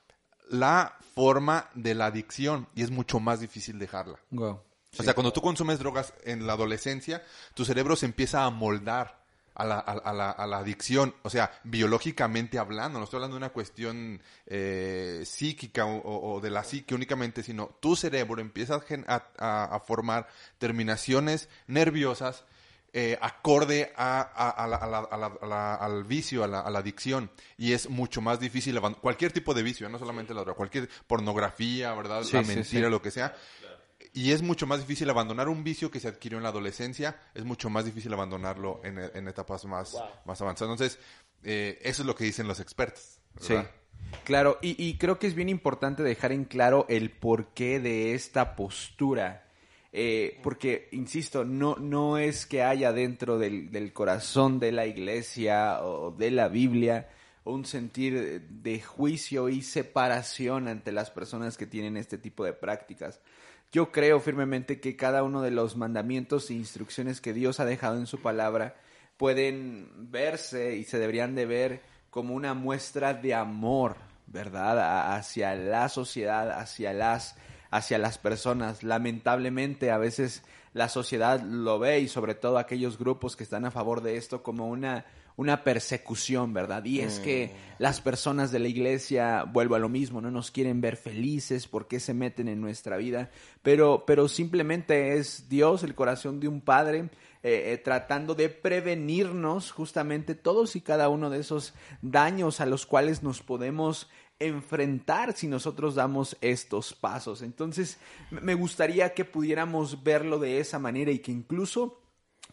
la 0.50 0.98
forma 1.15 1.70
de 1.76 1.96
la 1.96 2.08
adicción 2.08 2.67
y 2.76 2.84
es 2.84 2.91
mucho 2.91 3.22
más 3.22 3.39
difícil 3.39 3.80
dejarla. 3.80 4.20
Wow. 4.32 4.60
O 5.00 5.04
sea, 5.04 5.13
cuando 5.13 5.32
tú 5.32 5.39
consumes 5.39 5.80
drogas 5.80 6.13
en 6.26 6.46
la 6.46 6.54
adolescencia, 6.54 7.24
tu 7.54 7.63
cerebro 7.63 7.96
se 7.96 8.06
empieza 8.06 8.43
a 8.43 8.50
moldar 8.50 9.16
a 9.60 9.65
la, 9.65 9.80
a, 9.80 9.91
a 9.93 10.13
la, 10.13 10.30
a 10.32 10.46
la 10.48 10.58
adicción. 10.60 11.13
O 11.24 11.30
sea, 11.30 11.52
biológicamente 11.63 12.60
hablando, 12.60 13.00
no 13.00 13.06
estoy 13.06 13.17
hablando 13.17 13.36
de 13.36 13.39
una 13.39 13.50
cuestión 13.50 14.22
eh, 14.46 15.24
psíquica 15.26 15.86
o, 15.86 16.36
o- 16.36 16.39
de 16.39 16.50
la 16.52 16.63
psique 16.63 16.93
únicamente, 16.96 17.41
sino 17.43 17.67
tu 17.80 17.96
cerebro 17.96 18.39
empieza 18.39 18.80
a, 19.08 19.24
a- 19.38 19.80
formar 19.80 20.28
terminaciones 20.60 21.50
nerviosas 21.67 22.46
eh, 22.93 23.17
acorde 23.22 23.91
a, 23.98 24.22
a- 24.22 24.50
a 24.50 24.67
la- 24.67 24.78
a 24.78 24.88
la- 24.88 25.00
a 25.00 25.17
la- 25.17 25.38
a 25.41 25.46
la- 25.46 25.76
al 25.76 26.04
vicio, 26.06 26.43
a 26.43 26.48
la, 26.48 26.62
a 26.62 26.70
la 26.70 26.80
adicción. 26.80 27.30
Y 27.58 27.74
es 27.74 27.89
mucho 27.89 28.22
más 28.22 28.39
difícil 28.39 28.80
cualquier 29.02 29.32
tipo 29.34 29.54
de 29.54 29.62
vicio, 29.63 29.89
no 29.89 30.00
solamente 30.00 30.34
la 30.34 30.41
droga, 30.41 30.56
cualquier 30.58 30.88
pornografía, 31.06 31.93
¿verdad? 31.93 32.24
Sí, 32.24 32.38
la 32.38 32.43
sí, 32.43 32.48
mentira, 32.56 32.86
sí. 32.88 32.91
lo 32.91 33.02
que 33.02 33.12
sea. 33.12 33.36
Y 34.13 34.32
es 34.32 34.41
mucho 34.41 34.65
más 34.67 34.80
difícil 34.80 35.10
abandonar 35.10 35.50
un 35.50 35.63
vicio 35.63 35.91
que 35.91 36.00
se 36.00 36.08
adquirió 36.08 36.38
en 36.38 36.43
la 36.43 36.50
adolescencia, 36.50 37.20
es 37.34 37.43
mucho 37.43 37.70
más 37.70 37.86
difícil 37.86 38.13
abandonarlo 38.13 38.82
en, 38.84 38.98
en 39.00 39.28
etapas 39.28 39.65
más, 39.65 39.96
más 40.26 40.41
avanzadas. 40.41 40.74
Entonces, 40.74 41.00
eh, 41.43 41.80
eso 41.84 42.02
es 42.02 42.06
lo 42.06 42.15
que 42.15 42.24
dicen 42.24 42.48
los 42.48 42.60
expertos. 42.60 43.20
Sí. 43.39 43.56
Claro, 44.24 44.58
y, 44.62 44.82
y 44.84 44.98
creo 44.98 45.20
que 45.20 45.28
es 45.28 45.36
bien 45.36 45.50
importante 45.50 46.04
dejar 46.04 46.32
en 46.32 46.46
claro 46.46 46.86
el 46.89 47.12
porqué 47.12 47.80
de 47.80 48.13
esta 48.13 48.56
postura. 48.56 49.43
Eh, 49.93 50.39
porque, 50.43 50.89
insisto, 50.91 51.43
no, 51.43 51.76
no 51.76 52.17
es 52.17 52.46
que 52.46 52.62
haya 52.62 52.91
dentro 52.93 53.39
del, 53.39 53.72
del 53.72 53.93
corazón 53.93 54.60
de 54.60 54.72
la 54.72 54.86
iglesia 54.86 55.84
o 55.84 56.12
de 56.12 56.32
la 56.32 56.50
Biblia 56.50 57.10
un 57.46 57.65
sentir 57.65 58.41
de 58.41 58.82
juicio 58.82 59.50
y 59.50 59.62
separación 59.62 60.67
ante 60.67 60.91
las 60.91 61.10
personas 61.10 61.58
que 61.58 61.65
tienen 61.65 61.96
este 61.98 62.17
tipo 62.17 62.43
de 62.43 62.54
prácticas. 62.54 63.22
Yo 63.71 63.91
creo 63.91 64.19
firmemente 64.19 64.80
que 64.80 64.95
cada 64.95 65.23
uno 65.23 65.41
de 65.41 65.51
los 65.51 65.75
mandamientos 65.75 66.49
e 66.49 66.53
instrucciones 66.53 67.19
que 67.19 67.34
Dios 67.34 67.60
ha 67.60 67.65
dejado 67.65 67.97
en 67.97 68.08
su 68.08 68.21
palabra 68.21 68.75
pueden 69.17 69.89
verse 70.10 70.77
y 70.77 70.84
se 70.84 70.99
deberían 70.99 71.36
de 71.36 71.45
ver 71.45 71.82
como 72.10 72.34
una 72.34 72.53
muestra 72.53 73.13
de 73.13 73.34
amor, 73.34 73.97
¿verdad? 74.27 75.15
Hacia 75.15 75.53
la 75.56 75.89
sociedad, 75.89 76.51
hacia 76.51 76.93
las, 76.93 77.36
hacia 77.69 77.97
las 77.97 78.17
personas. 78.17 78.84
Lamentablemente 78.84 79.91
a 79.91 79.97
veces 79.97 80.43
la 80.73 80.88
sociedad 80.88 81.41
lo 81.41 81.77
ve 81.77 81.99
y 81.99 82.08
sobre 82.08 82.36
todo 82.36 82.58
aquellos 82.58 82.97
grupos 82.97 83.36
que 83.36 83.43
están 83.43 83.65
a 83.65 83.71
favor 83.71 84.01
de 84.01 84.15
esto 84.15 84.43
como 84.43 84.67
una, 84.67 85.06
una 85.38 85.63
persecución, 85.63 86.52
¿verdad? 86.52 86.84
Y 86.84 87.00
es 87.00 87.19
que 87.19 87.52
las 87.78 88.02
personas 88.02 88.52
de 88.52 88.58
la 88.58 88.67
iglesia, 88.67 89.43
vuelvo 89.43 89.76
a 89.76 89.80
lo 89.80 89.88
mismo, 89.88 90.19
no 90.19 90.32
nos 90.32 90.50
quieren 90.50 90.82
ver 90.82 90.97
felices, 90.97 91.67
¿por 91.67 91.88
qué 91.88 92.00
se 92.00 92.15
meten 92.15 92.47
en 92.47 92.60
nuestra 92.60 92.97
vida? 92.97 93.30
Pero, 93.62 94.04
pero 94.08 94.28
simplemente 94.28 95.15
es 95.15 95.47
Dios, 95.47 95.84
el 95.84 95.93
corazón 95.93 96.39
de 96.39 96.47
un 96.47 96.60
padre, 96.60 97.12
eh, 97.43 97.71
eh, 97.71 97.78
tratando 97.78 98.34
de 98.34 98.50
prevenirnos 98.50 99.71
justamente 99.71 100.34
todos 100.34 100.76
y 100.76 100.82
cada 100.82 101.08
uno 101.08 101.30
de 101.30 101.39
esos 101.39 101.76
daños 102.02 102.60
a 102.60 102.65
los 102.65 102.88
cuales 102.88 103.21
nos 103.21 103.43
podemos 103.43 104.10
enfrentar 104.39 105.34
si 105.34 105.47
nosotros 105.47 105.93
damos 105.93 106.36
estos 106.41 106.93
pasos. 106.93 107.43
Entonces, 107.43 108.00
me 108.32 108.56
gustaría 108.56 109.13
que 109.13 109.23
pudiéramos 109.23 110.04
verlo 110.04 110.39
de 110.39 110.60
esa 110.60 110.80
manera 110.80 111.12
y 111.12 111.19
que 111.19 111.32
incluso 111.32 112.02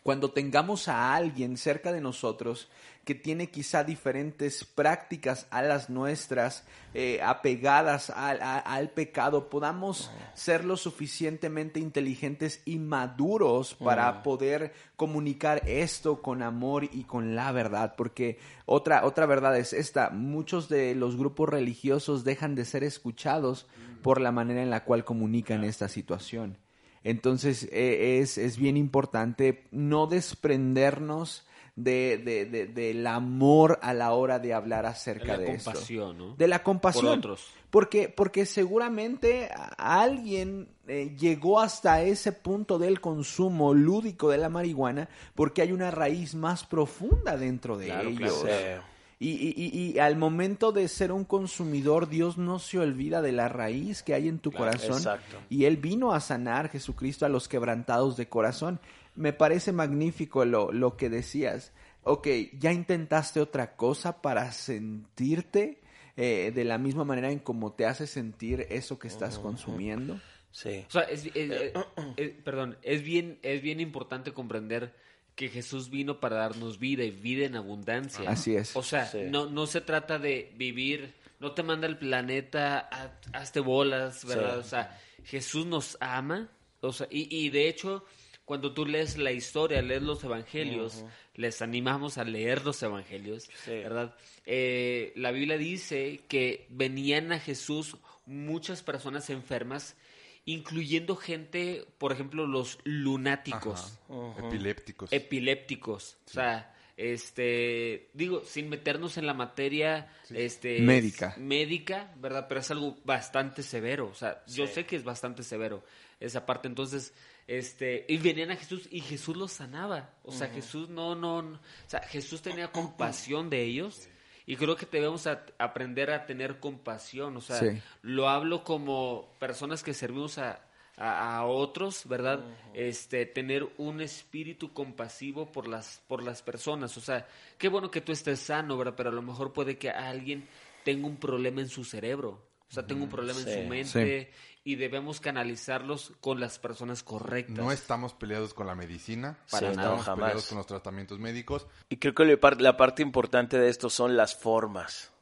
cuando 0.04 0.30
tengamos 0.30 0.86
a 0.88 1.14
alguien 1.14 1.56
cerca 1.56 1.90
de 1.90 2.02
nosotros 2.02 2.68
que 3.06 3.14
tiene 3.14 3.50
quizá 3.50 3.84
diferentes 3.84 4.62
prácticas 4.62 5.46
a 5.50 5.62
las 5.62 5.88
nuestras, 5.88 6.64
eh, 6.92 7.20
apegadas 7.22 8.10
al, 8.10 8.38
al, 8.42 8.90
pecado, 8.90 9.48
podamos 9.48 10.10
ser 10.34 10.66
lo 10.66 10.76
suficientemente 10.76 11.80
inteligentes 11.80 12.60
y 12.66 12.78
maduros 12.78 13.74
para 13.74 14.22
poder 14.22 14.74
comunicar 14.96 15.62
esto 15.66 16.20
con 16.20 16.42
amor 16.42 16.84
y 16.84 17.04
con 17.04 17.34
la 17.34 17.50
verdad, 17.52 17.94
porque 17.96 18.38
otra, 18.66 19.06
otra 19.06 19.24
verdad 19.24 19.56
es 19.56 19.72
esta, 19.72 20.10
muchos 20.10 20.68
de 20.68 20.94
los 20.94 21.16
grupos 21.16 21.48
religiosos 21.48 22.24
dejan 22.24 22.54
de 22.54 22.66
ser 22.66 22.84
escuchados 22.84 23.66
por 24.02 24.20
la 24.20 24.32
manera 24.32 24.62
en 24.62 24.68
la 24.68 24.84
cual 24.84 25.02
comunican 25.02 25.64
esta 25.64 25.88
situación. 25.88 26.58
Entonces 27.04 27.68
eh, 27.70 28.18
es, 28.20 28.38
es, 28.38 28.56
bien 28.56 28.76
importante 28.76 29.64
no 29.70 30.06
desprendernos 30.06 31.46
de, 31.76 32.18
de, 32.18 32.46
de, 32.46 32.66
del 32.66 33.06
amor 33.06 33.78
a 33.82 33.92
la 33.92 34.12
hora 34.12 34.38
de 34.38 34.54
hablar 34.54 34.86
acerca 34.86 35.36
de, 35.36 35.46
la 35.46 35.52
compasión, 35.52 36.16
¿no? 36.16 36.34
De 36.36 36.48
la 36.48 36.62
compasión. 36.62 37.04
Por 37.04 37.18
otros. 37.18 37.48
Porque, 37.70 38.08
porque 38.08 38.46
seguramente 38.46 39.50
alguien 39.76 40.68
eh, 40.86 41.14
llegó 41.18 41.60
hasta 41.60 42.02
ese 42.02 42.32
punto 42.32 42.78
del 42.78 43.00
consumo 43.00 43.74
lúdico 43.74 44.30
de 44.30 44.38
la 44.38 44.48
marihuana 44.48 45.08
porque 45.34 45.62
hay 45.62 45.72
una 45.72 45.90
raíz 45.90 46.34
más 46.34 46.64
profunda 46.64 47.36
dentro 47.36 47.76
de 47.76 47.86
Claro, 47.86 48.08
ellos. 48.08 48.42
claro. 48.44 48.93
Y, 49.26 49.54
y, 49.56 49.92
y, 49.94 49.98
al 50.00 50.16
momento 50.16 50.70
de 50.72 50.86
ser 50.88 51.10
un 51.12 51.24
consumidor, 51.24 52.08
Dios 52.08 52.36
no 52.38 52.58
se 52.58 52.78
olvida 52.78 53.22
de 53.22 53.32
la 53.32 53.48
raíz 53.48 54.02
que 54.02 54.12
hay 54.14 54.28
en 54.28 54.38
tu 54.38 54.52
corazón. 54.52 54.98
exacto. 54.98 55.38
Y 55.48 55.64
Él 55.64 55.76
vino 55.78 56.12
a 56.12 56.20
sanar, 56.20 56.68
Jesucristo, 56.68 57.24
a 57.24 57.28
los 57.28 57.48
quebrantados 57.48 58.16
de 58.16 58.28
corazón. 58.28 58.80
Me 59.14 59.32
parece 59.32 59.72
magnífico 59.72 60.44
lo, 60.44 60.72
lo 60.72 60.96
que 60.96 61.08
decías. 61.08 61.72
Ok, 62.02 62.28
ya 62.58 62.72
intentaste 62.72 63.40
otra 63.40 63.76
cosa 63.76 64.20
para 64.20 64.52
sentirte 64.52 65.80
eh, 66.16 66.52
de 66.54 66.64
la 66.64 66.78
misma 66.78 67.04
manera 67.04 67.30
en 67.30 67.38
cómo 67.38 67.72
te 67.72 67.86
hace 67.86 68.06
sentir 68.06 68.66
eso 68.70 68.98
que 68.98 69.08
estás 69.08 69.38
consumiendo. 69.38 70.20
Sí. 70.50 70.84
O 70.88 70.90
sea, 70.92 71.02
es, 71.02 71.24
es- 71.26 71.34
es- 71.34 71.72
es- 72.16 72.30
perdón, 72.44 72.76
es 72.82 73.02
bien, 73.02 73.38
es 73.42 73.60
bien 73.62 73.80
importante 73.80 74.32
comprender 74.32 74.94
que 75.34 75.48
Jesús 75.48 75.90
vino 75.90 76.20
para 76.20 76.36
darnos 76.36 76.78
vida 76.78 77.02
y 77.04 77.10
vida 77.10 77.46
en 77.46 77.56
abundancia. 77.56 78.28
Así 78.30 78.54
es. 78.56 78.74
O 78.76 78.82
sea, 78.82 79.06
Sí. 79.06 79.18
no, 79.28 79.46
no 79.46 79.66
se 79.66 79.80
trata 79.80 80.18
de 80.18 80.52
vivir, 80.56 81.14
no 81.40 81.52
te 81.52 81.62
manda 81.62 81.86
el 81.86 81.98
planeta, 81.98 82.88
a- 82.90 83.18
hazte 83.32 83.60
bolas, 83.60 84.24
¿verdad? 84.24 84.54
Sí. 84.54 84.60
O 84.60 84.62
sea, 84.64 85.00
Jesús 85.24 85.66
nos 85.66 85.96
ama, 86.00 86.48
o 86.80 86.92
sea, 86.92 87.08
y, 87.10 87.34
y 87.34 87.50
de 87.50 87.68
hecho, 87.68 88.04
cuando 88.44 88.72
tú 88.74 88.84
lees 88.86 89.16
la 89.18 89.32
historia, 89.32 89.80
lees 89.82 90.02
los 90.02 90.22
evangelios, 90.22 91.04
les 91.34 91.62
animamos 91.62 92.18
a 92.18 92.24
leer 92.24 92.64
los 92.64 92.82
evangelios, 92.82 93.44
Sí. 93.64 93.70
¿verdad? 93.72 94.14
Eh, 94.46 95.12
la 95.16 95.32
Biblia 95.32 95.56
dice 95.58 96.20
que 96.28 96.66
venían 96.68 97.32
a 97.32 97.40
Jesús 97.40 97.96
muchas 98.26 98.82
personas 98.82 99.30
enfermas, 99.30 99.96
incluyendo 100.46 101.16
gente, 101.16 101.86
por 101.98 102.12
ejemplo, 102.12 102.46
los 102.46 102.78
lunáticos 102.84 103.98
Ajá. 104.08 104.46
Epilépticos. 104.46 105.12
epilépticos. 105.12 106.18
O 106.26 106.30
sea, 106.30 106.74
este, 106.96 108.10
digo, 108.12 108.42
sin 108.44 108.68
meternos 108.68 109.16
en 109.16 109.26
la 109.26 109.34
materia, 109.34 110.12
este, 110.30 110.80
Médica. 110.80 111.34
médica, 111.38 112.12
¿verdad? 112.18 112.46
Pero 112.48 112.60
es 112.60 112.70
algo 112.70 112.96
bastante 113.04 113.62
severo. 113.62 114.06
O 114.08 114.14
sea, 114.14 114.42
yo 114.46 114.66
sé 114.66 114.86
que 114.86 114.96
es 114.96 115.04
bastante 115.04 115.42
severo 115.42 115.84
esa 116.20 116.46
parte. 116.46 116.68
Entonces, 116.68 117.12
este, 117.46 118.04
y 118.08 118.16
venían 118.18 118.50
a 118.52 118.56
Jesús 118.56 118.86
y 118.90 119.00
Jesús 119.00 119.36
los 119.36 119.52
sanaba. 119.52 120.10
O 120.22 120.32
sea, 120.32 120.48
Jesús 120.48 120.88
no, 120.88 121.14
no, 121.14 121.42
no- 121.42 121.56
o 121.56 121.88
sea, 121.90 122.00
Jesús 122.00 122.42
tenía 122.42 122.70
compasión 122.70 123.50
de 123.50 123.62
ellos. 123.62 124.08
Y 124.46 124.56
creo 124.56 124.76
que 124.76 124.86
debemos 124.86 125.26
a- 125.26 125.44
aprender 125.58 126.10
a 126.10 126.26
tener 126.26 126.60
compasión. 126.60 127.36
O 127.36 127.40
sea, 127.40 127.58
Sí. 127.60 127.80
lo 128.02 128.28
hablo 128.28 128.62
como 128.64 129.28
personas 129.38 129.82
que 129.82 129.94
servimos 129.94 130.36
a, 130.38 130.60
a, 130.96 131.36
a 131.38 131.44
otros, 131.46 132.06
¿verdad? 132.06 132.44
Este, 132.74 133.24
tener 133.26 133.66
un 133.78 134.00
espíritu 134.00 134.72
compasivo 134.72 135.50
por 135.50 135.66
las, 135.66 136.02
por 136.08 136.22
las 136.22 136.42
personas. 136.42 136.96
O 136.96 137.00
sea, 137.00 137.26
qué 137.58 137.68
bueno 137.68 137.90
que 137.90 138.00
tú 138.02 138.12
estés 138.12 138.38
sano, 138.40 138.76
¿verdad? 138.76 138.94
Pero 138.96 139.10
a 139.10 139.12
lo 139.14 139.22
mejor 139.22 139.52
puede 139.52 139.78
que 139.78 139.90
alguien 139.90 140.46
tenga 140.84 141.06
un 141.06 141.16
problema 141.16 141.62
en 141.62 141.68
su 141.68 141.82
cerebro. 141.84 142.42
O 142.74 142.80
sea, 142.80 142.86
tenga 142.88 143.04
un 143.04 143.08
problema 143.10 143.38
Sí. 143.38 143.50
en 143.50 143.62
su 143.62 143.68
mente 143.68 144.32
y 144.64 144.74
debemos 144.74 145.20
canalizarlos 145.20 146.12
con 146.20 146.40
las 146.40 146.58
personas 146.58 147.02
correctas. 147.04 147.56
No 147.56 147.70
estamos 147.70 148.14
peleados 148.14 148.52
con 148.52 148.66
la 148.66 148.74
medicina, 148.74 149.38
Para 149.50 149.68
no 149.68 149.74
nada. 149.76 149.82
estamos 149.88 150.04
jamás. 150.06 150.18
peleados 150.24 150.46
con 150.48 150.58
los 150.58 150.66
tratamientos 150.66 151.18
médicos. 151.20 151.66
Y 151.88 151.98
creo 151.98 152.14
que 152.14 152.24
la 152.24 152.36
par- 152.36 152.60
la 152.60 152.76
parte 152.76 153.02
importante 153.02 153.58
de 153.58 153.68
esto 153.68 153.88
son 153.90 154.16
las 154.16 154.34
formas. 154.34 155.12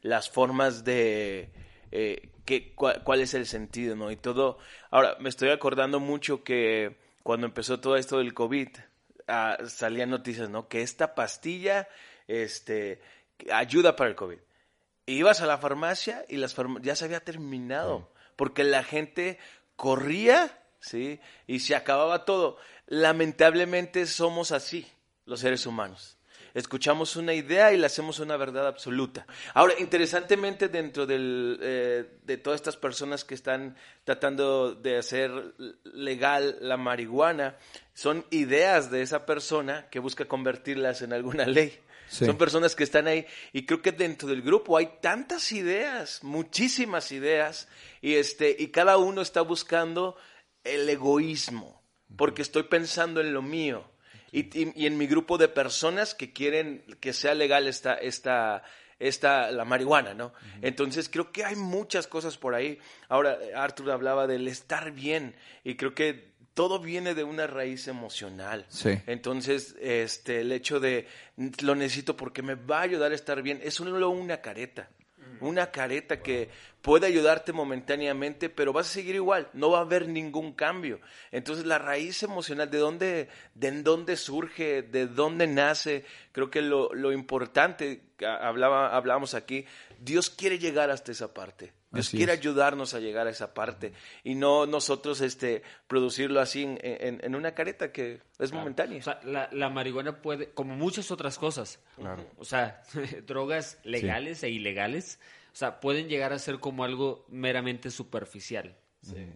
Las 0.00 0.30
formas 0.30 0.84
de 0.84 1.50
eh, 1.90 2.30
que, 2.46 2.74
cua- 2.74 3.02
cuál 3.04 3.20
es 3.20 3.34
el 3.34 3.46
sentido, 3.46 3.94
¿no? 3.94 4.10
Y 4.10 4.16
todo. 4.16 4.56
Ahora, 4.90 5.16
me 5.20 5.28
estoy 5.28 5.50
acordando 5.50 6.00
mucho 6.00 6.42
que 6.42 6.96
cuando 7.22 7.46
empezó 7.46 7.78
todo 7.80 7.96
esto 7.96 8.16
del 8.18 8.32
COVID, 8.32 8.68
ah, 9.28 9.58
salían 9.68 10.08
noticias, 10.08 10.48
¿no? 10.48 10.66
Que 10.68 10.80
esta 10.80 11.14
pastilla 11.14 11.86
este, 12.26 13.00
ayuda 13.52 13.94
para 13.94 14.08
el 14.10 14.16
COVID. 14.16 14.38
Ibas 15.06 15.40
a 15.40 15.46
la 15.46 15.58
farmacia 15.58 16.24
y 16.28 16.36
las 16.36 16.56
farma- 16.56 16.80
ya 16.82 16.94
se 16.96 17.04
había 17.04 17.20
terminado. 17.20 18.10
Porque 18.36 18.64
la 18.64 18.82
gente 18.84 19.38
corría, 19.76 20.58
¿sí? 20.80 21.20
Y 21.46 21.60
se 21.60 21.74
acababa 21.76 22.24
todo. 22.24 22.56
Lamentablemente 22.86 24.06
somos 24.06 24.52
así, 24.52 24.86
los 25.26 25.40
seres 25.40 25.66
humanos. 25.66 26.16
Escuchamos 26.54 27.16
una 27.16 27.32
idea 27.32 27.72
y 27.72 27.78
la 27.78 27.86
hacemos 27.86 28.18
una 28.20 28.36
verdad 28.36 28.66
absoluta. 28.66 29.26
Ahora, 29.54 29.74
interesantemente, 29.78 30.68
dentro 30.68 31.06
del, 31.06 31.58
eh, 31.62 32.18
de 32.22 32.36
todas 32.36 32.60
estas 32.60 32.76
personas 32.76 33.24
que 33.24 33.34
están 33.34 33.76
tratando 34.04 34.74
de 34.74 34.98
hacer 34.98 35.30
legal 35.84 36.58
la 36.60 36.76
marihuana, 36.76 37.56
son 37.94 38.24
ideas 38.30 38.90
de 38.90 39.00
esa 39.02 39.24
persona 39.24 39.88
que 39.90 39.98
busca 39.98 40.26
convertirlas 40.26 41.00
en 41.02 41.12
alguna 41.14 41.44
ley. 41.46 41.78
Sí. 42.12 42.26
Son 42.26 42.36
personas 42.36 42.76
que 42.76 42.84
están 42.84 43.06
ahí 43.06 43.24
y 43.54 43.64
creo 43.64 43.80
que 43.80 43.90
dentro 43.92 44.28
del 44.28 44.42
grupo 44.42 44.76
hay 44.76 44.90
tantas 45.00 45.50
ideas, 45.52 46.22
muchísimas 46.22 47.10
ideas 47.10 47.68
y 48.02 48.14
este 48.16 48.54
y 48.58 48.68
cada 48.68 48.98
uno 48.98 49.22
está 49.22 49.40
buscando 49.40 50.16
el 50.62 50.86
egoísmo 50.88 51.82
porque 52.16 52.42
estoy 52.42 52.64
pensando 52.64 53.20
en 53.22 53.32
lo 53.32 53.40
mío 53.40 53.90
y, 54.30 54.40
y- 54.58 54.72
y 54.76 54.86
en 54.86 54.98
mi 54.98 55.06
grupo 55.06 55.38
de 55.38 55.48
personas 55.48 56.14
que 56.14 56.32
quieren 56.34 56.84
que 57.00 57.12
sea 57.14 57.34
legal 57.34 57.66
esta 57.66 57.94
esta 57.94 58.62
esta 58.98 59.50
la 59.50 59.64
marihuana, 59.64 60.14
¿no? 60.14 60.32
Entonces 60.60 61.08
creo 61.08 61.32
que 61.32 61.44
hay 61.44 61.56
muchas 61.56 62.06
cosas 62.06 62.36
por 62.38 62.54
ahí. 62.54 62.78
Ahora 63.08 63.36
Arthur 63.56 63.90
hablaba 63.90 64.26
del 64.28 64.46
estar 64.46 64.92
bien 64.92 65.34
y 65.64 65.74
creo 65.76 65.92
que 65.94 66.31
todo 66.54 66.78
viene 66.78 67.14
de 67.14 67.24
una 67.24 67.46
raíz 67.46 67.88
emocional. 67.88 68.66
Sí. 68.68 68.98
Entonces, 69.06 69.76
este, 69.80 70.40
el 70.40 70.52
hecho 70.52 70.80
de 70.80 71.06
lo 71.62 71.74
necesito 71.74 72.16
porque 72.16 72.42
me 72.42 72.54
va 72.54 72.80
a 72.80 72.82
ayudar 72.82 73.12
a 73.12 73.14
estar 73.14 73.42
bien, 73.42 73.60
es 73.62 73.74
solo 73.74 74.10
una 74.10 74.40
careta. 74.40 74.90
Una 75.40 75.72
careta 75.72 76.20
que 76.20 76.50
puede 76.82 77.06
ayudarte 77.06 77.52
momentáneamente, 77.52 78.48
pero 78.48 78.72
vas 78.72 78.86
a 78.88 78.92
seguir 78.92 79.16
igual, 79.16 79.48
no 79.54 79.70
va 79.70 79.78
a 79.78 79.82
haber 79.82 80.06
ningún 80.06 80.52
cambio. 80.52 81.00
Entonces, 81.32 81.64
la 81.64 81.78
raíz 81.78 82.22
emocional, 82.22 82.70
¿de 82.70 82.78
dónde, 82.78 83.28
de 83.54 83.68
en 83.68 83.82
dónde 83.82 84.16
surge, 84.16 84.82
de 84.82 85.06
dónde 85.06 85.48
nace? 85.48 86.04
Creo 86.30 86.48
que 86.48 86.62
lo, 86.62 86.94
lo 86.94 87.10
importante, 87.12 88.02
que 88.16 88.26
hablaba, 88.26 88.94
hablábamos 88.94 89.34
aquí, 89.34 89.64
Dios 89.98 90.30
quiere 90.30 90.60
llegar 90.60 90.90
hasta 90.90 91.10
esa 91.10 91.34
parte. 91.34 91.72
Dios 91.92 92.08
Así 92.08 92.16
quiere 92.16 92.32
es. 92.32 92.38
ayudarnos 92.38 92.94
a 92.94 93.00
llegar 93.00 93.26
a 93.26 93.30
esa 93.30 93.52
parte 93.54 93.92
y 94.24 94.34
no 94.34 94.66
nosotros 94.66 95.20
este 95.20 95.62
producirlo 95.86 96.40
así 96.40 96.62
en, 96.62 96.78
en- 96.82 97.20
en 97.22 97.34
una 97.34 97.54
careta 97.54 97.92
que 97.92 98.20
es 98.38 98.52
momentánea. 98.52 98.98
O 98.98 99.02
sea, 99.02 99.20
la, 99.24 99.48
la 99.52 99.68
marihuana 99.68 100.22
puede, 100.22 100.50
como 100.52 100.74
muchas 100.74 101.10
otras 101.10 101.38
cosas, 101.38 101.80
Claro. 101.96 102.24
o 102.38 102.44
sea, 102.44 102.82
drogas 103.26 103.78
legales 103.84 104.42
e 104.42 104.50
ilegales, 104.50 105.20
o 105.52 105.56
sea, 105.56 105.80
pueden 105.80 106.08
llegar 106.08 106.32
a 106.32 106.38
ser 106.38 106.58
como 106.60 106.84
algo 106.84 107.26
meramente 107.28 107.90
superficial. 107.90 108.74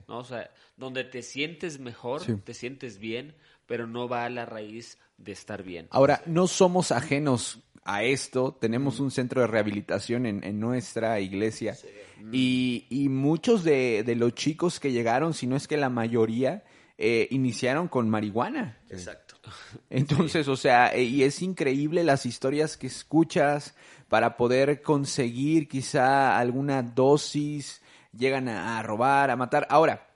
¿no? 0.07 0.19
O 0.19 0.25
sea, 0.25 0.49
donde 0.77 1.03
te 1.05 1.23
sientes 1.23 1.81
mejor, 1.81 2.23
Sí. 2.25 2.37
te 2.37 2.55
sientes 2.55 2.99
bien, 2.99 3.35
pero 3.67 3.87
no 3.87 4.09
va 4.09 4.25
a 4.25 4.31
la 4.31 4.47
raíz 4.47 4.99
de 5.19 5.33
estar 5.33 5.63
bien. 5.63 5.89
Ahora, 5.91 6.23
no 6.27 6.47
somos 6.47 6.93
ajenos 6.93 7.61
a 7.85 8.03
esto. 8.03 8.57
Tenemos 8.61 9.01
un 9.01 9.11
centro 9.11 9.41
de 9.41 9.47
rehabilitación 9.47 10.27
en, 10.27 10.45
en 10.45 10.61
nuestra 10.61 11.21
iglesia. 11.21 11.77
Y, 12.33 12.87
y 12.91 13.09
muchos 13.09 13.63
de, 13.63 14.03
de 14.03 14.17
los 14.17 14.35
chicos 14.35 14.81
que 14.81 14.93
llegaron, 14.93 15.35
si 15.35 15.47
no 15.47 15.55
es 15.57 15.69
que 15.69 15.77
la 15.77 15.91
mayoría, 15.91 16.65
eh, 16.99 17.29
iniciaron 17.31 17.89
con 17.89 18.09
marihuana. 18.09 18.79
Exacto. 18.89 19.37
Entonces, 19.91 20.49
o 20.49 20.57
sea, 20.57 20.89
eh, 20.95 21.03
y 21.05 21.23
es 21.23 21.43
increíble 21.43 22.03
las 22.05 22.27
historias 22.27 22.77
que 22.77 22.87
escuchas 22.87 23.75
para 24.09 24.37
poder 24.37 24.83
conseguir 24.83 25.69
quizá 25.69 26.39
alguna 26.39 26.83
dosis, 26.83 27.83
llegan 28.17 28.49
a, 28.49 28.79
a 28.79 28.83
robar, 28.83 29.31
a 29.31 29.37
matar. 29.37 29.67
Ahora, 29.71 30.09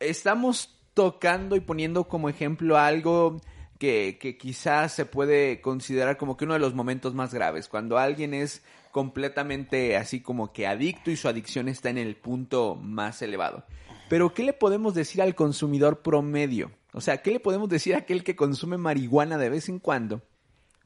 estamos 0.00 0.74
tocando 0.94 1.56
y 1.56 1.60
poniendo 1.60 2.04
como 2.04 2.28
ejemplo 2.28 2.78
algo 2.78 3.40
que, 3.78 4.18
que 4.20 4.36
quizás 4.36 4.92
se 4.92 5.06
puede 5.06 5.60
considerar 5.60 6.16
como 6.16 6.36
que 6.36 6.44
uno 6.44 6.54
de 6.54 6.60
los 6.60 6.74
momentos 6.74 7.14
más 7.14 7.34
graves, 7.34 7.68
cuando 7.68 7.98
alguien 7.98 8.34
es 8.34 8.62
completamente 8.92 9.96
así 9.96 10.20
como 10.20 10.52
que 10.52 10.66
adicto 10.66 11.10
y 11.10 11.16
su 11.16 11.26
adicción 11.26 11.68
está 11.68 11.90
en 11.90 11.98
el 11.98 12.14
punto 12.14 12.76
más 12.76 13.22
elevado. 13.22 13.64
Pero, 14.08 14.34
¿qué 14.34 14.42
le 14.42 14.52
podemos 14.52 14.92
decir 14.92 15.22
al 15.22 15.34
consumidor 15.34 16.02
promedio? 16.02 16.70
O 16.92 17.00
sea, 17.00 17.22
¿qué 17.22 17.30
le 17.30 17.40
podemos 17.40 17.70
decir 17.70 17.94
a 17.94 17.98
aquel 17.98 18.22
que 18.22 18.36
consume 18.36 18.76
marihuana 18.76 19.38
de 19.38 19.48
vez 19.48 19.70
en 19.70 19.78
cuando? 19.78 20.20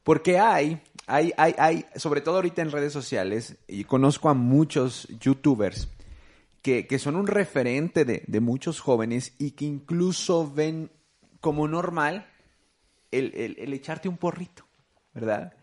Porque 0.03 0.39
hay, 0.39 0.81
hay, 1.05 1.33
hay, 1.35 1.53
hay, 1.57 1.85
sobre 1.97 2.21
todo 2.21 2.35
ahorita 2.35 2.61
en 2.61 2.71
redes 2.71 2.93
sociales, 2.93 3.57
y 3.67 3.83
conozco 3.83 4.29
a 4.29 4.33
muchos 4.33 5.09
youtubers 5.19 5.89
que, 6.61 6.87
que 6.87 6.99
son 6.99 7.15
un 7.15 7.27
referente 7.27 8.03
de, 8.05 8.23
de 8.27 8.39
muchos 8.39 8.79
jóvenes 8.79 9.33
y 9.37 9.51
que 9.51 9.65
incluso 9.65 10.51
ven 10.51 10.91
como 11.39 11.67
normal 11.67 12.25
el, 13.11 13.33
el- 13.35 13.55
el 13.59 13.73
echarte 13.73 14.09
un 14.09 14.17
porrito, 14.17 14.65
¿verdad? 15.13 15.53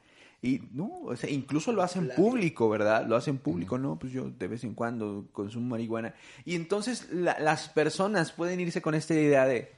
Y 0.41 0.61
no, 0.73 0.91
o 1.05 1.17
sea, 1.17 1.31
incluso 1.31 1.73
lo 1.73 1.83
hacen 1.83 2.11
público, 2.17 2.69
¿verdad? 2.69 3.07
Lo 3.07 3.17
hacen 3.17 3.39
público, 3.39 3.79
no, 3.79 3.99
pues 3.99 4.13
yo 4.13 4.29
de 4.31 4.47
vez 4.47 4.63
en 4.65 4.75
cuando 4.75 5.27
consumo 5.33 5.69
marihuana. 5.71 6.15
Y 6.45 6.55
entonces 6.55 7.09
la- 7.11 7.39
las 7.41 7.69
personas 7.71 8.33
pueden 8.33 8.61
irse 8.61 8.83
con 8.83 8.95
esta 8.95 9.15
idea 9.15 9.47
de, 9.47 9.73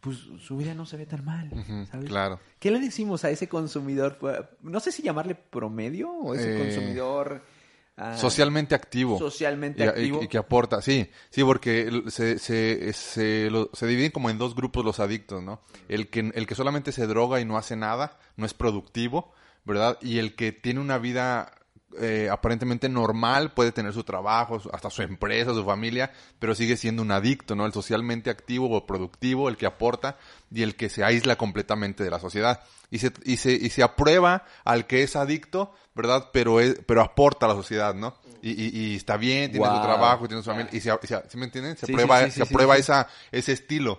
pues 0.00 0.18
su 0.40 0.56
vida 0.56 0.72
no 0.74 0.86
se 0.86 0.96
ve 0.96 1.06
tan 1.06 1.24
mal, 1.24 1.50
¿sabes? 1.90 2.08
claro. 2.08 2.38
¿Qué 2.60 2.70
le 2.70 2.78
decimos 2.78 3.24
a 3.24 3.30
ese 3.30 3.48
consumidor? 3.48 4.18
No 4.62 4.78
sé 4.78 4.92
si 4.92 5.02
llamarle 5.02 5.34
promedio 5.34 6.10
o 6.10 6.34
ese 6.34 6.54
Eh, 6.54 6.58
consumidor 6.58 7.42
ah, 7.96 8.16
Socialmente 8.16 8.74
activo. 8.74 9.18
socialmente 9.18 9.84
Y- 9.84 9.86
activo. 9.88 10.22
Y, 10.22 10.28
que 10.28 10.38
aporta, 10.38 10.82
sí, 10.82 11.10
sí, 11.30 11.42
porque 11.44 12.02
se, 12.08 12.38
se, 12.38 12.92
se, 12.92 13.50
lo- 13.50 13.70
se 13.72 13.86
dividen 13.86 14.10
como 14.10 14.30
en 14.30 14.38
dos 14.38 14.54
grupos 14.54 14.84
los 14.84 15.00
adictos, 15.00 15.42
¿no? 15.42 15.60
El 15.88 16.08
que, 16.10 16.30
el 16.34 16.46
que 16.46 16.54
solamente 16.54 16.92
se 16.92 17.06
droga 17.06 17.40
y 17.40 17.44
no 17.44 17.56
hace 17.56 17.76
nada, 17.76 18.18
no 18.36 18.46
es 18.46 18.54
productivo, 18.54 19.32
¿verdad? 19.64 19.98
Y 20.02 20.18
el 20.18 20.34
que 20.34 20.52
tiene 20.52 20.80
una 20.80 20.98
vida 20.98 21.52
eh, 22.00 22.28
aparentemente 22.30 22.88
normal, 22.88 23.52
puede 23.52 23.72
tener 23.72 23.92
su 23.92 24.04
trabajo, 24.04 24.60
hasta 24.72 24.90
su 24.90 25.02
empresa, 25.02 25.52
su 25.54 25.64
familia, 25.64 26.12
pero 26.38 26.54
sigue 26.54 26.76
siendo 26.76 27.02
un 27.02 27.10
adicto, 27.12 27.54
¿no? 27.54 27.66
El 27.66 27.72
socialmente 27.72 28.30
activo 28.30 28.70
o 28.76 28.86
productivo, 28.86 29.48
el 29.48 29.56
que 29.56 29.66
aporta 29.66 30.16
y 30.50 30.62
el 30.62 30.76
que 30.76 30.88
se 30.88 31.04
aísla 31.04 31.36
completamente 31.36 32.04
de 32.04 32.10
la 32.10 32.20
sociedad. 32.20 32.60
Y 32.90 32.98
se, 32.98 33.12
y 33.24 33.36
se, 33.38 33.52
y 33.52 33.70
se 33.70 33.82
aprueba 33.82 34.44
al 34.64 34.86
que 34.86 35.02
es 35.02 35.16
adicto, 35.16 35.74
¿verdad? 35.94 36.30
Pero, 36.32 36.60
es, 36.60 36.80
pero 36.86 37.00
aporta 37.02 37.46
a 37.46 37.48
la 37.50 37.54
sociedad, 37.54 37.94
¿no? 37.94 38.16
Y, 38.42 38.50
y, 38.50 38.68
y 38.92 38.96
está 38.96 39.16
bien, 39.16 39.50
tiene 39.52 39.66
Wow. 39.66 39.76
su 39.76 39.82
trabajo, 39.82 40.28
tiene 40.28 40.42
su 40.42 40.50
familia, 40.50 40.70
y 40.72 40.80
se, 40.80 40.90
se- 41.02 41.22
¿sí 41.28 41.36
me 41.38 41.46
entienden? 41.46 41.76
Se 41.76 41.86
Sí, 41.86 41.92
aprueba, 41.92 42.24
sí, 42.26 42.30
se 42.32 42.42
aprueba. 42.42 42.76
Esa, 42.76 43.08
ese 43.32 43.52
estilo. 43.52 43.98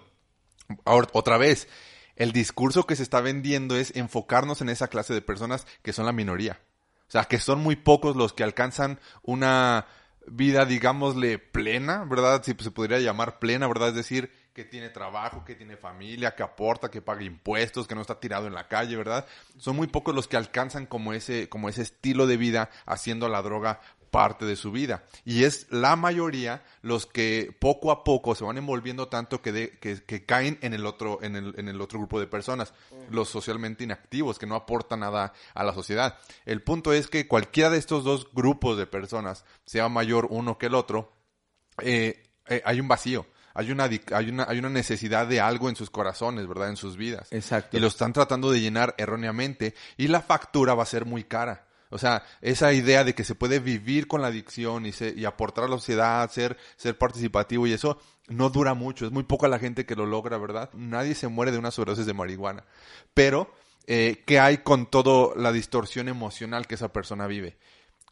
Ahora, 0.85 1.07
otra 1.13 1.37
vez, 1.37 1.67
el 2.15 2.31
discurso 2.31 2.85
que 2.85 2.95
se 2.95 3.03
está 3.03 3.21
vendiendo 3.21 3.75
es 3.75 3.95
enfocarnos 3.95 4.61
en 4.61 4.69
esa 4.69 4.87
clase 4.87 5.13
de 5.13 5.21
personas 5.21 5.65
que 5.81 5.93
son 5.93 6.05
la 6.05 6.11
minoría. 6.11 6.59
O 7.07 7.11
sea, 7.11 7.25
que 7.25 7.39
son 7.39 7.61
muy 7.61 7.75
pocos 7.75 8.15
los 8.15 8.33
que 8.33 8.43
alcanzan 8.43 8.99
una 9.21 9.85
vida, 10.27 10.65
digámosle, 10.65 11.39
plena, 11.39 12.03
¿verdad? 12.05 12.41
Si 12.43 12.53
se 12.53 12.71
podría 12.71 12.99
llamar 12.99 13.39
plena, 13.39 13.67
¿verdad? 13.67 13.89
Es 13.89 13.95
decir, 13.95 14.31
que 14.55 14.63
tiene 14.63 14.89
trabajo, 14.89 15.43
que 15.43 15.53
tiene 15.53 15.75
familia, 15.75 16.33
que 16.33 16.41
aporta, 16.41 16.89
que 16.89 17.01
paga 17.01 17.23
impuestos, 17.23 17.87
que 17.87 17.93
no 17.93 18.01
está 18.01 18.19
tirado 18.21 18.47
en 18.47 18.53
la 18.53 18.69
calle, 18.69 18.95
¿verdad? 18.95 19.25
Son 19.57 19.75
muy 19.75 19.87
pocos 19.87 20.15
los 20.15 20.27
que 20.29 20.37
alcanzan 20.37 20.85
como 20.85 21.11
ese, 21.11 21.49
como 21.49 21.67
ese 21.67 21.81
estilo 21.81 22.25
de 22.25 22.37
vida 22.37 22.69
haciendo 22.85 23.27
la 23.27 23.41
droga 23.41 23.81
parte 24.15 24.45
de 24.45 24.55
su 24.55 24.71
vida. 24.71 25.03
Y 25.25 25.43
es 25.43 25.67
la 25.71 25.95
mayoría 25.97 26.63
los 26.81 27.05
que 27.05 27.55
poco 27.59 27.91
a 27.91 28.03
poco 28.03 28.33
se 28.33 28.45
van 28.45 28.57
envolviendo 28.57 29.07
tanto 29.09 29.41
que, 29.41 29.51
de- 29.51 29.77
que, 29.79 30.03
que 30.03 30.25
caen 30.25 30.57
en 30.61 30.73
el 30.73 30.85
otro, 30.85 31.19
en 31.21 31.35
el, 31.35 31.53
en 31.57 31.67
el 31.67 31.81
otro 31.81 31.99
grupo 31.99 32.19
de 32.19 32.27
personas, 32.27 32.73
los 33.09 33.27
socialmente 33.29 33.83
inactivos, 33.83 34.39
que 34.39 34.45
no 34.45 34.55
aportan 34.55 35.01
nada 35.01 35.33
a 35.53 35.63
la 35.63 35.73
sociedad. 35.73 36.17
El 36.45 36.61
punto 36.61 36.93
es 36.93 37.07
que 37.07 37.27
cualquiera 37.27 37.69
de 37.69 37.77
estos 37.77 38.03
dos 38.05 38.31
grupos 38.33 38.77
de 38.77 38.87
personas, 38.87 39.43
sea 39.65 39.89
mayor 39.89 40.27
uno 40.29 40.57
que 40.57 40.67
el 40.67 40.75
otro, 40.75 41.11
eh, 41.81 42.23
eh, 42.47 42.61
hay 42.63 42.79
un 42.79 42.87
vacío. 42.87 43.25
Hay 43.57 43.71
una, 43.71 43.85
hay, 43.85 44.29
una, 44.29 44.45
hay 44.49 44.59
una 44.59 44.69
necesidad 44.69 45.27
de 45.27 45.39
algo 45.39 45.69
en 45.69 45.77
sus 45.77 45.89
corazones, 45.89 46.45
¿verdad? 46.45 46.69
En 46.69 46.75
sus 46.75 46.97
vidas. 46.97 47.29
Exacto. 47.31 47.77
Y 47.77 47.79
lo 47.79 47.87
están 47.87 48.11
tratando 48.11 48.51
de 48.51 48.59
llenar 48.59 48.95
erróneamente. 48.97 49.73
Y 49.95 50.09
la 50.09 50.21
factura 50.21 50.73
va 50.73 50.83
a 50.83 50.85
ser 50.85 51.05
muy 51.05 51.23
cara. 51.23 51.64
O 51.89 51.97
sea, 51.97 52.23
esa 52.41 52.73
idea 52.73 53.03
de 53.03 53.13
que 53.15 53.23
se 53.23 53.35
puede 53.35 53.59
vivir 53.59 54.07
con 54.07 54.21
la 54.21 54.27
adicción 54.27 54.85
y, 54.85 54.91
se- 54.91 55.13
y 55.15 55.25
aportar 55.25 55.65
a 55.65 55.67
la 55.67 55.75
sociedad, 55.77 56.29
ser, 56.31 56.57
ser 56.77 56.97
participativo 56.97 57.67
y 57.67 57.73
eso, 57.73 57.99
no 58.27 58.49
dura 58.49 58.73
mucho. 58.73 59.05
Es 59.05 59.11
muy 59.11 59.23
poca 59.23 59.47
la 59.47 59.59
gente 59.59 59.85
que 59.85 59.95
lo 59.95 60.05
logra, 60.05 60.37
¿verdad? 60.37 60.69
Nadie 60.73 61.15
se 61.15 61.27
muere 61.27 61.51
de 61.51 61.57
una 61.59 61.71
sobredosis 61.71 62.05
de 62.05 62.13
marihuana. 62.13 62.65
Pero, 63.13 63.53
eh, 63.87 64.23
¿qué 64.25 64.39
hay 64.39 64.57
con 64.59 64.87
toda 64.89 65.35
la 65.35 65.51
distorsión 65.51 66.07
emocional 66.07 66.65
que 66.67 66.75
esa 66.75 66.91
persona 66.91 67.27
vive? 67.27 67.57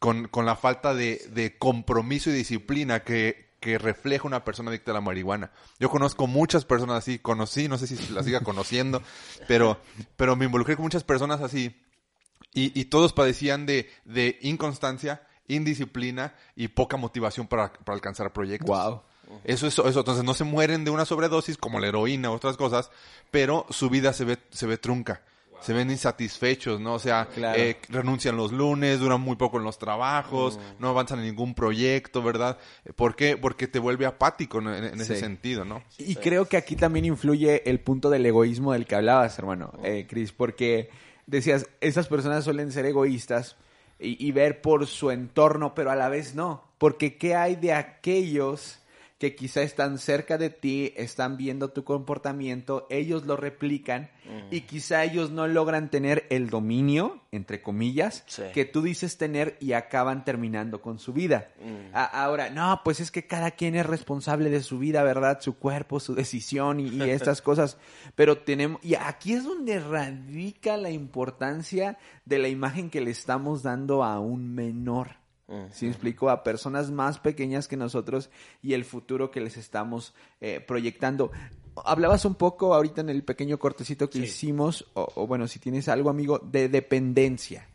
Con, 0.00 0.28
con 0.28 0.46
la 0.46 0.56
falta 0.56 0.94
de, 0.94 1.20
de 1.32 1.56
compromiso 1.58 2.30
y 2.30 2.34
disciplina 2.34 3.00
que, 3.04 3.50
que 3.60 3.78
refleja 3.78 4.26
una 4.26 4.44
persona 4.44 4.70
adicta 4.70 4.90
a 4.90 4.94
la 4.94 5.00
marihuana. 5.00 5.50
Yo 5.80 5.88
conozco 5.90 6.26
muchas 6.26 6.64
personas 6.64 6.98
así, 6.98 7.18
conocí, 7.18 7.68
no 7.68 7.78
sé 7.78 7.86
si 7.86 8.12
las 8.12 8.24
siga 8.26 8.40
conociendo, 8.40 9.02
pero, 9.48 9.80
pero 10.16 10.36
me 10.36 10.44
involucré 10.44 10.76
con 10.76 10.84
muchas 10.84 11.04
personas 11.04 11.40
así 11.40 11.74
y, 12.54 12.78
y 12.78 12.84
todos 12.86 13.12
padecían 13.12 13.66
de, 13.66 13.90
de 14.04 14.38
inconstancia, 14.42 15.22
indisciplina 15.48 16.34
y 16.56 16.68
poca 16.68 16.96
motivación 16.96 17.46
para, 17.46 17.72
para 17.72 17.94
alcanzar 17.94 18.32
proyectos. 18.32 18.68
Wow. 18.68 19.02
Eso 19.44 19.66
es 19.66 19.74
eso. 19.78 19.98
Entonces 19.98 20.22
no 20.24 20.34
se 20.34 20.44
mueren 20.44 20.84
de 20.84 20.90
una 20.90 21.04
sobredosis 21.04 21.56
como 21.56 21.80
la 21.80 21.88
heroína 21.88 22.30
u 22.30 22.34
otras 22.34 22.56
cosas, 22.56 22.90
pero 23.30 23.66
su 23.70 23.90
vida 23.90 24.12
se 24.12 24.24
ve, 24.24 24.38
se 24.50 24.66
ve 24.66 24.78
trunca. 24.78 25.22
Se 25.60 25.72
ven 25.72 25.90
insatisfechos, 25.90 26.78
¿no? 26.78 26.94
O 26.94 26.98
sea, 26.98 27.26
Claro. 27.34 27.58
eh, 27.58 27.78
renuncian 27.88 28.36
los 28.36 28.52
lunes, 28.52 29.00
duran 29.00 29.22
muy 29.22 29.36
poco 29.36 29.56
en 29.56 29.64
los 29.64 29.78
trabajos, 29.78 30.58
no 30.78 30.88
avanzan 30.90 31.20
en 31.20 31.24
ningún 31.24 31.54
proyecto, 31.54 32.22
¿verdad? 32.22 32.58
¿Por 32.96 33.16
qué? 33.16 33.38
Porque 33.38 33.66
te 33.66 33.78
vuelve 33.78 34.04
apático 34.04 34.58
en, 34.58 34.68
en 34.68 35.00
ese 35.00 35.14
Sí. 35.14 35.20
sentido, 35.20 35.64
¿no? 35.64 35.82
Y 35.96 36.16
creo 36.16 36.44
que 36.46 36.58
aquí 36.58 36.76
también 36.76 37.06
influye 37.06 37.62
el 37.70 37.80
punto 37.80 38.10
del 38.10 38.26
egoísmo 38.26 38.74
del 38.74 38.84
que 38.84 38.94
hablabas, 38.96 39.38
hermano, 39.38 39.72
eh, 39.82 40.06
Chris, 40.06 40.32
porque 40.32 40.90
decías, 41.26 41.66
esas 41.80 42.06
personas 42.08 42.44
suelen 42.44 42.72
ser 42.72 42.86
egoístas 42.86 43.56
y, 43.98 44.24
y 44.24 44.32
ver 44.32 44.60
por 44.60 44.86
su 44.86 45.10
entorno, 45.10 45.74
pero 45.74 45.90
a 45.90 45.96
la 45.96 46.08
vez 46.08 46.34
no, 46.34 46.64
porque 46.78 47.16
¿qué 47.16 47.34
hay 47.34 47.56
de 47.56 47.72
aquellos 47.72 48.83
que 49.24 49.34
quizá 49.36 49.62
están 49.62 49.96
cerca 49.96 50.36
de 50.36 50.50
ti, 50.50 50.92
están 50.96 51.38
viendo 51.38 51.70
tu 51.70 51.82
comportamiento, 51.82 52.86
ellos 52.90 53.24
lo 53.24 53.38
replican 53.38 54.10
y 54.50 54.62
quizá 54.62 55.02
ellos 55.02 55.30
no 55.30 55.46
logran 55.46 55.88
tener 55.90 56.26
el 56.28 56.50
dominio, 56.50 57.22
entre 57.32 57.62
comillas, 57.62 58.22
Sí. 58.26 58.42
que 58.52 58.66
tú 58.66 58.82
dices 58.82 59.16
tener 59.16 59.56
y 59.60 59.72
acaban 59.72 60.26
terminando 60.26 60.82
con 60.82 60.98
su 60.98 61.14
vida. 61.14 61.48
A- 61.94 62.04
ahora, 62.24 62.50
no, 62.50 62.82
pues 62.84 63.00
es 63.00 63.10
que 63.10 63.26
cada 63.26 63.52
quien 63.52 63.74
es 63.76 63.86
responsable 63.86 64.50
de 64.50 64.60
su 64.62 64.78
vida, 64.78 65.02
¿verdad? 65.02 65.40
Su 65.40 65.56
cuerpo, 65.58 66.00
su 66.00 66.14
decisión 66.14 66.78
y, 66.80 66.88
y 66.88 67.00
estas 67.10 67.40
cosas. 67.40 67.78
Pero 68.14 68.36
tenemos, 68.38 68.84
y 68.84 68.94
aquí 68.94 69.32
es 69.32 69.44
donde 69.44 69.80
radica 69.80 70.76
la 70.76 70.90
importancia 70.90 71.96
de 72.26 72.38
la 72.38 72.48
imagen 72.48 72.90
que 72.90 73.00
le 73.00 73.10
estamos 73.10 73.62
dando 73.62 74.04
a 74.04 74.20
un 74.20 74.54
menor. 74.54 75.23
¿Sí 75.72 75.84
me 75.84 75.90
explico? 75.92 76.30
A 76.30 76.42
personas 76.42 76.90
más 76.90 77.18
pequeñas 77.18 77.68
que 77.68 77.76
nosotros 77.76 78.30
y 78.62 78.72
el 78.72 78.84
futuro 78.84 79.30
que 79.30 79.40
les 79.40 79.56
estamos 79.58 80.14
eh, 80.40 80.60
proyectando. 80.60 81.30
Hablabas 81.84 82.24
un 82.24 82.34
poco 82.34 82.74
ahorita 82.74 83.02
en 83.02 83.10
el 83.10 83.24
pequeño 83.24 83.58
cortecito 83.58 84.08
que 84.08 84.18
hicimos, 84.20 84.86
o, 84.94 85.06
o 85.16 85.26
bueno, 85.26 85.46
si 85.46 85.58
tienes 85.58 85.88
algo, 85.88 86.08
amigo, 86.08 86.38
de 86.38 86.68
dependencia. 86.68 87.68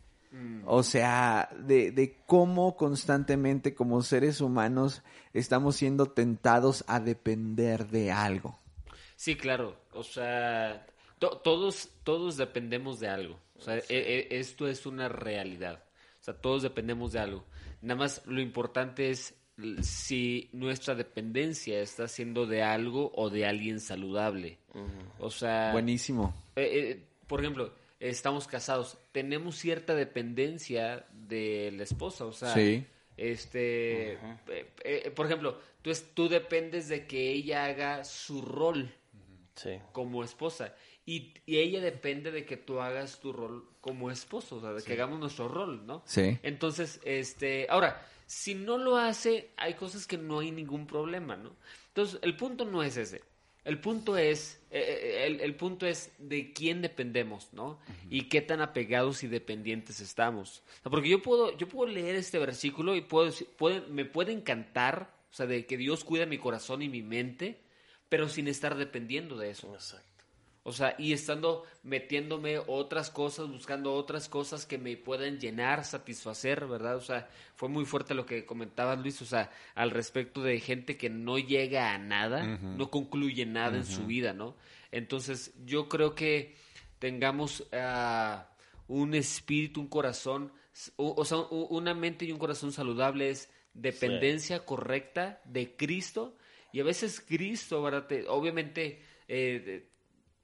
O 0.66 0.82
sea, 0.84 1.48
de, 1.66 1.90
de 1.90 2.18
cómo 2.26 2.76
constantemente 2.76 3.74
como 3.74 4.02
seres 4.02 4.40
humanos 4.40 5.02
estamos 5.32 5.74
siendo 5.76 6.06
tentados 6.06 6.84
a 6.86 7.00
depender 7.00 7.88
de 7.88 8.12
algo. 8.12 8.58
Sí, 9.16 9.36
claro. 9.36 9.76
O 9.92 10.02
sea, 10.04 10.86
to- 11.18 11.38
todos, 11.38 11.88
todos 12.04 12.36
dependemos 12.36 13.00
de 13.00 13.08
algo. 13.08 13.38
O 13.56 13.60
sea, 13.60 13.76
e- 13.78 13.84
e- 13.88 14.28
esto 14.38 14.68
es 14.68 14.86
una 14.86 15.08
realidad. 15.08 15.82
O 16.20 16.22
sea, 16.24 16.34
todos 16.34 16.62
dependemos 16.62 17.12
de 17.12 17.18
algo. 17.18 17.44
Nada 17.82 17.98
más 17.98 18.22
lo 18.26 18.40
importante 18.40 19.10
es 19.10 19.34
si 19.82 20.48
nuestra 20.52 20.94
dependencia 20.94 21.80
está 21.80 22.08
siendo 22.08 22.46
de 22.46 22.62
algo 22.62 23.12
o 23.14 23.28
de 23.30 23.46
alguien 23.46 23.80
saludable. 23.80 24.58
O 25.18 25.30
sea, 25.30 25.72
Buenísimo. 25.72 26.34
eh, 26.56 26.70
eh, 26.72 27.02
por 27.26 27.40
ejemplo, 27.40 27.72
estamos 27.98 28.46
casados, 28.46 28.96
tenemos 29.12 29.56
cierta 29.56 29.94
dependencia 29.94 31.06
de 31.12 31.72
la 31.76 31.82
esposa, 31.82 32.24
o 32.24 32.32
sea, 32.32 32.54
Sí. 32.54 32.84
este, 33.18 34.12
eh, 34.14 34.18
eh, 34.84 35.10
por 35.14 35.26
ejemplo, 35.26 35.58
tú, 35.82 35.90
es- 35.90 36.14
tú 36.14 36.28
dependes 36.28 36.88
de 36.88 37.06
que 37.06 37.30
ella 37.32 37.64
haga 37.66 38.04
su 38.04 38.40
rol 38.42 38.90
Sí. 39.56 39.78
como 39.92 40.24
esposa 40.24 40.74
y, 41.12 41.34
y 41.46 41.58
ella 41.58 41.80
depende 41.80 42.30
de 42.30 42.44
que 42.44 42.56
tú 42.56 42.80
hagas 42.80 43.20
tu 43.20 43.32
rol 43.32 43.64
como 43.80 44.10
esposo, 44.10 44.56
o 44.56 44.60
sea, 44.60 44.72
de 44.72 44.82
que 44.82 44.92
hagamos 44.92 45.18
nuestro 45.18 45.48
rol, 45.48 45.86
¿no? 45.86 46.02
Sí. 46.06 46.38
Entonces, 46.42 47.00
este, 47.04 47.66
ahora, 47.70 48.06
si 48.26 48.54
no 48.54 48.78
lo 48.78 48.96
hace, 48.96 49.50
hay 49.56 49.74
cosas 49.74 50.06
que 50.06 50.18
no 50.18 50.38
hay 50.40 50.50
ningún 50.52 50.86
problema, 50.86 51.36
¿no? 51.36 51.56
Entonces, 51.88 52.20
el 52.22 52.36
punto 52.36 52.64
no 52.64 52.82
es 52.82 52.96
ese. 52.96 53.22
El 53.64 53.78
punto 53.80 54.16
es, 54.16 54.60
eh, 54.70 54.80
eh, 54.80 55.26
el, 55.26 55.40
el 55.40 55.54
punto 55.54 55.86
es 55.86 56.12
de 56.18 56.52
quién 56.52 56.80
dependemos, 56.80 57.52
¿no? 57.52 57.78
Y 58.08 58.22
qué 58.28 58.40
tan 58.40 58.60
apegados 58.62 59.22
y 59.22 59.26
dependientes 59.26 60.00
estamos. 60.00 60.62
O 60.78 60.82
sea, 60.82 60.90
porque 60.90 61.08
yo 61.10 61.20
puedo, 61.22 61.56
yo 61.58 61.68
puedo 61.68 61.90
leer 61.92 62.14
este 62.16 62.38
versículo 62.38 62.94
y 62.96 63.00
puedo, 63.02 63.26
decir- 63.26 63.48
puede- 63.58 63.82
me 63.88 64.04
puede 64.06 64.32
encantar, 64.32 65.12
o 65.30 65.34
sea, 65.34 65.46
de 65.46 65.66
que 65.66 65.76
Dios 65.76 66.04
cuida 66.04 66.24
mi 66.24 66.38
corazón 66.38 66.80
y 66.82 66.88
mi 66.88 67.02
mente, 67.02 67.60
pero 68.08 68.28
sin 68.28 68.48
estar 68.48 68.76
dependiendo 68.76 69.36
de 69.36 69.50
eso. 69.50 69.74
Exacto. 69.74 70.09
O 70.62 70.72
sea, 70.72 70.94
y 70.98 71.12
estando 71.14 71.64
metiéndome 71.82 72.58
otras 72.58 73.10
cosas, 73.10 73.48
buscando 73.48 73.94
otras 73.94 74.28
cosas 74.28 74.66
que 74.66 74.76
me 74.76 74.94
puedan 74.96 75.38
llenar, 75.40 75.84
satisfacer, 75.86 76.66
¿verdad? 76.66 76.96
O 76.96 77.00
sea, 77.00 77.30
fue 77.56 77.68
muy 77.70 77.86
fuerte 77.86 78.12
lo 78.14 78.26
que 78.26 78.44
comentabas, 78.44 78.98
Luis, 79.00 79.22
o 79.22 79.24
sea, 79.24 79.50
al 79.74 79.90
respecto 79.90 80.42
de 80.42 80.60
gente 80.60 80.98
que 80.98 81.08
no 81.08 81.38
llega 81.38 81.94
a 81.94 81.98
nada, 81.98 82.44
no 82.76 82.90
concluye 82.90 83.46
nada 83.46 83.78
en 83.78 83.86
su 83.86 84.06
vida, 84.06 84.34
¿no? 84.34 84.54
Entonces, 84.92 85.54
yo 85.64 85.88
creo 85.88 86.14
que 86.14 86.54
tengamos 86.98 87.66
ah, 87.72 88.50
un 88.88 89.14
espíritu, 89.14 89.80
un 89.80 89.88
corazón, 89.88 90.52
o, 90.96 91.14
o 91.16 91.24
sea, 91.24 91.38
una 91.38 91.94
mente 91.94 92.26
y 92.26 92.32
un 92.32 92.38
corazón 92.38 92.72
saludable 92.72 93.30
es 93.30 93.50
dependencia 93.72 94.64
correcta 94.66 95.40
de 95.44 95.74
Cristo. 95.76 96.36
Y 96.72 96.80
a 96.80 96.84
veces 96.84 97.20
Cristo, 97.20 97.82
¿verdad? 97.82 98.06
Te- 98.06 98.28
obviamente, 98.28 99.02
eh, 99.26 99.89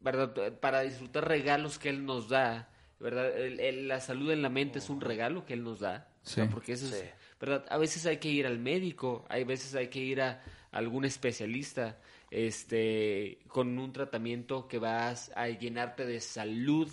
¿verdad? 0.06 0.52
Para 0.60 0.80
disfrutar 0.82 1.28
regalos 1.28 1.78
que 1.78 1.90
Él 1.90 2.06
nos 2.06 2.28
da, 2.30 2.70
¿verdad? 3.00 3.36
El- 3.36 3.60
el- 3.60 3.88
la 3.88 4.00
salud 4.00 4.30
en 4.30 4.40
la 4.40 4.48
mente 4.48 4.78
es 4.78 4.88
un 4.88 5.00
regalo 5.02 5.44
que 5.44 5.52
Él 5.54 5.62
nos 5.64 5.80
da, 5.80 6.08
Sí. 6.22 6.40
porque 6.50 6.72
eso 6.72 6.86
es. 6.86 7.04
¿verdad? 7.38 7.66
A 7.68 7.76
veces 7.76 8.06
hay 8.06 8.16
que 8.16 8.28
ir 8.30 8.46
al 8.46 8.58
médico, 8.58 9.26
hay 9.28 9.44
veces 9.44 9.74
hay 9.74 9.88
que 9.88 9.98
ir 9.98 10.22
a 10.22 10.42
algún 10.72 11.04
especialista, 11.04 11.98
este, 12.30 13.38
con 13.48 13.78
un 13.78 13.92
tratamiento 13.92 14.66
que 14.68 14.78
vas 14.78 15.30
a 15.36 15.48
llenarte 15.48 16.06
de 16.06 16.20
salud 16.20 16.90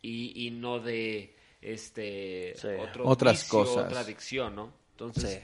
y, 0.00 0.46
y 0.46 0.50
no 0.50 0.78
de, 0.80 1.36
este, 1.60 2.54
Sí. 2.56 2.68
otro 2.78 3.06
Otras 3.06 3.42
vicio, 3.42 3.58
cosas. 3.58 3.84
otra 3.86 4.00
adicción, 4.00 4.54
¿no? 4.56 4.72
Entonces, 4.92 5.42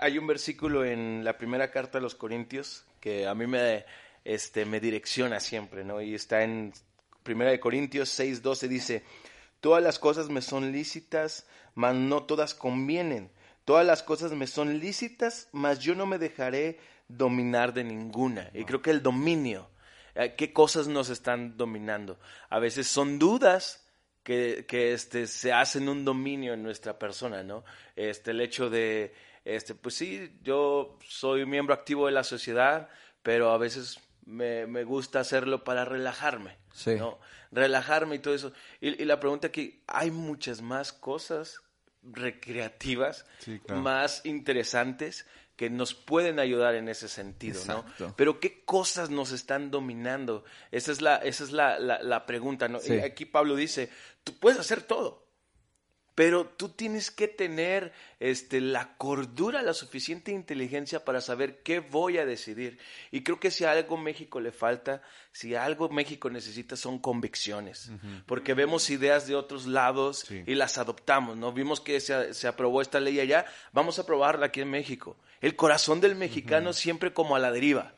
Hay 0.00 0.16
un 0.16 0.26
versículo 0.26 0.82
en 0.84 1.22
la 1.24 1.36
primera 1.36 1.70
carta 1.70 1.98
a 1.98 2.00
los 2.00 2.14
Corintios 2.14 2.86
que 3.00 3.26
a 3.26 3.34
mí 3.34 3.46
me, 3.46 3.84
este, 4.28 4.66
me 4.66 4.78
direcciona 4.78 5.40
siempre, 5.40 5.84
¿no? 5.84 6.02
Y 6.02 6.14
está 6.14 6.42
en 6.42 6.74
primera 7.22 7.50
de 7.50 7.60
Corintios 7.60 8.10
6, 8.10 8.42
12, 8.42 8.68
dice, 8.68 9.02
todas 9.60 9.82
las 9.82 9.98
cosas 9.98 10.28
me 10.28 10.42
son 10.42 10.70
lícitas, 10.70 11.46
mas 11.74 11.94
no 11.94 12.24
todas 12.24 12.54
convienen. 12.54 13.30
Todas 13.64 13.86
las 13.86 14.02
cosas 14.02 14.32
me 14.32 14.46
son 14.46 14.80
lícitas, 14.80 15.48
mas 15.52 15.78
yo 15.78 15.94
no 15.94 16.04
me 16.04 16.18
dejaré 16.18 16.78
dominar 17.08 17.72
de 17.72 17.84
ninguna. 17.84 18.50
Y 18.52 18.66
creo 18.66 18.82
que 18.82 18.90
el 18.90 19.02
dominio, 19.02 19.70
eh, 20.14 20.34
¿qué 20.36 20.52
cosas 20.52 20.88
nos 20.88 21.08
están 21.08 21.56
dominando? 21.56 22.20
A 22.50 22.58
veces 22.58 22.86
son 22.86 23.18
dudas, 23.18 23.86
que, 24.24 24.66
que 24.68 24.92
este, 24.92 25.26
se 25.26 25.54
hacen 25.54 25.88
un 25.88 26.04
dominio 26.04 26.52
en 26.52 26.62
nuestra 26.62 26.98
persona, 26.98 27.42
¿no? 27.42 27.64
Este, 27.96 28.32
el 28.32 28.42
hecho 28.42 28.68
de, 28.68 29.14
este, 29.46 29.74
pues 29.74 29.94
sí, 29.94 30.38
yo 30.42 30.98
soy 31.06 31.46
miembro 31.46 31.72
activo 31.72 32.04
de 32.04 32.12
la 32.12 32.24
sociedad, 32.24 32.90
pero 33.22 33.52
a 33.52 33.56
veces 33.56 33.98
me, 34.28 34.66
me 34.66 34.84
gusta 34.84 35.20
hacerlo 35.20 35.64
para 35.64 35.84
relajarme, 35.84 36.56
Sí. 36.72 36.94
¿no? 36.96 37.18
Relajarme 37.50 38.16
y 38.16 38.18
todo 38.18 38.34
eso. 38.34 38.52
Y, 38.80 39.02
y 39.02 39.04
la 39.06 39.18
pregunta 39.18 39.48
aquí, 39.48 39.82
hay 39.86 40.10
muchas 40.10 40.60
más 40.62 40.92
cosas 40.92 41.60
recreativas, 42.02 43.24
Sí, 43.38 43.58
claro. 43.60 43.80
más 43.82 44.24
interesantes 44.24 45.26
que 45.56 45.70
nos 45.70 45.94
pueden 45.94 46.38
ayudar 46.38 46.74
en 46.76 46.88
ese 46.88 47.08
sentido, 47.08 47.58
Exacto. 47.58 48.06
¿no? 48.08 48.14
Pero 48.16 48.38
¿qué 48.38 48.64
cosas 48.64 49.10
nos 49.10 49.32
están 49.32 49.70
dominando? 49.72 50.44
Esa 50.70 50.92
es 50.92 51.00
la, 51.00 51.16
esa 51.16 51.42
es 51.44 51.50
la, 51.52 51.78
la, 51.80 52.00
la 52.02 52.26
pregunta, 52.26 52.68
¿no? 52.68 52.78
Sí. 52.78 52.94
Y 52.94 53.00
aquí 53.00 53.24
Pablo 53.24 53.56
dice, 53.56 53.90
tú 54.22 54.34
puedes 54.38 54.60
hacer 54.60 54.82
todo, 54.82 55.26
pero 56.18 56.46
tú 56.46 56.70
tienes 56.70 57.12
que 57.12 57.28
tener 57.28 57.92
este, 58.18 58.60
la 58.60 58.96
cordura, 58.96 59.62
la 59.62 59.72
suficiente 59.72 60.32
inteligencia 60.32 61.04
para 61.04 61.20
saber 61.20 61.62
qué 61.62 61.78
voy 61.78 62.18
a 62.18 62.26
decidir. 62.26 62.76
Y 63.12 63.22
creo 63.22 63.38
que 63.38 63.52
si 63.52 63.62
a 63.64 63.70
algo 63.70 63.96
México 63.96 64.40
le 64.40 64.50
falta, 64.50 65.00
si 65.30 65.54
algo 65.54 65.88
México 65.90 66.28
necesita 66.28 66.74
son 66.74 66.98
convicciones, 66.98 67.92
porque 68.26 68.54
vemos 68.54 68.90
ideas 68.90 69.28
de 69.28 69.36
otros 69.36 69.68
lados 69.68 70.24
Sí. 70.26 70.42
y 70.44 70.56
las 70.56 70.76
adoptamos, 70.76 71.36
¿no? 71.36 71.52
Vimos 71.52 71.80
que 71.80 72.00
se, 72.00 72.34
se 72.34 72.48
aprobó 72.48 72.82
esta 72.82 72.98
ley 72.98 73.20
allá, 73.20 73.44
vamos 73.72 74.00
a 74.00 74.02
aprobarla 74.02 74.46
aquí 74.46 74.60
en 74.60 74.70
México. 74.70 75.16
El 75.40 75.54
corazón 75.54 76.00
del 76.00 76.16
mexicano 76.16 76.72
siempre 76.72 77.12
como 77.12 77.36
a 77.36 77.38
la 77.38 77.52
deriva. 77.52 77.94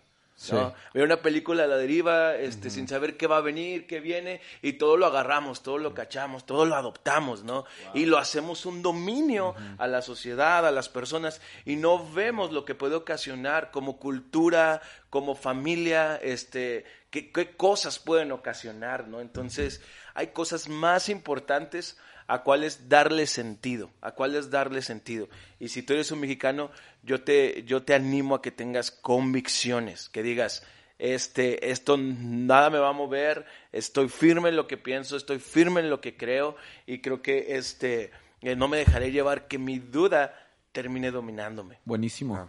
¿No? 0.48 0.70
Sí. 0.70 0.76
Ve 0.94 1.02
una 1.02 1.20
película 1.20 1.64
a 1.64 1.66
la 1.66 1.76
deriva, 1.76 2.34
este, 2.34 2.70
sin 2.70 2.88
saber 2.88 3.16
qué 3.16 3.26
va 3.26 3.38
a 3.38 3.42
venir, 3.42 3.86
qué 3.86 4.00
viene, 4.00 4.40
y 4.62 4.74
todo 4.74 4.96
lo 4.96 5.06
agarramos, 5.06 5.62
todo 5.62 5.78
lo 5.78 5.92
cachamos, 5.92 6.46
todo 6.46 6.64
lo 6.64 6.76
adoptamos, 6.76 7.44
¿no? 7.44 7.64
Y 7.94 8.06
lo 8.06 8.18
hacemos 8.18 8.64
un 8.64 8.82
dominio 8.82 9.54
a 9.78 9.86
la 9.86 10.02
sociedad, 10.02 10.66
a 10.66 10.70
las 10.70 10.88
personas, 10.88 11.40
y 11.64 11.76
no 11.76 12.10
vemos 12.12 12.52
lo 12.52 12.64
que 12.64 12.74
puede 12.74 12.94
ocasionar 12.94 13.70
como 13.70 13.98
cultura, 13.98 14.80
como 15.10 15.34
familia, 15.34 16.16
este, 16.16 16.84
qué, 17.10 17.30
qué 17.30 17.56
cosas 17.56 17.98
pueden 17.98 18.32
ocasionar, 18.32 19.08
¿no? 19.08 19.20
Entonces, 19.20 19.82
hay 20.14 20.28
cosas 20.28 20.68
más 20.68 21.08
importantes 21.08 21.98
a 22.30 22.44
cuáles 22.44 22.88
darle 22.88 23.26
sentido, 23.26 23.90
a 24.00 24.12
cuáles 24.12 24.50
darle 24.50 24.82
sentido. 24.82 25.28
Y 25.58 25.66
si 25.66 25.82
tú 25.82 25.94
eres 25.94 26.12
un 26.12 26.20
mexicano, 26.20 26.70
yo 27.02 27.24
te, 27.24 27.64
yo 27.64 27.82
te 27.82 27.92
animo 27.92 28.36
a 28.36 28.40
que 28.40 28.52
tengas 28.52 28.92
convicciones, 28.92 30.08
que 30.08 30.22
digas, 30.22 30.62
este, 31.00 31.72
esto 31.72 31.96
nada 31.96 32.70
me 32.70 32.78
va 32.78 32.90
a 32.90 32.92
mover, 32.92 33.46
estoy 33.72 34.08
firme 34.08 34.50
en 34.50 34.56
lo 34.56 34.68
que 34.68 34.76
pienso, 34.76 35.16
estoy 35.16 35.40
firme 35.40 35.80
en 35.80 35.90
lo 35.90 36.00
que 36.00 36.16
creo 36.16 36.54
y 36.86 37.00
creo 37.00 37.20
que 37.20 37.56
este, 37.56 38.12
eh, 38.42 38.54
no 38.54 38.68
me 38.68 38.76
dejaré 38.76 39.10
llevar 39.10 39.48
que 39.48 39.58
mi 39.58 39.80
duda 39.80 40.32
termine 40.70 41.10
dominándome. 41.10 41.80
Buenísimo. 41.84 42.48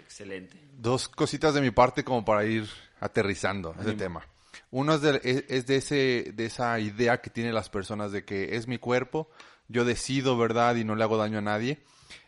excelente. 0.00 0.60
Dos 0.76 1.08
cositas 1.08 1.54
de 1.54 1.60
mi 1.60 1.70
parte 1.70 2.02
como 2.02 2.24
para 2.24 2.44
ir 2.44 2.68
aterrizando 2.98 3.76
ese 3.78 3.92
tema. 3.92 4.26
Uno 4.70 4.94
es 4.94 5.00
de, 5.02 5.20
es- 5.24 5.44
es 5.48 5.66
de, 5.66 5.76
ese, 5.76 6.32
de 6.34 6.46
esa 6.46 6.78
idea 6.78 7.20
que 7.20 7.30
tienen 7.30 7.54
las 7.54 7.68
personas 7.68 8.12
de 8.12 8.24
que 8.24 8.56
es 8.56 8.68
mi 8.68 8.78
cuerpo, 8.78 9.28
yo 9.68 9.84
decido, 9.84 10.36
¿verdad? 10.36 10.76
Y 10.76 10.84
no 10.84 10.94
le 10.94 11.04
hago 11.04 11.16
daño 11.16 11.38
a 11.38 11.42
nadie. 11.42 11.80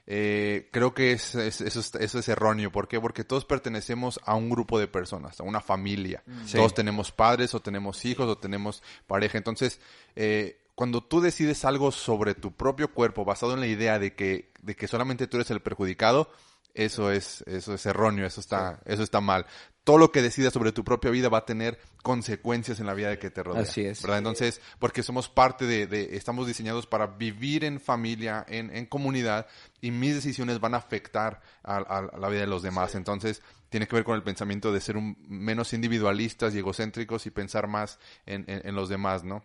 Eh, 0.07 0.69
creo 0.73 0.95
que 0.95 1.13
es- 1.13 1.35
es- 1.37 1.61
eso, 1.61 1.81
es, 1.81 1.95
eso 1.95 2.19
es 2.19 2.29
erróneo. 2.29 2.73
¿Por 2.73 2.89
qué? 2.89 3.01
Porque 3.01 3.23
todos 3.25 3.45
pertenecemos 3.45 4.19
a 4.25 4.35
un 4.35 4.51
grupo 4.51 4.79
de 4.79 4.89
personas, 4.89 5.39
a 5.41 5.45
una 5.45 5.61
familia. 5.61 6.23
Sí. 6.47 6.57
Todos 6.57 6.75
tenemos 6.75 7.13
padres 7.13 7.55
o 7.55 7.61
tenemos 7.61 8.05
hijos 8.05 8.27
o 8.29 8.37
tenemos 8.39 8.83
pareja. 9.07 9.39
Entonces, 9.39 9.81
eh, 10.17 10.59
cuando 10.75 11.03
tú 11.05 11.21
decides 11.21 11.65
algo 11.65 11.93
sobre 11.93 12.35
tu 12.35 12.53
propio 12.53 12.93
cuerpo 12.93 13.25
basado 13.25 13.55
en 13.55 13.61
la 13.61 13.67
idea 13.69 13.99
de 14.01 14.15
que, 14.15 14.51
de 14.63 14.75
que 14.75 14.89
solamente 14.89 15.27
tú 15.29 15.37
eres 15.37 15.51
el 15.51 15.61
perjudicado, 15.61 16.31
eso 16.75 17.13
es, 17.13 17.43
eso 17.47 17.75
es 17.75 17.85
erróneo, 17.87 18.27
eso 18.27 18.41
está, 18.41 18.81
eso 18.87 19.03
está 19.03 19.21
mal. 19.21 19.47
Todo 19.85 19.99
lo 19.99 20.13
que 20.13 20.23
decidas 20.23 20.53
sobre 20.53 20.71
tu 20.73 20.85
propia 20.85 21.11
vida 21.11 21.29
va 21.29 21.39
a 21.39 21.45
tener 21.45 21.79
consecuencias 22.03 22.79
en 22.79 22.87
la 22.87 22.95
vida 22.95 23.09
de 23.09 23.19
que 23.19 23.31
te 23.31 23.43
rodea. 23.43 23.63
Así 23.63 23.81
es. 23.85 24.03
¿verdad? 24.03 24.19
Entonces, 24.19 24.61
porque 24.79 25.03
somos 25.03 25.29
parte 25.29 25.67
de, 25.67 25.87
de- 25.87 26.17
estamos 26.17 26.47
diseñados 26.47 26.87
para 26.87 27.07
vivir 27.07 27.65
en 27.65 27.81
familia, 27.81 28.45
en, 28.49 28.75
en 28.77 28.87
comunidad, 28.87 29.47
y 29.81 29.91
mis 29.91 30.15
decisiones 30.15 30.61
van 30.61 30.75
a 30.75 30.79
afectar 30.79 31.41
a, 31.63 31.77
a- 31.79 32.09
a 32.13 32.19
la 32.19 32.29
vida 32.29 32.41
de 32.43 32.47
los 32.47 32.63
demás. 32.63 32.95
Entonces, 32.95 33.43
tiene 33.71 33.89
que 33.89 33.97
ver 33.97 34.05
con 34.05 34.15
el 34.17 34.23
pensamiento 34.23 34.73
de 34.73 34.81
ser 34.81 34.97
un, 34.97 35.17
menos 35.29 35.73
individualistas 35.73 36.55
y 36.55 36.59
egocéntricos 36.59 37.27
y 37.27 37.31
pensar 37.31 37.67
más 37.67 37.99
en, 38.27 38.45
en- 38.49 38.67
en 38.69 38.75
los 38.75 38.89
demás, 38.89 39.25
¿no? 39.25 39.45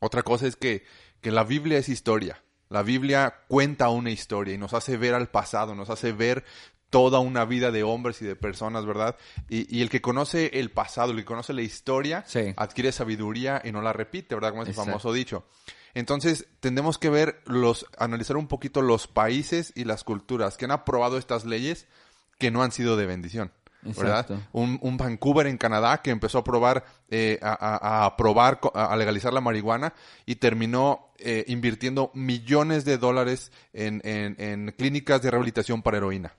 Otra 0.00 0.22
cosa 0.22 0.46
es 0.46 0.56
que, 0.56 0.84
que 1.20 1.30
la 1.30 1.42
Biblia 1.44 1.78
es 1.78 1.88
historia. 1.88 2.42
La 2.68 2.82
Biblia 2.82 3.42
cuenta 3.48 3.88
una 3.90 4.10
historia 4.10 4.54
y 4.54 4.58
nos 4.58 4.74
hace 4.74 4.96
ver 4.96 5.14
al 5.14 5.28
pasado, 5.28 5.74
nos 5.74 5.88
hace 5.90 6.12
ver 6.12 6.44
toda 6.90 7.18
una 7.18 7.44
vida 7.44 7.70
de 7.70 7.82
hombres 7.82 8.22
y 8.22 8.24
de 8.24 8.36
personas, 8.36 8.86
¿verdad? 8.86 9.16
Y, 9.48 9.74
y 9.76 9.82
el 9.82 9.90
que 9.90 10.00
conoce 10.00 10.50
el 10.60 10.70
pasado, 10.70 11.10
el 11.12 11.18
que 11.18 11.24
conoce 11.24 11.52
la 11.52 11.62
historia, 11.62 12.24
Sí. 12.26 12.54
adquiere 12.56 12.92
sabiduría 12.92 13.60
y 13.64 13.72
no 13.72 13.82
la 13.82 13.92
repite, 13.92 14.34
¿verdad? 14.34 14.50
Como 14.50 14.62
es 14.62 14.68
el 14.68 14.74
famoso 14.74 15.12
dicho. 15.12 15.44
Entonces, 15.94 16.46
tendremos 16.60 16.98
que 16.98 17.08
ver 17.10 17.40
los, 17.46 17.86
analizar 17.98 18.36
un 18.36 18.48
poquito 18.48 18.82
los 18.82 19.06
países 19.06 19.72
y 19.74 19.84
las 19.84 20.04
culturas 20.04 20.56
que 20.56 20.66
han 20.66 20.70
aprobado 20.70 21.16
estas 21.18 21.44
leyes 21.44 21.86
que 22.38 22.50
no 22.50 22.62
han 22.62 22.70
sido 22.72 22.96
de 22.96 23.06
bendición. 23.06 23.50
¿Verdad? 23.82 24.26
Un, 24.52 24.78
un 24.82 24.96
Vancouver 24.96 25.46
en 25.46 25.58
Canadá 25.58 26.02
que 26.02 26.10
empezó 26.10 26.38
a 26.38 26.44
probar, 26.44 26.84
eh, 27.08 27.38
a, 27.40 27.52
a- 27.52 27.76
a 28.02 28.04
aprobar, 28.06 28.58
a 28.74 28.96
legalizar 28.96 29.32
la 29.32 29.40
marihuana 29.40 29.94
y 30.24 30.36
terminó 30.36 31.12
eh, 31.18 31.44
invirtiendo 31.46 32.10
millones 32.12 32.84
de 32.84 32.98
dólares 32.98 33.52
en, 33.72 34.00
en, 34.04 34.34
en 34.40 34.72
clínicas 34.76 35.22
de 35.22 35.30
rehabilitación 35.30 35.82
para 35.82 35.98
heroína. 35.98 36.34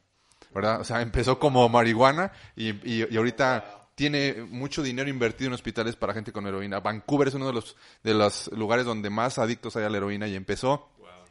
¿Verdad? 0.53 0.81
O 0.81 0.83
sea, 0.83 1.01
empezó 1.01 1.39
como 1.39 1.67
marihuana 1.69 2.31
y, 2.55 2.69
y, 2.69 3.05
y 3.09 3.17
ahorita 3.17 3.77
tiene 3.97 4.45
mucho 4.51 4.83
dinero 4.83 5.09
invertido 5.09 5.47
en 5.47 5.53
hospitales 5.53 5.95
para 5.95 6.13
gente 6.13 6.31
con 6.31 6.45
heroína. 6.45 6.81
Vancouver 6.81 7.29
es 7.29 7.33
uno 7.33 7.47
de 7.47 7.53
los, 7.53 7.75
de 8.03 8.13
los 8.13 8.47
lugares 8.53 8.85
donde 8.85 9.09
más 9.09 9.39
adictos 9.39 9.75
hay 9.75 9.85
a 9.85 9.89
la 9.89 9.97
heroína 9.97 10.27
y 10.27 10.35
empezó 10.35 10.87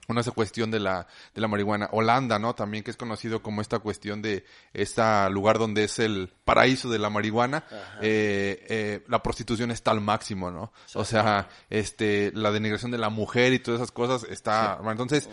una 0.09 0.21
esa 0.21 0.31
cuestión 0.31 0.71
de 0.71 0.81
la, 0.81 1.07
de 1.35 1.41
la 1.41 1.49
marihuana. 1.49 1.89
Holanda, 1.93 2.39
¿no? 2.39 2.55
También 2.55 2.85
que 2.85 2.91
es 2.91 2.97
conocido 2.97 3.43
como 3.43 3.61
esta 3.61 3.79
cuestión 3.79 4.23
de 4.23 4.45
este 4.73 5.03
lugar 5.31 5.59
donde 5.59 5.85
es 5.85 5.99
el 5.99 6.33
paraíso 6.45 6.89
de 6.89 6.99
la 6.99 7.11
marihuana. 7.11 7.65
Eh, 8.01 8.65
eh, 8.69 9.05
la 9.09 9.23
prostitución 9.23 9.71
está 9.71 9.91
al 9.91 10.01
máximo, 10.01 10.51
¿no? 10.51 10.73
O 10.95 11.05
sea, 11.05 11.49
este, 11.71 12.33
la 12.35 12.51
denigración 12.51 12.91
de 12.91 12.99
la 12.99 13.11
mujer 13.11 13.53
y 13.53 13.59
todas 13.59 13.81
esas 13.81 13.93
cosas 13.93 14.25
está... 14.25 14.79
entonces, 14.91 15.29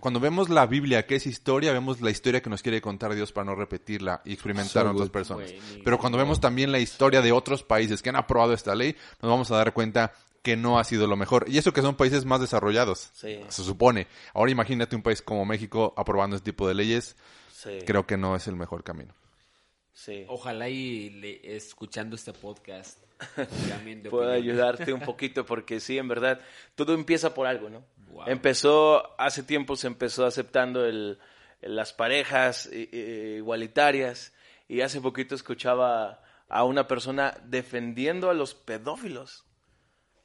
cuando 0.00 0.20
vemos 0.20 0.48
la 0.48 0.66
Biblia, 0.66 1.06
que 1.06 1.16
es 1.16 1.26
historia, 1.26 1.72
vemos 1.72 2.00
la 2.00 2.10
historia 2.10 2.42
que 2.42 2.50
nos 2.50 2.62
quiere 2.62 2.80
contar 2.80 3.14
Dios 3.14 3.32
para 3.32 3.46
no 3.46 3.54
repetirla 3.54 4.22
y 4.24 4.34
experimentar 4.34 4.84
So 4.84 4.88
a 4.88 4.92
otras 4.92 5.10
personas. 5.10 5.52
Pero 5.84 5.98
cuando 5.98 6.18
vemos 6.18 6.40
también 6.40 6.70
la 6.70 6.78
historia 6.78 7.22
de 7.22 7.32
otros 7.32 7.62
países 7.62 8.02
que 8.02 8.10
han 8.10 8.16
aprobado 8.16 8.52
esta 8.52 8.74
ley, 8.74 8.94
nos 9.20 9.30
vamos 9.30 9.50
a 9.50 9.56
dar 9.56 9.72
cuenta 9.72 10.12
que 10.46 10.56
no 10.56 10.78
ha 10.78 10.84
sido 10.84 11.08
lo 11.08 11.16
mejor. 11.16 11.46
Y 11.48 11.58
eso 11.58 11.72
que 11.72 11.82
son 11.82 11.96
países 11.96 12.24
más 12.24 12.40
desarrollados, 12.40 13.10
Sí. 13.14 13.40
se 13.48 13.64
supone. 13.64 14.06
Ahora 14.32 14.52
imagínate 14.52 14.94
un 14.94 15.02
país 15.02 15.20
como 15.20 15.44
México 15.44 15.92
aprobando 15.96 16.36
este 16.36 16.52
tipo 16.52 16.68
de 16.68 16.74
leyes, 16.74 17.16
Sí, 17.50 17.78
creo 17.84 18.06
que 18.06 18.16
no 18.16 18.36
es 18.36 18.46
el 18.46 18.54
mejor 18.54 18.84
camino. 18.84 19.12
sí. 19.92 20.24
Ojalá 20.28 20.68
y 20.68 21.10
le- 21.10 21.56
escuchando 21.56 22.14
este 22.14 22.32
podcast 22.32 22.98
opinión. 23.36 24.30
ayudarte 24.30 24.92
un 24.92 25.00
poquito 25.00 25.44
porque 25.44 25.80
sí, 25.80 25.98
en 25.98 26.06
verdad, 26.06 26.40
todo 26.76 26.94
empieza 26.94 27.34
por 27.34 27.48
algo, 27.48 27.68
¿no? 27.68 27.82
Wow. 28.12 28.24
Empezó, 28.28 29.18
hace 29.20 29.42
tiempo 29.42 29.74
se 29.74 29.88
empezó 29.88 30.26
aceptando 30.26 30.84
el, 30.86 31.18
las 31.60 31.92
parejas 31.92 32.68
i- 32.72 32.88
i- 32.92 33.36
igualitarias 33.38 34.32
y 34.68 34.82
hace 34.82 35.00
poquito 35.00 35.34
escuchaba 35.34 36.22
a 36.48 36.62
una 36.62 36.86
persona 36.86 37.34
defendiendo 37.46 38.30
a 38.30 38.34
los 38.34 38.54
pedófilos. 38.54 39.42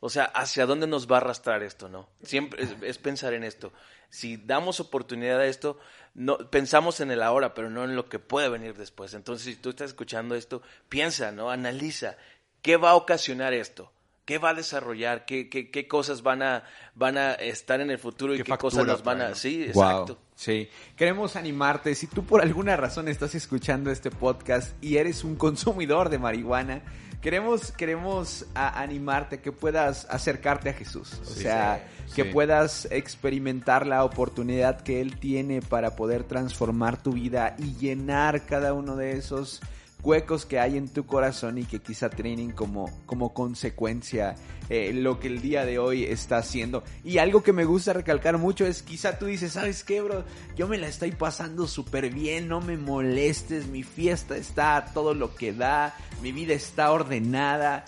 O 0.04 0.10
sea, 0.10 0.26
¿hacia 0.26 0.66
dónde 0.66 0.88
nos 0.88 1.10
va 1.10 1.18
a 1.18 1.22
arrastrar 1.22 1.62
esto, 1.62 1.88
no? 1.88 2.10
Siempre 2.24 2.64
es, 2.64 2.76
es 2.82 2.98
pensar 2.98 3.34
en 3.34 3.44
esto. 3.44 3.72
Si 4.10 4.36
damos 4.36 4.80
oportunidad 4.80 5.40
a 5.40 5.46
esto, 5.46 5.80
no 6.16 6.38
pensamos 6.50 7.00
en 7.02 7.12
el 7.12 7.22
ahora, 7.22 7.54
pero 7.54 7.70
no 7.70 7.84
en 7.84 7.96
lo 7.96 8.10
que 8.10 8.18
puede 8.18 8.50
venir 8.50 8.76
después. 8.76 9.14
Entonces, 9.14 9.46
si 9.46 9.56
tú 9.56 9.70
estás 9.70 9.92
escuchando 9.92 10.34
esto, 10.36 10.64
piensa, 10.90 11.32
¿no? 11.32 11.52
Analiza. 11.52 12.18
¿Qué 12.64 12.78
va 12.78 12.92
a 12.92 12.96
ocasionar 12.96 13.54
esto? 13.54 13.92
¿Qué 14.26 14.40
va 14.40 14.50
a 14.50 14.54
desarrollar? 14.56 15.26
¿Qué, 15.26 15.50
qué, 15.50 15.70
qué 15.70 15.88
cosas 15.88 16.24
van 16.24 16.42
a, 16.42 16.64
van 16.96 17.18
a 17.18 17.34
estar 17.34 17.80
en 17.80 17.92
el 17.92 18.00
futuro 18.00 18.34
y 18.34 18.38
¿Qué 18.38 18.44
qué, 18.44 18.58
cosas 18.58 18.86
nos 18.88 19.04
van 19.04 19.22
a... 19.22 19.30
no? 19.30 19.36
Sí, 19.36 19.70
Wow, 19.74 19.84
exacto. 19.84 20.18
sí. 20.36 20.68
Queremos 20.96 21.36
animarte. 21.36 21.94
Si 21.94 22.08
tú 22.08 22.26
por 22.26 22.42
alguna 22.42 22.76
razón 22.76 23.08
estás 23.08 23.36
escuchando 23.36 23.92
este 23.92 24.10
podcast 24.10 24.72
y 24.84 24.98
eres 24.98 25.24
un 25.24 25.36
consumidor 25.36 26.10
de 26.10 26.18
marihuana, 26.18 26.82
queremos, 27.22 27.72
queremos 27.72 28.46
a- 28.56 28.82
animarte 28.82 29.40
que 29.40 29.52
puedas 29.52 30.06
acercarte 30.10 30.70
a 30.70 30.74
Jesús. 30.74 31.14
O 31.22 31.26
Sí, 31.26 31.44
sea, 31.44 31.88
sí, 32.08 32.16
que 32.16 32.24
sí. 32.24 32.30
puedas 32.30 32.88
experimentar 32.92 33.86
la 33.88 34.04
oportunidad 34.04 34.82
que 34.82 35.02
Él 35.02 35.18
tiene 35.20 35.62
para 35.62 35.96
poder 35.96 36.24
transformar 36.24 37.02
tu 37.02 37.14
vida 37.14 37.56
y 37.58 37.76
llenar 37.76 38.46
cada 38.46 38.74
uno 38.74 38.96
de 38.96 39.18
esos 39.18 39.62
huecos 40.04 40.46
que 40.46 40.60
hay 40.60 40.78
en 40.78 40.88
tu 40.88 41.06
corazón 41.06 41.58
y 41.58 41.66
que 41.66 41.80
quizá 41.80 42.10
tienen 42.10 42.52
como, 42.52 42.90
como 43.06 43.34
consecuencia 43.34 44.36
eh, 44.70 44.94
lo 44.94 45.20
que 45.20 45.28
el 45.28 45.42
día 45.42 45.66
de 45.66 45.80
hoy 45.80 46.06
está 46.06 46.38
haciendo. 46.38 46.84
Y 47.04 47.18
algo 47.18 47.44
que 47.44 47.54
me 47.54 47.66
gusta 47.66 47.94
recalcar 47.94 48.38
mucho 48.38 48.66
es 48.66 48.82
quizá 48.82 49.20
tú 49.20 49.26
dices, 49.26 49.54
¿sabes 49.54 49.84
qué, 49.84 50.02
bro? 50.02 50.24
Yo 50.56 50.68
me 50.68 50.78
la 50.78 50.88
estoy 50.88 51.12
pasando 51.12 51.68
súper 51.68 52.10
bien, 52.10 52.48
no 52.48 52.62
me 52.62 52.78
molestes, 52.78 53.68
mi 53.68 53.84
fiesta 53.84 54.38
está 54.38 54.92
todo 54.94 55.14
lo 55.14 55.36
que 55.36 55.54
da, 55.54 55.96
mi 56.22 56.32
vida 56.32 56.54
está 56.54 56.92
ordenada. 56.92 57.86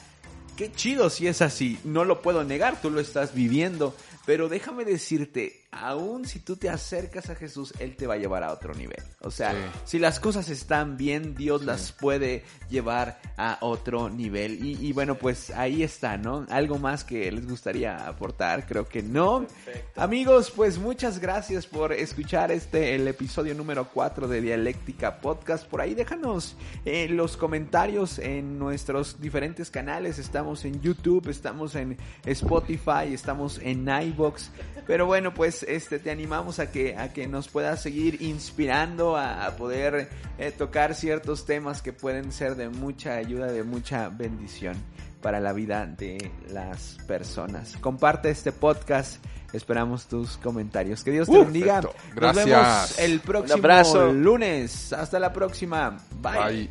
Qué 0.58 0.72
chido 0.72 1.10
si 1.10 1.28
es 1.28 1.42
así, 1.42 1.80
no 1.84 2.06
lo 2.06 2.22
puedo 2.22 2.44
negar, 2.44 2.80
tú 2.80 2.92
lo 2.92 3.00
estás 3.00 3.34
viviendo, 3.34 3.96
pero 4.26 4.50
déjame 4.50 4.86
decirte, 4.86 5.63
aún 5.74 6.26
si 6.26 6.40
tú 6.40 6.56
te 6.56 6.70
acercas 6.70 7.30
a 7.30 7.36
Jesús, 7.36 7.74
Él 7.80 7.96
te 7.96 8.08
va 8.08 8.16
a 8.16 8.18
llevar 8.18 8.44
a 8.44 8.52
otro 8.52 8.74
nivel. 8.74 9.02
O 9.22 9.32
sea, 9.32 9.52
Sí. 9.52 9.58
si 9.86 10.00
las 10.00 10.20
cosas 10.20 10.50
están 10.50 10.98
bien, 10.98 11.36
Dios 11.36 11.64
las 11.64 11.92
puede 11.92 12.44
llevar 12.70 13.20
a 13.38 13.58
otro 13.62 14.10
nivel. 14.10 14.64
Y, 14.66 14.86
y 14.86 14.94
bueno, 14.94 15.16
pues 15.16 15.50
ahí 15.52 15.84
está, 15.84 16.18
¿no? 16.18 16.46
Algo 16.50 16.78
más 16.80 17.04
que 17.04 17.32
les 17.32 17.48
gustaría 17.48 18.08
aportar, 18.08 18.66
creo 18.68 18.88
que 18.88 19.02
no. 19.04 19.46
Amigos, 19.96 20.52
pues 20.52 20.78
muchas 20.78 21.20
gracias 21.20 21.66
por 21.68 21.94
escuchar 21.94 22.52
este, 22.52 22.96
el 22.96 23.08
episodio 23.08 23.54
número 23.56 23.88
4 23.94 24.28
de 24.28 24.42
Dialéctica 24.42 25.20
Podcast. 25.22 25.66
Por 25.66 25.82
ahí 25.82 25.94
déjanos 25.94 26.56
eh, 26.86 27.08
los 27.10 27.38
comentarios 27.38 28.20
en 28.20 28.60
nuestros 28.60 29.22
diferentes 29.22 29.70
canales. 29.70 30.20
Estamos 30.20 30.66
en 30.66 30.82
YouTube, 30.82 31.30
estamos 31.30 31.76
en 31.76 31.98
Spotify, 32.26 33.14
estamos 33.14 33.60
en 33.60 33.88
iBox. 33.88 34.50
Pero 34.88 35.06
bueno, 35.06 35.34
pues 35.34 35.63
este 35.68 36.00
te 36.00 36.12
animamos 36.12 36.60
a 36.60 36.72
que 36.72 36.96
a 36.98 37.12
que 37.14 37.28
nos 37.28 37.48
puedas 37.50 37.82
seguir 37.82 38.22
inspirando 38.22 39.16
a, 39.18 39.46
a 39.46 39.56
poder 39.56 40.10
eh, 40.38 40.52
tocar 40.52 40.96
ciertos 40.96 41.46
temas 41.46 41.82
que 41.82 41.94
pueden 41.94 42.32
ser 42.32 42.56
de 42.56 42.70
mucha 42.70 43.14
ayuda, 43.16 43.48
de 43.52 43.64
mucha 43.64 44.10
bendición 44.10 44.76
para 45.22 45.40
la 45.40 45.54
vida 45.54 45.86
de 45.86 46.32
las 46.52 46.98
personas. 47.08 47.76
Comparte 47.80 48.30
este 48.30 48.52
podcast. 48.52 49.24
Esperamos 49.54 50.08
tus 50.08 50.38
comentarios. 50.38 51.04
Que 51.04 51.12
Dios 51.12 51.28
te 51.30 51.38
Uh, 51.38 51.44
bendiga. 51.46 51.82
perfecto. 51.82 52.00
Nos 52.22 52.36
vemos 52.36 52.50
Gracias. 52.50 53.00
el 53.00 53.20
próximo 53.20 53.58
lunes. 54.24 54.92
Hasta 54.94 55.20
la 55.20 55.32
próxima. 55.32 55.98
Bye. 56.22 56.32
Bye. 56.68 56.70